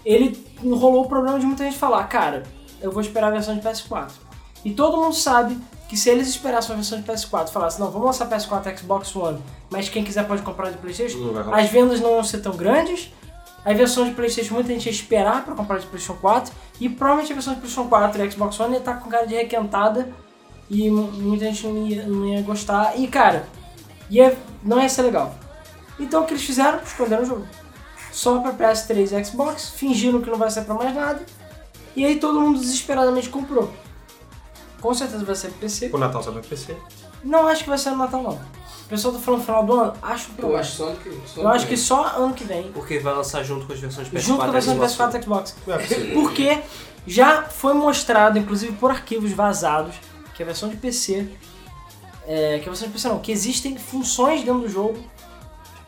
[0.05, 2.43] ele enrolou o problema de muita gente falar, cara,
[2.81, 4.11] eu vou esperar a versão de PS4.
[4.63, 5.57] E todo mundo sabe
[5.87, 8.77] que se eles esperassem a versão de PS4 e falassem, não, vamos lançar PS4 e
[8.77, 11.17] Xbox One, mas quem quiser pode comprar de Playstation,
[11.51, 13.11] as vendas não vão ser tão grandes,
[13.63, 17.31] a versão de Playstation muita gente ia esperar pra comprar de Playstation 4, e provavelmente
[17.31, 20.09] a versão de Playstation 4 e Xbox One ia estar com cara de requentada,
[20.69, 23.45] e mu- muita gente não ia, não ia gostar, e cara,
[24.09, 25.35] ia, não ia ser legal.
[25.99, 26.79] Então o que eles fizeram?
[26.79, 27.47] Esconderam o jogo.
[28.11, 31.23] Só pra PS3 e Xbox, fingiram que não vai ser pra mais nada,
[31.95, 33.71] e aí todo mundo desesperadamente comprou.
[34.81, 35.91] Com certeza vai ser PC.
[35.93, 36.75] O Natal só vai PC.
[37.23, 38.39] Não acho que vai ser no Natal não.
[38.91, 41.21] O pessoal tá falando no final do ano, acho que Eu acho só que.
[41.25, 42.73] Só Eu acho que só ano que vem.
[42.73, 45.11] Porque vai lançar junto com as versões PS4 Junto com a versão de e Xbox
[45.13, 45.55] PS4 e Xbox.
[45.65, 46.13] Não é.
[46.13, 46.59] Porque
[47.07, 49.95] já foi mostrado, inclusive por arquivos vazados,
[50.35, 51.25] que a versão de PC.
[52.27, 55.01] É, que a versão de PC não, que existem funções dentro do jogo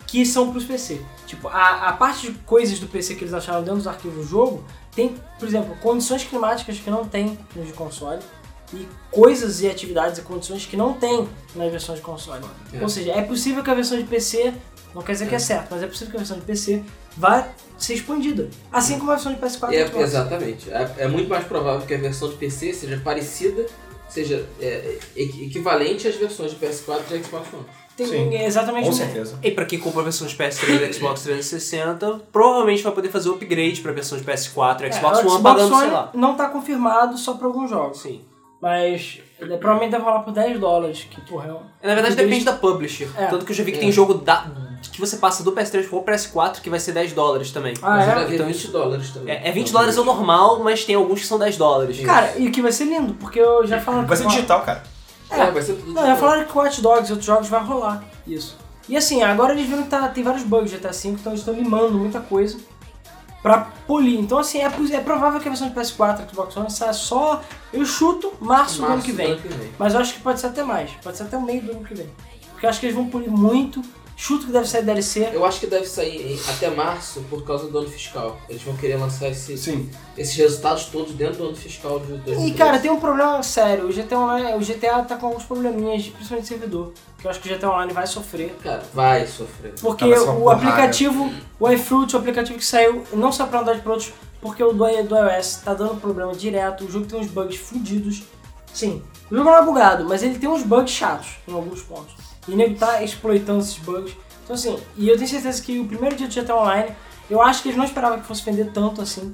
[0.08, 1.02] que são pros PC.
[1.28, 4.30] Tipo, a, a parte de coisas do PC que eles acharam dentro dos arquivos do
[4.30, 4.64] jogo
[4.96, 8.22] tem, por exemplo, condições climáticas que não tem no de console.
[8.74, 12.44] E coisas e atividades e condições que não tem na versão de console.
[12.74, 12.82] É.
[12.82, 14.54] Ou seja, é possível que a versão de PC,
[14.96, 16.84] não quer dizer que é certo, mas é possível que a versão de PC
[17.16, 17.48] vá
[17.78, 18.50] ser expandida.
[18.72, 20.04] Assim como a versão de PS4 e É, Xbox.
[20.04, 20.72] exatamente.
[20.72, 23.66] É, é muito mais provável que a versão de PC seja parecida,
[24.10, 27.66] seja é, equi- equivalente às versões de PS4 e de Xbox One.
[27.96, 29.38] Tem Sim, exatamente Com certeza.
[29.44, 33.30] E pra quem compra a versão de PS3 e Xbox 360, provavelmente vai poder fazer
[33.30, 36.10] o upgrade pra versão de PS4 e É, Xbox o One pagando, sei One lá.
[36.16, 38.02] não tá confirmado só pra alguns jogos.
[38.02, 38.22] Sim.
[38.64, 41.56] Mas ele provavelmente deve rolar por 10 dólares, que porra é um...
[41.84, 43.10] Na verdade, Eles- depende da publisher.
[43.18, 43.26] É.
[43.26, 43.82] Tanto que eu já vi que É.
[43.82, 44.48] tem jogo da-
[44.90, 47.74] que você passa do PS3 pro PS4 que vai ser 10 dólares também.
[47.82, 48.36] Ah, Mas é?
[48.36, 49.36] Então 20 isso- dólares também.
[49.36, 52.00] É, é 20 dólares é o normal, mas tem alguns que são 10 dólares.
[52.06, 54.82] Cara, e o que vai ser lindo, porque eu já falaram Vai ser digital, cara.
[55.30, 57.62] É, vai ser tudo Não, já falaram que o Watch Dogs e outros jogos vai
[57.66, 58.56] rolar isso.
[58.88, 61.40] E assim, agora eles viram que tá, tem vários bugs de GTA V, então eles
[61.42, 62.58] estão limando muita coisa
[63.44, 64.18] pra polir.
[64.20, 67.44] Então assim, é, é provável que a versão de PS4 e Xbox One saia só,
[67.72, 69.38] eu chuto, março, do ano Março que vem.
[69.38, 69.70] que vem.
[69.78, 71.84] Mas eu acho que pode ser até mais, pode ser até o meio do ano
[71.84, 72.10] que vem.
[72.52, 73.82] Porque eu acho que eles vão polir muito,
[74.16, 75.30] chuto que deve sair DLC.
[75.34, 78.38] Eu acho que deve sair até março por causa do ano fiscal.
[78.48, 79.52] Eles vão querer lançar esse-
[80.18, 82.48] esses resultados todos dentro do ano fiscal de 2013.
[82.48, 86.08] E cara, tem um problema sério, o GTA Online, o GTA tá com alguns probleminhas,
[86.08, 86.94] principalmente de servidor,
[87.24, 88.54] que eu acho que o GTA Online vai sofrer.
[88.62, 89.74] Cara, vai sofrer.
[89.80, 90.52] Porque vai o porrada.
[90.60, 94.74] aplicativo, o iFruit, o aplicativo que saiu, não saiu pra Android para outros, porque o
[94.74, 98.24] do, do iOS tá dando problema direto, o jogo tem uns bugs fudidos.
[98.74, 99.02] Sim,
[99.32, 102.14] o jogo não é bugado, mas ele tem uns bugs chatos em alguns pontos.
[102.46, 104.14] E o nego tá exploitando esses bugs.
[104.44, 106.94] Então assim, e eu tenho certeza que o primeiro dia do GTA Online,
[107.30, 109.34] eu acho que eles não esperavam que fosse vender tanto assim.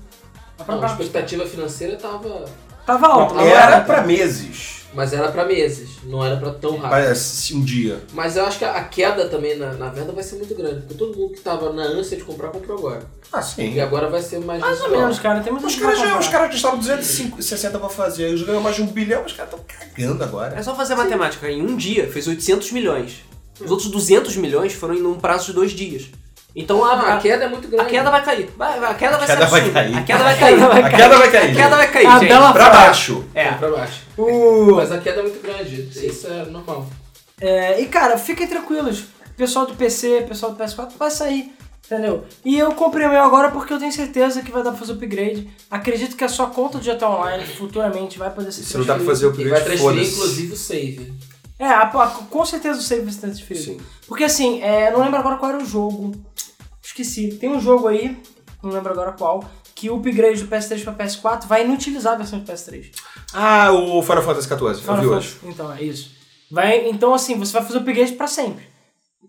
[0.60, 2.46] A Não, a expectativa financeira tava.
[2.86, 4.79] tava alta, era era pra meses.
[4.94, 6.90] Mas era pra meses, não era pra tão rápido.
[6.90, 8.02] Parece um dia.
[8.14, 10.96] Mas eu acho que a queda também na, na venda vai ser muito grande, porque
[10.96, 13.04] todo mundo que tava na ânsia de comprar, comprou agora.
[13.32, 13.74] Ah, sim.
[13.74, 15.42] E agora vai ser mais mais ou menos, cara.
[15.42, 18.82] Tem muita Os caras já, os caras gastaram 260 pra fazer, eles ganham mais de
[18.82, 20.56] um bilhão, os caras estão cagando agora.
[20.58, 21.50] É só fazer a matemática.
[21.50, 23.22] Em um dia fez 800 milhões.
[23.60, 26.10] Os outros 200 milhões foram em um prazo de dois dias.
[26.62, 27.90] Então a, Ah, a, a queda é muito a grande.
[27.90, 28.50] queda vai cair.
[28.58, 29.74] Vai- vai- a queda vai queda ser vai absurda.
[29.82, 29.98] cair.
[29.98, 30.64] A queda vai cair.
[30.64, 31.52] A queda vai cair.
[31.52, 33.24] A queda vai cair, A Pra baixo.
[33.34, 33.52] É.
[33.52, 34.02] pra baixo.
[34.18, 34.76] O...
[34.76, 36.86] Mas a queda é muito grande, isso é normal.
[37.42, 39.04] É, e cara, fiquem tranquilos.
[39.38, 41.54] Pessoal do PC, pessoal do PS4 vai sair,
[41.86, 42.26] entendeu?
[42.44, 44.92] E eu comprei o meu agora porque eu tenho certeza que vai dar pra fazer
[44.92, 45.50] upgrade.
[45.72, 48.96] Acredito que a sua conta de GTA Online futuramente vai poder ser Se não dá
[48.96, 50.14] pra fazer o E vai upgrade, transferir foda-se.
[50.16, 51.14] inclusive o save.
[51.58, 53.66] É, a- a- com certeza o save vai ser transferido.
[53.66, 53.78] Sim.
[54.08, 56.12] Porque assim, é, não lembro agora qual era o jogo.
[57.02, 57.38] Esqueci.
[57.38, 58.18] Tem um jogo aí,
[58.62, 59.44] não lembro agora qual,
[59.74, 62.92] que o upgrade do PS3 pra PS4 vai inutilizar a versão de PS3.
[63.34, 65.16] Ah, o Final Fantasy XIV, eu Final vi Fantasy.
[65.16, 65.38] hoje.
[65.44, 66.12] Então, é isso.
[66.52, 68.68] Vai, então, assim, você vai fazer o upgrade pra sempre.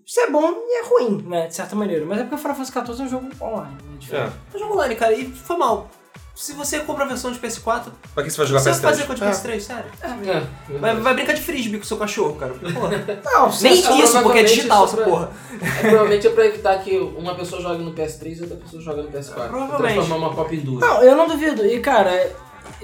[0.04, 1.46] Isso é bom e é ruim, né?
[1.46, 2.04] De certa maneira.
[2.04, 3.76] Mas é porque o Final Fantasy XIV é um jogo online.
[3.84, 3.98] Né?
[4.10, 4.16] É.
[4.52, 5.88] É um jogo online, cara, e foi mal.
[6.34, 8.82] Se você compra a versão de PS4, Pra que você vai jogar você vai PS3?
[8.82, 9.30] fazer com a de É.
[9.30, 9.84] PS3, sério.
[10.02, 12.54] É, Vai, vai brincar de frisbee com o seu cachorro, cara.
[12.54, 12.96] Porra.
[13.24, 15.30] Não, Nem só isso, porque é provavelmente digital isso essa pra- porra.
[15.60, 19.02] É, provavelmente é pra evitar que uma pessoa jogue no PS3 e outra pessoa jogue
[19.02, 19.48] no PS4.
[19.48, 19.94] Provavelmente.
[19.94, 20.80] Transformar uma cópia em duas.
[20.80, 21.66] Não, eu não duvido.
[21.66, 22.32] E, cara,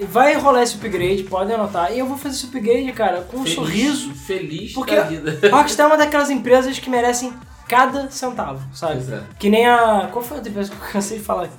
[0.01, 1.91] vai rolar esse upgrade, podem anotar.
[1.91, 4.13] E eu vou fazer esse upgrade, cara, com um Feliz- sorriso.
[4.13, 5.49] Feliz Porque da vida.
[5.49, 7.33] Rockstar é uma daquelas empresas que merecem
[7.67, 8.97] cada centavo, sabe?
[8.97, 9.23] Pois é.
[9.39, 10.09] Que nem a.
[10.11, 11.55] Qual foi a outra empresa que eu cansei de falar aqui?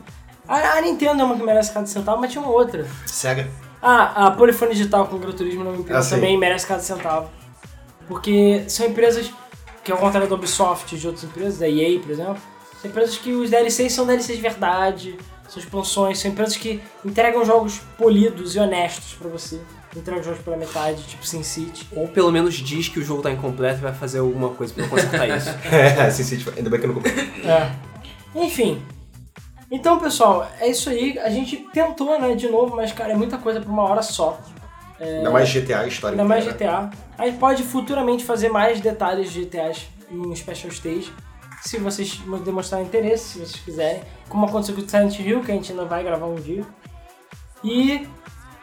[0.48, 2.86] A, a Nintendo é uma que merece cada centavo, mas tinha uma outra.
[3.06, 3.48] Sega.
[3.82, 7.28] Ah, a Polifone Digital com Gran Turismo na minha opinião, Ah, também merece cada centavo.
[8.08, 9.30] Porque são empresas
[9.84, 12.38] que, ao contrário da Ubisoft e de outras empresas, da EA, por exemplo,
[12.80, 15.18] são empresas que os DLCs são DLCs de verdade,
[15.48, 19.60] são expansões, são empresas que entregam jogos polidos e honestos pra você.
[19.96, 21.88] Entregam jogos pela metade, tipo SimCity.
[21.92, 24.86] Ou pelo menos diz que o jogo tá incompleto e vai fazer alguma coisa pra
[24.88, 25.50] consertar isso.
[25.70, 27.14] É, sim, sim, ainda bem que eu não comprei.
[27.44, 27.70] É.
[28.34, 28.82] Enfim.
[29.70, 31.18] Então, pessoal, é isso aí.
[31.18, 34.38] A gente tentou, né, de novo, mas, cara, é muita coisa pra uma hora só.
[35.00, 36.44] Ainda mais GTA, história Ainda mais.
[36.44, 36.90] GTA.
[37.16, 41.12] A gente pode futuramente fazer mais detalhes de GTAs em Special Stage.
[41.62, 44.02] Se vocês demonstrarem interesse, se vocês quiserem.
[44.28, 46.64] Como aconteceu com o Silent Hill, que a gente ainda vai gravar um dia.
[47.62, 48.08] E,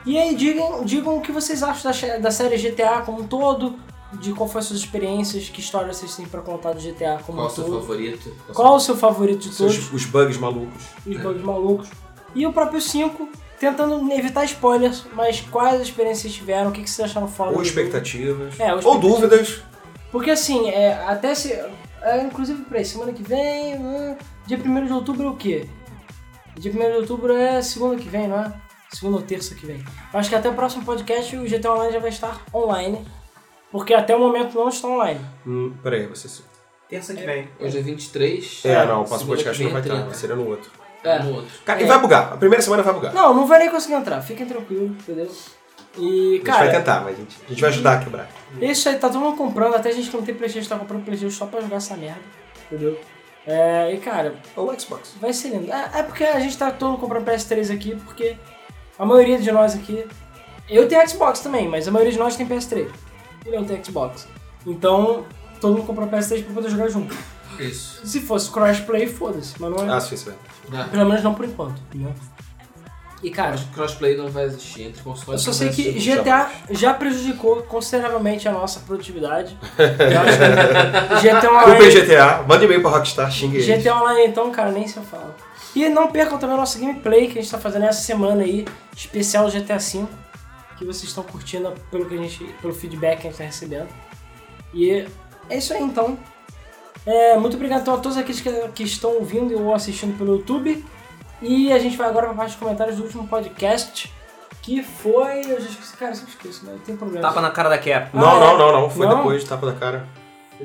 [0.06, 3.78] e aí, digam, digam o que vocês acham da, da série GTA como um todo.
[4.14, 7.38] De qual foram as suas experiências, que história vocês têm pra contar do GTA como
[7.40, 7.82] Qual um o seu todo.
[7.82, 8.34] favorito?
[8.54, 9.74] Qual o seu favorito de todos?
[9.76, 10.84] Seus, os bugs malucos.
[11.06, 11.90] os bugs malucos.
[12.34, 13.28] E o próprio 5,
[13.60, 17.58] tentando evitar spoilers, mas quais experiências vocês tiveram, o que, que vocês acharam foda Ou
[17.58, 17.68] do jogo.
[17.80, 18.60] expectativas.
[18.60, 19.20] É, ou ou expectativas.
[19.20, 19.64] dúvidas.
[20.12, 21.52] Porque assim, é, até se.
[22.02, 23.76] é, inclusive aí, semana que vem.
[23.78, 24.16] hum,
[24.46, 25.68] dia 1 de outubro é o quê?
[26.58, 28.54] Dia 1 de outubro é segunda que vem, não é?
[28.94, 29.84] Segunda ou terça que vem.
[30.14, 33.06] Eu acho que até o próximo podcast o GTA Online já vai estar online.
[33.76, 35.20] Porque até o momento não está online.
[35.46, 36.30] Hum, peraí, você.
[36.88, 37.50] Terça que vem.
[37.60, 38.62] Hoje é 23.
[38.64, 40.14] É, não, o próximo podcast não vai é estar, 30.
[40.14, 40.72] seria no outro.
[41.04, 41.52] É, no outro.
[41.66, 41.84] Cara, É.
[41.84, 42.32] e vai bugar.
[42.32, 43.14] A primeira semana vai bugar.
[43.14, 45.30] Não, não vai nem conseguir entrar, fiquem tranquilos, entendeu?
[45.98, 46.58] E, a gente cara.
[46.60, 48.30] vai tentar, mas a gente, a gente vai ajudar a quebrar.
[48.62, 51.36] Isso aí, tá todo mundo comprando, até gente que não tem Playstation tá comprando Playstation
[51.36, 52.22] só pra jogar essa merda,
[52.72, 52.98] entendeu?
[53.46, 55.16] É, e cara, Ou Xbox.
[55.20, 55.70] vai ser lindo.
[55.70, 58.38] É, é porque a gente tá todo mundo comprando PS3 aqui, porque
[58.98, 60.08] a maioria de nós aqui.
[60.70, 62.90] Eu tenho Xbox também, mas a maioria de nós tem PS3.
[63.46, 64.28] E não tem Xbox.
[64.66, 65.26] Então,
[65.62, 67.16] todo mundo comprou PS3 pra poder jogar junto.
[67.60, 68.06] Isso.
[68.06, 69.96] Se fosse crossplay, foda-se, mas não é.
[69.96, 70.78] Ah, sim, isso é.
[70.78, 70.84] É.
[70.86, 72.14] Pelo menos não por enquanto, entendeu?
[73.24, 75.46] E cara, Acho que crossplay não vai existir entre consoles.
[75.46, 75.94] Eu só sei que.
[75.94, 79.58] GTA já prejudicou consideravelmente a nossa produtividade.
[79.78, 82.44] Eu acho que GTA Culpa em Online, GTA.
[82.48, 83.84] Manda e-mail pra Rockstar, xingue eles.
[83.84, 85.34] GTA Online então, cara, nem se eu falo.
[85.76, 88.66] E não percam também a nossa gameplay que a gente tá fazendo essa semana aí,
[88.96, 90.06] especial GTA V,
[90.78, 93.88] que vocês estão curtindo pelo, que a gente, pelo feedback que a gente tá recebendo.
[94.74, 95.06] E
[95.50, 96.18] é isso aí então.
[97.06, 100.84] É, muito obrigado então, a todos aqueles que, que estão ouvindo ou assistindo pelo YouTube.
[101.42, 104.12] E a gente vai agora pra parte de comentários do último podcast,
[104.62, 105.42] que foi.
[105.42, 106.72] Eu já esqueci, cara, eu sempre esqueço, né?
[106.74, 107.22] Eu tenho problema.
[107.28, 108.10] Tapa na cara da Cap.
[108.16, 108.58] Não, Ah, não, é?
[108.58, 108.90] não, não.
[108.90, 109.18] Foi Não?
[109.18, 110.08] depois, tapa da cara.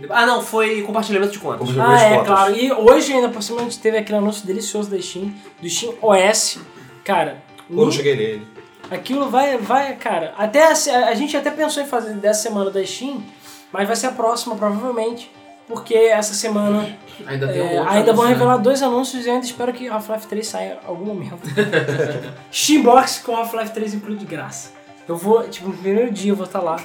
[0.09, 1.69] Ah, não, foi compartilhamento de contas.
[1.79, 2.27] Ah, As é, fotos.
[2.29, 2.57] claro.
[2.57, 5.95] E hoje ainda por cima a gente teve aquele anúncio delicioso da Steam, do Steam
[6.01, 6.59] OS.
[7.05, 8.47] Cara, Ou não cheguei nele.
[8.91, 10.35] Aquilo vai, vai, cara.
[10.37, 10.73] Até a,
[11.09, 13.23] a gente até pensou em fazer dessa semana da Steam,
[13.73, 15.31] mas vai ser a próxima, provavelmente.
[15.67, 18.33] Porque essa semana Ainda um é, outro ainda vão né?
[18.33, 21.39] revelar dois anúncios e ainda espero que Half-Life 3 saia em algum momento.
[22.53, 24.73] Steambox com Half-Life 3 incluído de graça.
[25.07, 26.77] Eu vou, tipo, no primeiro dia eu vou estar lá,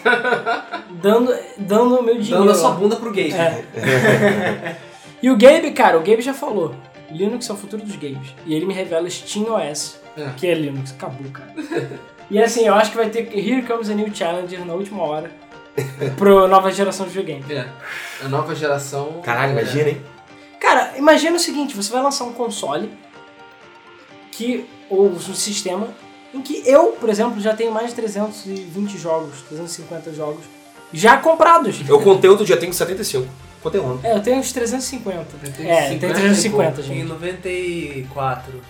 [1.01, 2.39] dando, dando o meu dinheiro.
[2.39, 3.31] Dando a sua bunda pro gay.
[3.31, 4.75] É.
[5.21, 6.75] e o Gabe, cara, o Gabe já falou.
[7.11, 8.35] Linux é o futuro dos games.
[8.45, 10.29] E ele me revela Steam OS, É.
[10.35, 10.91] que é Linux.
[10.91, 11.53] Acabou, cara.
[12.29, 15.31] e assim, eu acho que vai ter Here Comes a New Challenger na última hora
[16.17, 17.53] pro nova geração de videogame.
[17.53, 17.67] É.
[18.23, 19.21] A nova geração.
[19.23, 20.01] Caralho, é, imagina, hein?
[20.59, 22.89] Cara, imagina o seguinte, você vai lançar um console
[24.31, 25.89] que ou um sistema
[26.33, 30.43] em que eu, por exemplo, já tenho mais de 320 jogos, 350 jogos
[30.93, 31.77] já comprados.
[31.87, 33.27] Eu contei outro dia, tenho 75.
[33.61, 34.07] Contei ontem.
[34.07, 35.25] É, eu tenho uns 350.
[35.55, 36.91] tenho é, tem 50 e 350, pouco.
[36.91, 37.07] Em gente.
[37.07, 38.61] 94.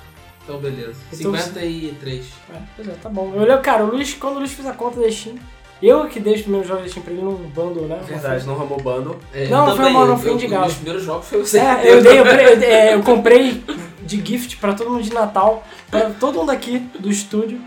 [0.47, 0.93] Então, beleza.
[1.11, 2.25] Então, 53.
[2.53, 3.31] É, pois é, tá bom.
[3.35, 5.35] Eu lembro, cara, o Luiz, quando o Luiz fez a conta da Steam,
[5.81, 7.99] eu que dei os primeiros jogos da Steam pra ele num bundle, né?
[8.07, 9.17] Verdade, não ramou bando.
[9.33, 10.67] É, Não, eu foi mal, não foi eu- indicado.
[10.67, 11.57] Os primeiros jogos foi você.
[11.59, 13.63] É, eu dei, eu, eu- é, eu comprei
[14.03, 17.59] de gift pra todo mundo de Natal, pra todo mundo aqui do estúdio,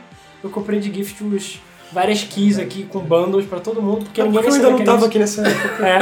[0.43, 1.61] eu comprei de gift os,
[1.93, 4.81] várias keys aqui com bundles pra todo mundo, porque É ninguém porque eu ainda não
[4.81, 5.43] é tava aqui nessa
[5.83, 5.99] É.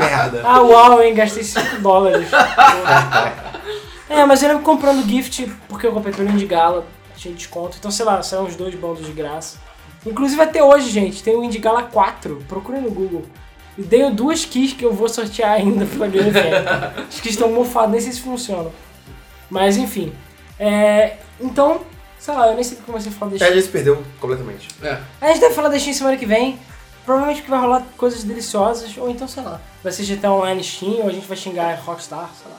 [0.00, 0.42] merda.
[0.44, 1.14] Ah, uau, hein?
[1.14, 2.26] Gastei 5 dólares.
[4.12, 6.86] é, mas eu lembro comprando gift porque eu comprei pelo Indie Gala,
[7.16, 7.76] tinha desconto.
[7.78, 9.58] Então, sei lá, saíram uns dois bundles de graça.
[10.04, 12.44] Inclusive até hoje, gente, tem o Indie Gala 4.
[12.48, 13.24] Procure no Google.
[13.78, 17.08] E dei duas keys que eu vou sortear ainda pela Game FM.
[17.08, 18.72] As keys estão mofadas, nem sei se funcionam.
[19.48, 20.12] Mas enfim.
[20.58, 21.80] É, então,
[22.18, 24.68] sei lá, eu nem sei como você falar desse É, a gente se perdeu completamente.
[24.82, 24.98] É.
[25.20, 26.58] a gente deve falar da Steam semana que vem.
[27.04, 31.00] Provavelmente porque vai rolar coisas deliciosas, ou então, sei lá, vai ser GTA Online Steam,
[31.02, 32.58] ou a gente vai xingar Rockstar, sei lá.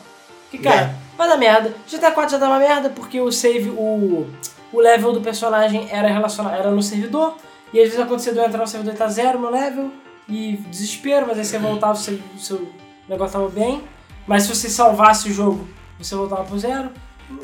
[0.51, 0.95] Que, cara, É.
[1.17, 1.73] vai dar merda.
[1.89, 4.27] GTA 4 já dá uma merda porque o save, o,
[4.71, 7.37] o level do personagem era relacionado, era no servidor,
[7.73, 9.91] e às vezes acontecia de eu entrar no servidor e tá zero meu level,
[10.29, 12.69] e desespero, mas aí você voltava, o seu, o seu
[13.09, 13.83] negócio tava bem.
[14.25, 15.67] Mas se você salvasse o jogo,
[15.99, 16.89] você voltava pro zero.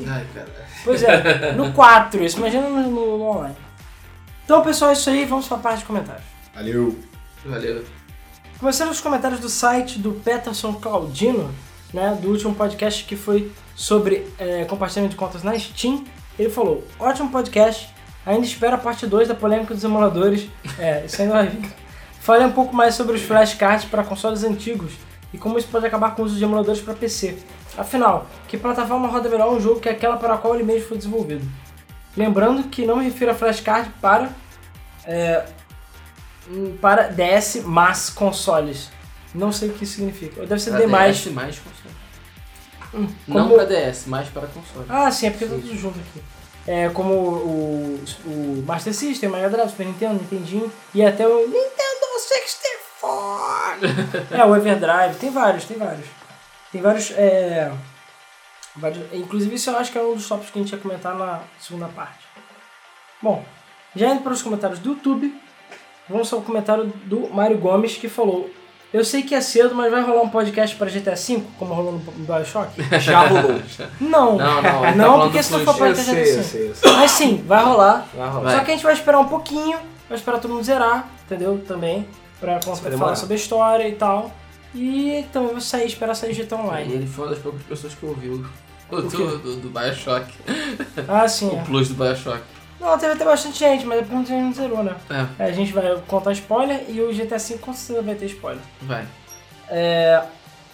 [0.08, 0.48] Ai, cara.
[0.86, 3.56] Pois é, no 4, isso imagina no, no- no online.
[4.46, 6.24] Então, pessoal, é isso aí, vamos pra parte de comentários.
[6.56, 6.98] Valeu.
[7.46, 7.84] Valeu.
[8.60, 11.54] Começando os comentários do site do Peterson Claudino,
[11.94, 16.04] né, do último podcast que foi sobre é, compartilhamento de contas na Steam.
[16.38, 17.94] Ele falou: ótimo podcast,
[18.26, 20.48] ainda espero a parte 2 da polêmica dos emuladores.
[20.78, 21.70] É, isso ainda vai vir.
[22.20, 24.94] Fale um pouco mais sobre os flashcards para consoles antigos
[25.34, 27.38] e como isso pode acabar com o uso de emuladores para PC.
[27.78, 30.98] Afinal, que plataforma roda melhor um jogo que aquela para a qual ele mesmo foi
[30.98, 31.48] desenvolvido?
[32.18, 34.30] Lembrando que não me refiro a flashcard para
[35.06, 35.46] é,
[36.82, 38.92] para DS mas consoles.
[39.34, 40.46] Não sei o que isso significa.
[40.46, 41.18] Deve ser Pra D mais.
[41.18, 41.96] DS mais console.
[42.94, 44.86] Hum, Não como- pra DS, mais para console.
[44.90, 46.22] Ah, sim, é porque tá tudo junto aqui.
[46.68, 52.00] É como o, o Master System, Mega Drive, Super Nintendo, Nintendinho e até o Nintendo
[53.00, 54.38] 64.
[54.38, 56.06] é, o Everdrive, tem vários, tem vários.
[56.72, 57.72] Tem vários, é,
[58.76, 59.14] vários.
[59.14, 61.42] Inclusive, isso eu acho que é um dos tópicos que a gente ia comentar na
[61.60, 62.20] segunda parte.
[63.22, 63.44] Bom,
[63.96, 65.34] já indo para os comentários do YouTube,
[66.08, 68.50] vamos ao comentário do Mário Gomes que falou.
[68.92, 71.92] Eu sei que é cedo, mas vai rolar um podcast para GTA V, como rolou
[71.94, 72.72] no Bioshock?
[73.00, 73.62] Já rolou.
[74.02, 76.92] Não, Não, não, tá não porque se não for Eu eu sei, eu sei.
[76.94, 78.08] Mas sim, vai rolar.
[78.16, 78.44] Vai rolar.
[78.46, 78.58] Vai.
[78.58, 81.64] Só que a gente vai esperar um pouquinho, vai esperar todo mundo zerar, entendeu?
[81.68, 82.08] Também,
[82.40, 83.16] pra falar demorar.
[83.16, 84.32] sobre a história e tal.
[84.74, 86.94] E também vou sair, esperar sair GTA E Online.
[86.94, 88.44] ele foi uma das poucas pessoas que ouviu
[88.92, 90.34] o O do, do, do Bioshock.
[91.08, 91.50] Ah, sim.
[91.54, 91.64] O É.
[91.64, 92.42] plus do Bioshock.
[92.80, 94.96] Não, teve até bastante gente, mas é porque muita gente não zerou, né?
[95.10, 98.26] É, Aí a gente vai contar spoiler e o GTA V com certeza vai ter
[98.28, 98.62] spoiler.
[98.82, 99.06] vai.
[99.68, 100.24] É,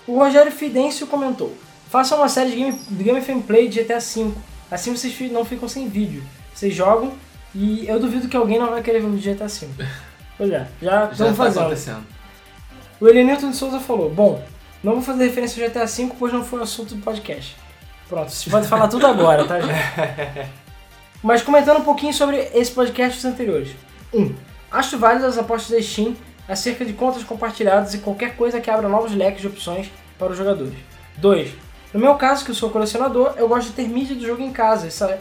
[0.08, 1.54] o Rogério Fidêncio comentou:
[1.90, 4.32] Faça uma série de game, de game gameplay de GTA V.
[4.70, 6.24] Assim vocês não ficam sem vídeo.
[6.54, 7.14] Vocês jogam
[7.54, 9.68] e eu duvido que alguém não vai querer ver o GTA V.
[10.38, 11.62] Pois é, já estamos tá fazendo.
[11.62, 12.06] acontecendo.
[13.00, 14.44] O Elenilton de Souza falou: Bom,
[14.84, 17.56] não vou fazer referência ao GTA V, pois não foi o assunto do podcast.
[18.10, 19.74] Pronto, vocês podem falar tudo agora, tá, gente?
[21.26, 23.70] Mas comentando um pouquinho sobre esse podcast e os anteriores.
[24.14, 24.22] 1.
[24.22, 24.36] Um,
[24.72, 26.16] acho válidas as apostas da Steam
[26.48, 29.90] acerca de contas compartilhadas e qualquer coisa que abra novos leques de opções
[30.20, 30.76] para os jogadores.
[31.18, 31.50] 2.
[31.92, 34.52] No meu caso, que eu sou colecionador, eu gosto de ter mídia do jogo em
[34.52, 35.18] casa e, sa-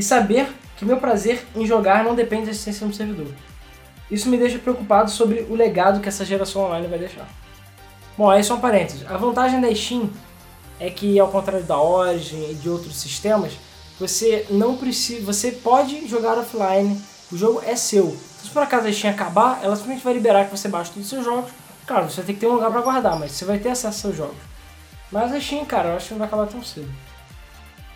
[0.00, 0.46] saber
[0.76, 3.26] que meu prazer em jogar não depende da existência do servidor.
[4.08, 7.26] Isso me deixa preocupado sobre o legado que essa geração online vai deixar.
[8.16, 9.04] Bom, aí só um parênteses.
[9.10, 10.10] A vantagem da Steam
[10.78, 13.52] é que, ao contrário da Origin e de outros sistemas,
[14.00, 15.24] você não precisa.
[15.26, 17.00] Você pode jogar offline,
[17.30, 18.16] o jogo é seu.
[18.42, 21.10] Se por acaso a Steam acabar, ela simplesmente vai liberar que você baixe todos os
[21.10, 21.50] seus jogos.
[21.86, 23.96] Claro, você tem que ter um lugar para guardar, mas você vai ter acesso aos
[23.96, 24.36] seus jogos.
[25.12, 26.90] Mas a Steam, cara, eu acho que não vai acabar tão cedo.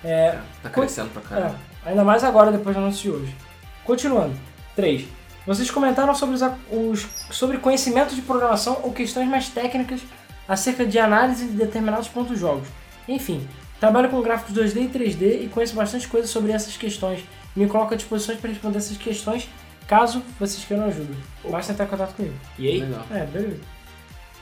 [0.04, 1.58] É, Tá crescendo pra é, caramba.
[1.86, 3.36] ainda mais agora, depois do anúncio de hoje.
[3.84, 4.36] Continuando.
[4.76, 5.06] 3.
[5.46, 10.00] Vocês comentaram sobre, os, os- sobre conhecimento de programação ou questões mais técnicas
[10.48, 12.66] acerca de análise de determinados pontos dos jogos.
[13.08, 13.46] Enfim,
[13.80, 17.24] trabalho com gráficos 2D e 3D e conheço bastante coisa sobre essas questões.
[17.54, 19.48] Me coloco à disposição para responder essas questões
[19.86, 21.14] caso vocês queiram ajuda.
[21.48, 22.34] Basta entrar em contato comigo.
[22.58, 22.80] E aí?
[22.80, 23.06] Legal.
[23.10, 23.60] É, beleza.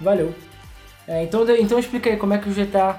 [0.00, 0.34] Valeu.
[1.06, 2.98] É, então, então explica aí como é que o GTA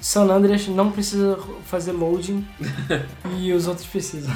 [0.00, 2.46] San Andreas não precisa fazer loading
[3.38, 4.32] e os outros precisam.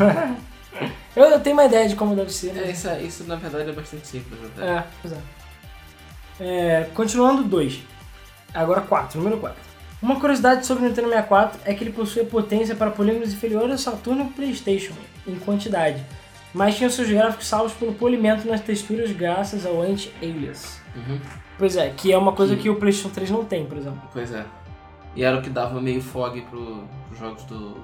[1.17, 2.51] eu, eu tenho uma ideia de como deve ser.
[2.51, 2.71] É, né?
[2.71, 4.39] isso, é- isso na verdade é bastante simples.
[4.45, 4.67] Até.
[4.67, 5.19] É, pois é.
[6.39, 7.81] É, Continuando, 2.
[8.53, 9.59] Agora 4, número 4.
[10.07, 13.95] Uma curiosidade sobre o Nintendo 64 é que ele possui potência para polígonos inferiores ao
[13.95, 14.93] Saturno e PlayStation,
[15.27, 16.01] em quantidade,
[16.55, 20.81] mas tinha seus gráficos salvos pelo polimento nas texturas graças ao anti-alias.
[20.95, 21.19] Uhum.
[21.59, 24.01] Pois é, que é uma coisa Que- que o PlayStation 3 não tem, por exemplo.
[24.13, 24.47] Pois é.
[25.17, 27.77] E era o que dava meio fog pro, pros jogos do.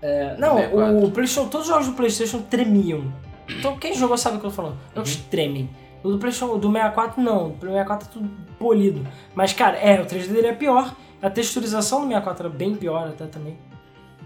[0.00, 0.98] É, não, 64.
[1.04, 3.12] o PlayStation, todos os jogos do PlayStation tremiam.
[3.48, 4.76] Então quem jogou sabe o que eu tô falando.
[4.94, 5.68] Jogos tremem.
[6.02, 9.06] O do PlayStation, do 64 não, o do 64 é tudo polido.
[9.34, 10.94] Mas cara, é, o 3D dele é pior.
[11.20, 13.56] A texturização do 64 era bem pior até também.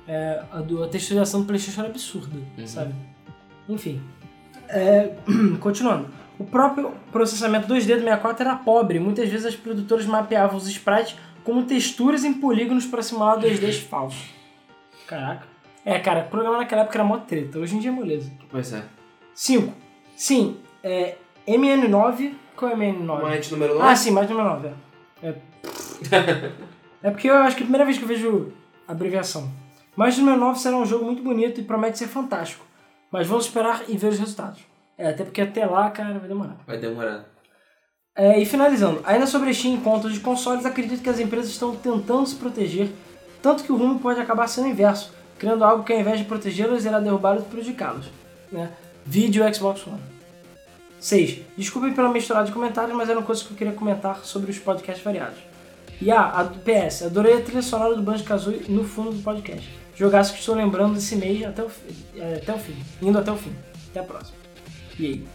[0.08, 2.66] É, a, do- a texturização do PlayStation era absurda, Uhum.
[2.66, 2.94] sabe?
[3.68, 4.00] Enfim.
[4.68, 5.14] É,
[5.60, 6.08] continuando.
[6.38, 8.98] O próprio processamento 2D do 64 era pobre.
[8.98, 14.30] Muitas vezes as produtoras mapeavam os sprites como texturas em polígonos para simular 2Ds falsos.
[15.06, 15.46] Caraca.
[15.84, 17.58] É, cara, programar naquela época era mó treta.
[17.58, 18.30] Hoje em dia é moleza.
[18.50, 18.82] Pois é.
[19.34, 19.72] 5.
[20.16, 21.16] Sim, é
[21.46, 22.34] MN9.
[22.56, 23.30] Qual é MN9?
[23.30, 23.86] Mind número 9.
[23.86, 24.70] Ah, sim, mais número 9.
[25.22, 25.34] É.
[27.02, 27.10] É.
[27.10, 28.52] porque eu acho que é a primeira vez que eu vejo
[28.88, 29.50] a abreviação.
[29.94, 32.64] Mais número 9 será um jogo muito bonito e promete ser fantástico.
[33.10, 34.60] Mas vamos esperar e ver os resultados.
[34.98, 36.56] É, até porque até lá, cara, vai demorar.
[36.66, 37.24] Vai demorar.
[38.14, 41.76] É, e finalizando, ainda sobre Steam em contas de consoles, acredito que as empresas estão
[41.76, 42.88] tentando se proteger,
[43.42, 46.86] tanto que o rumo pode acabar sendo inverso, criando algo que ao invés de protegê-los,
[46.86, 48.06] irá derrubá-los e prejudicá-los.
[48.50, 48.70] Né?
[49.04, 50.15] Vídeo Xbox One.
[50.98, 51.40] 6.
[51.56, 55.04] Desculpem pela misturada de comentários, mas eram coisas que eu queria comentar sobre os podcasts
[55.04, 55.38] variados.
[56.00, 59.66] E ah, a PS, adorei a trilha sonora do Banjo-Kazooie no fundo do podcast.
[59.94, 61.70] Jogaço que estou lembrando desse mês até o,
[62.16, 63.52] é, até o fim, indo até o fim.
[63.90, 64.36] Até a próxima.
[64.98, 65.26] E aí?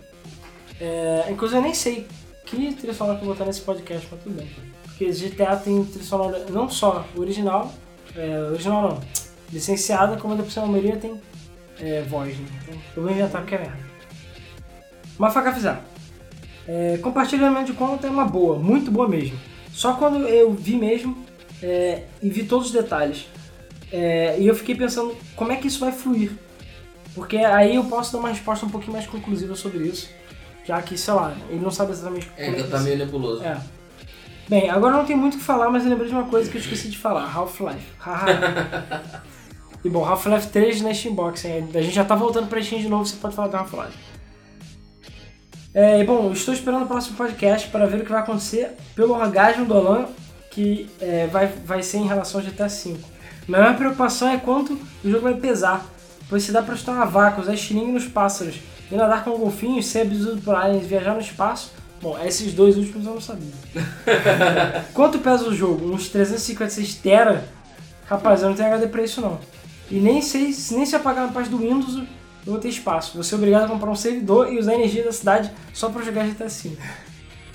[0.79, 2.07] É, inclusive eu nem sei
[2.45, 4.49] que trilha sonora que eu vou botar nesse podcast, mas tudo bem.
[4.83, 7.73] Porque GTA tem trilha sonora não só original,
[8.15, 9.01] é, original não,
[9.51, 11.19] licenciada, como depois a maioria tem
[11.79, 12.45] é, voz, né?
[12.63, 13.90] Então, eu vou inventar porque é merda.
[15.17, 15.83] Mas faca avisar.
[16.67, 19.37] É, compartilhamento de conta é uma boa, muito boa mesmo.
[19.71, 21.17] Só quando eu vi mesmo
[21.61, 23.25] é, e vi todos os detalhes.
[23.91, 26.31] É, e eu fiquei pensando como é que isso vai fluir.
[27.13, 30.09] Porque aí eu posso dar uma resposta um pouquinho mais conclusiva sobre isso.
[30.65, 32.97] Já que, sei lá, ele não sabe exatamente como É, é ainda que tá meio
[32.97, 33.43] nebuloso.
[33.43, 33.57] é.
[34.47, 36.57] Bem, agora não tem muito o que falar, mas eu lembrei de uma coisa que
[36.57, 37.85] eu esqueci de falar: Half-Life.
[37.97, 39.13] Haha.
[39.83, 41.69] e bom, Half-Life 3 na Steambox, hein?
[41.73, 43.97] A gente já tá voltando pra Steam de novo, você pode falar do Half-Life.
[45.73, 49.65] É, bom, estou esperando o próximo podcast para ver o que vai acontecer pelo orgasmo
[49.65, 50.05] do Alan,
[50.49, 52.95] que é, vai, vai ser em relação ao GTA V.
[53.47, 54.73] Minha maior preocupação é quanto
[55.03, 55.85] o jogo vai pesar,
[56.29, 58.55] pois se dá pra chutar uma vaca, usar estilingue nos pássaros
[58.91, 61.71] e nadar com golfinhos, ser abduzido por aliens, viajar no espaço.
[62.01, 63.51] Bom, esses dois últimos eu não sabia.
[64.93, 65.93] Quanto pesa o jogo?
[65.93, 67.45] Uns 356 tera?
[68.07, 69.39] Rapaz, eu não tenho HD pra isso não.
[69.89, 72.01] E nem sei, se- nem se apagar na parte do Windows
[72.45, 73.13] vou ter espaço.
[73.13, 76.03] Vou ser obrigado a comprar um servidor e usar a energia da cidade só pra
[76.03, 76.77] jogar GTA V.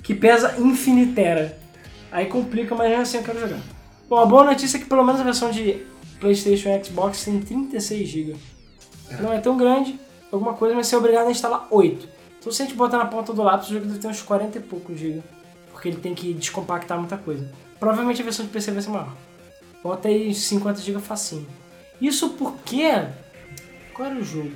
[0.02, 1.58] Que pesa infinitera.
[2.12, 3.60] Aí complica, mas ainda assim eu quero jogar.
[4.08, 5.84] Bom, a boa notícia é que pelo menos a versão de
[6.20, 8.36] Playstation e Xbox tem 36 GB.
[9.20, 9.98] Não é tão grande,
[10.30, 12.08] alguma coisa, mas você é obrigado a instalar 8.
[12.38, 14.58] Então se a gente botar na ponta do lápis, o jogo deve ter uns 40
[14.58, 15.22] e poucos GB.
[15.72, 17.50] Porque ele tem que descompactar muita coisa.
[17.78, 19.12] Provavelmente a versão de PC vai ser maior.
[19.82, 21.46] Bota aí 50 GB facinho.
[22.00, 22.86] Isso porque...
[23.96, 24.50] Qual era o jogo?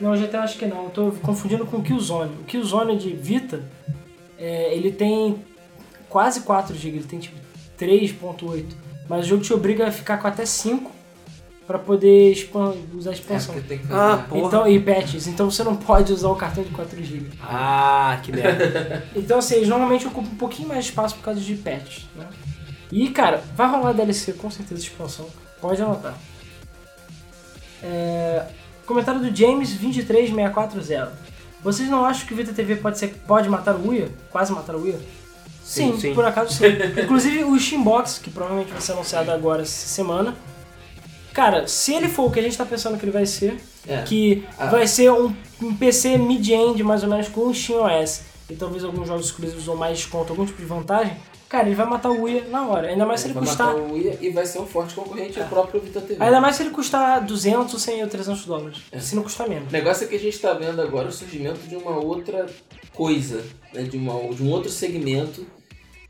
[0.00, 0.84] Não, GTA acho que não.
[0.84, 2.34] Eu tô confundindo com o Killzone.
[2.40, 3.62] O Killzone de Vita,
[4.38, 5.42] é, ele tem
[6.08, 6.98] quase 4 GB.
[6.98, 7.36] Ele tem tipo
[7.78, 8.64] 3.8.
[9.08, 10.90] Mas o jogo te obriga a ficar com até 5
[11.66, 13.54] para poder expan- usar a É, expansão.
[13.54, 13.98] porque tem que fazer.
[14.00, 14.46] Ah, porra.
[14.46, 17.30] Então, e patches, então você não pode usar o cartão de 4 GB.
[17.40, 19.06] Ah, que merda.
[19.16, 22.26] Então, assim, eles normalmente ocupam um pouquinho mais de espaço por causa de patches, né?
[22.90, 25.26] E, cara, vai rolar DLC, com certeza, expansão.
[25.60, 26.18] Pode anotar.
[27.82, 28.44] É,
[28.86, 31.08] Comentário do James23640.
[31.62, 34.08] Vocês não acham que o Vita TV pode, ser, pode matar o Uia?
[34.30, 34.98] Quase matar o Uia?
[35.64, 36.14] Sim, Sim, sim.
[36.14, 36.64] por acaso sim.
[37.00, 40.34] Inclusive o Steambox, que provavelmente vai ser anunciado agora essa semana.
[41.32, 44.02] Cara, se ele for o que a gente tá pensando que ele vai ser, É.
[44.02, 44.66] que Ah.
[44.66, 49.06] vai ser um, um PC mid-end mais ou menos com um SteamOS e talvez alguns
[49.08, 51.16] jogos exclusivos ou mais desconto, algum tipo de vantagem,
[51.52, 52.88] cara, ele vai matar o Uia na hora.
[52.88, 53.66] Ainda mais se ele vai custar.
[53.66, 56.24] matar o Wii e vai ser um forte concorrente ao próprio Vita TV.
[56.24, 58.78] Ainda mais se ele custar 200, 100 ou 300 dólares.
[58.90, 58.98] É.
[58.98, 59.68] Se não custar menos.
[59.68, 62.46] O negócio é que a gente está vendo agora o surgimento de uma outra
[62.94, 63.82] coisa, né?
[63.82, 65.46] de, uma, de um outro segmento,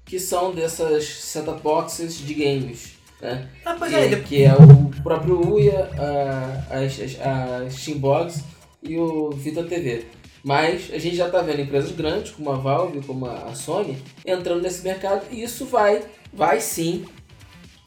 [0.04, 2.92] que são dessas set-top boxes de games.
[3.20, 3.48] Né?
[3.64, 8.44] Ah, pois que, é, ele- que é o próprio Uia, a, a, a Steambox
[8.82, 10.06] e o Vita TV.
[10.44, 13.96] Mas a gente já está vendo empresas grandes, como a Valve, como a Sony,
[14.26, 16.02] entrando nesse mercado e isso vai,
[16.32, 17.04] vai sim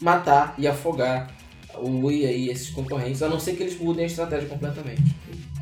[0.00, 1.30] matar e afogar
[1.78, 5.02] o Wii e esses concorrentes, a não ser que eles mudem a estratégia completamente.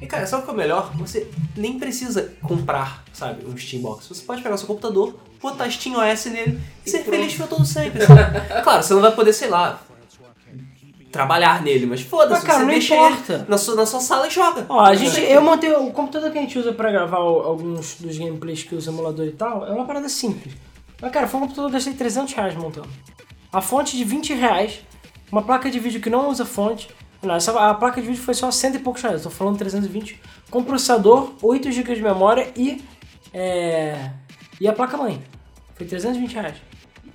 [0.01, 0.93] E cara, sabe o que é o melhor?
[0.97, 1.27] Você
[1.57, 4.07] nem precisa comprar, sabe, um Steambox.
[4.09, 7.11] Você pode pegar o seu computador, botar SteamOS nele e E ser pronto.
[7.17, 8.41] feliz pra todo sempre, sabe?
[8.63, 9.83] claro, você não vai poder, sei lá,
[11.15, 13.33] trabalhar nele, mas foda-se, Mas, cara, você não deixa importa.
[13.35, 14.67] ele na sua, na sua sala e joga.
[14.69, 17.95] Ó, a gente, eu montei o computador que a gente usa pra gravar o- alguns
[18.01, 20.55] dos gameplays que usa emulador e tal, é uma parada simples.
[21.01, 22.89] Mas, cara, foi um computador que eu gastei 300 reais montando.
[23.53, 24.81] A fonte de 20 reais,
[25.31, 26.89] uma placa de vídeo que não usa fonte.
[27.23, 30.21] Não, essa, a placa de vídeo foi só 100 e poucos reais, tô falando 320.
[30.51, 32.83] Com processador, 8 GB de memória e.
[33.33, 34.11] É,
[34.61, 35.23] e a placa-mãe.
[35.75, 36.57] Foi 320 reais.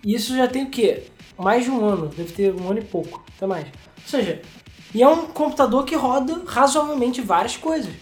[0.05, 1.03] E isso já tem o quê?
[1.39, 3.65] Mais de um ano, deve ter um ano e pouco, até mais.
[3.65, 4.41] Ou seja,
[4.93, 7.93] e é um computador que roda razoavelmente várias coisas.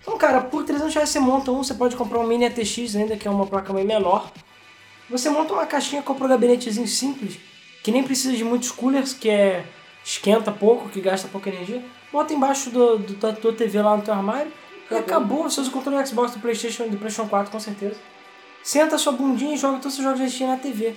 [0.00, 3.16] Então, cara, por 300 reais você monta um, você pode comprar um Mini ATX ainda,
[3.16, 4.30] que é uma placa meio menor.
[5.10, 7.38] Você monta uma caixinha, compra um gabinetezinho simples,
[7.82, 9.64] que nem precisa de muitos coolers, que é
[10.04, 11.84] esquenta pouco, que gasta pouca energia.
[12.12, 14.52] Bota embaixo do, do- da tua TV lá no teu armário
[14.90, 15.42] e acabou.
[15.44, 17.96] Você usa o controle do Xbox, do Playstation e do Playstation 4, com certeza.
[18.62, 20.94] Senta a sua bundinha e joga todos os seus jogos de Steam na TV.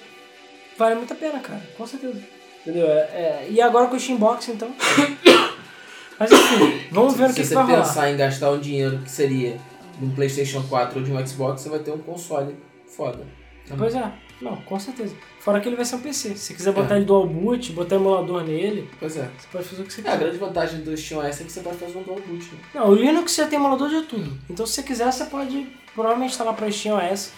[0.80, 2.20] Vale muito a pena, cara, com certeza.
[2.62, 2.88] Entendeu?
[2.88, 4.70] É, é, e agora com o Steam Box, então.
[6.20, 7.82] Mas enfim, vamos ver o que, Se que você vai rolar.
[7.84, 9.58] pensar em gastar um dinheiro que seria
[9.98, 12.56] de um PlayStation 4 ou de um Xbox, você vai ter um console
[12.88, 13.26] foda.
[13.78, 14.12] Pois é,
[14.42, 15.16] não, com certeza.
[15.40, 16.36] Fora que ele vai ser um PC.
[16.36, 19.30] Se quiser botar ele dual boot, botar emulador nele, Pois é.
[19.38, 20.20] você pode fazer o que você É, a quiser.
[20.20, 22.46] grande vantagem do SteamOS é que você pode fazer um dual boot.
[22.46, 22.60] Né?
[22.74, 24.38] Não, o Linux já tem emulador de tudo.
[24.50, 27.32] Então se você quiser, você pode provavelmente instalar para SteamOS,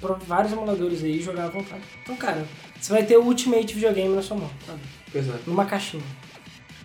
[0.00, 1.82] para vários emuladores aí e jogar à vontade.
[2.02, 2.44] Então, cara,
[2.80, 4.80] você vai ter o Ultimate videogame na sua mão, sabe?
[5.12, 5.34] Pois é.
[5.46, 6.02] numa caixinha.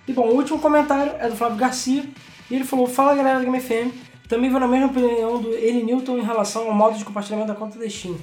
[0.07, 2.03] E bom, o último comentário é do Flávio Garcia,
[2.49, 3.95] e ele falou, fala galera da Game FM,
[4.27, 7.57] também vou na mesma opinião do Eli Newton em relação ao modo de compartilhamento da
[7.57, 8.17] conta da Steam.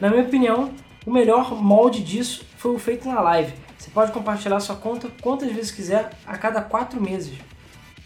[0.00, 0.72] Na minha opinião,
[1.06, 3.52] o melhor molde disso foi o feito na live.
[3.78, 7.34] Você pode compartilhar sua conta quantas vezes quiser a cada 4 meses.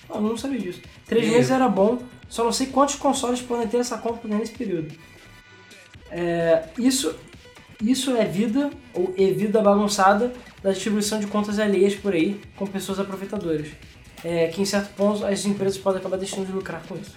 [0.08, 0.82] Eu não sabia disso.
[1.06, 1.34] 3 Meu.
[1.34, 4.94] meses era bom, só não sei quantos consoles podem ter essa conta nesse período.
[6.10, 7.14] É, isso,
[7.80, 10.32] isso é vida, ou é vida bagunçada,
[10.62, 13.68] da distribuição de contas alheias por aí, com pessoas aproveitadoras.
[14.22, 17.14] É, que em certo ponto as empresas podem acabar deixando de lucrar com isso.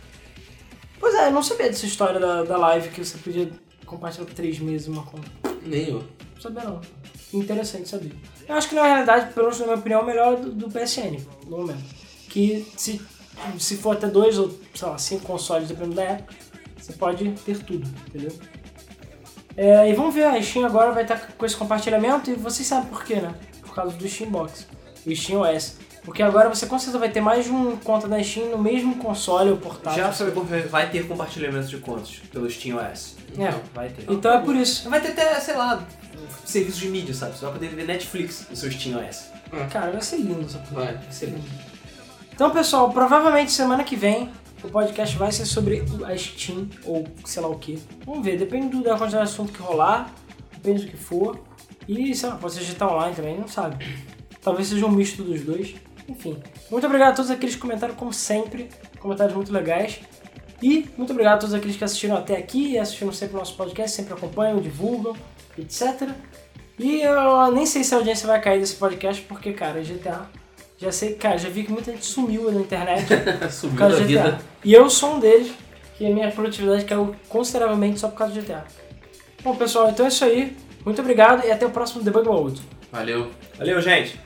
[0.99, 3.52] Pois é, eu não sabia dessa história da, da live que você podia
[3.85, 5.30] compartilhar por 3 meses uma conta.
[5.65, 5.99] Nem eu.
[6.35, 6.81] Não sabia não.
[7.34, 8.14] Interessante saber.
[8.48, 10.69] Eu acho que na realidade, pelo menos na minha opinião, é o melhor do, do
[10.69, 11.84] PSN, no momento.
[12.30, 13.02] Que se,
[13.60, 16.34] se for até dois ou, sei lá, cinco consoles, dependendo da época,
[16.77, 18.31] você pode ter tudo, entendeu?
[19.56, 22.90] É, e vamos ver, a Steam agora vai estar com esse compartilhamento e vocês sabem
[22.90, 23.34] por quê, né?
[23.62, 24.68] Por causa do Steam Box,
[25.06, 25.78] o Steam OS.
[26.04, 28.96] Porque agora você com certeza vai ter mais de uma conta da Steam no mesmo
[28.98, 30.04] console ou portátil.
[30.04, 33.16] Já você vai confer- vai ter compartilhamento de contas pelo SteamOS.
[33.38, 33.54] É.
[33.74, 34.12] Vai ter.
[34.12, 34.90] Então é por isso.
[34.90, 35.82] Vai ter até, sei lá,
[36.44, 37.38] serviço de mídia, sabe?
[37.38, 39.28] Você vai poder ver Netflix no seu SteamOS.
[39.72, 40.86] Cara, vai ser lindo essa porra.
[40.86, 40.94] Vai.
[40.96, 41.44] Vai ser lindo.
[42.34, 44.30] Então, pessoal, provavelmente semana que vem
[44.64, 47.81] o podcast vai ser sobre a Steam ou sei lá o que.
[48.06, 50.14] Vamos ver, depende da quantidade de assunto que rolar,
[50.53, 51.40] depende do que for.
[51.88, 53.85] E, sei lá, pode ser digital online também, não sabe.
[54.41, 55.76] Talvez seja um misto dos dois.
[56.07, 58.69] Enfim, muito obrigado a todos aqueles que comentaram, como sempre.
[58.99, 59.99] Comentários muito legais.
[60.61, 63.56] E muito obrigado a todos aqueles que assistiram até aqui e assistiram sempre o nosso
[63.56, 65.14] podcast, sempre acompanham, divulgam,
[65.57, 66.10] etc.
[66.80, 70.43] E eu nem sei se a audiência vai cair desse podcast, porque, cara, GTA.
[70.84, 73.06] Já sei, cara, já vi que muita gente sumiu na internet
[73.40, 74.24] por Sumiu causa da do GTA.
[74.24, 74.40] vida.
[74.66, 75.52] E eu sou um deles,
[75.98, 78.66] que a minha produtividade caiu consideravelmente só por causa do GTA.
[79.44, 80.58] Bom, pessoal, então é isso aí.
[80.84, 82.62] Muito obrigado e até o próximo Debug Mode.
[82.92, 83.30] Valeu.
[83.58, 84.20] Valeu, gente!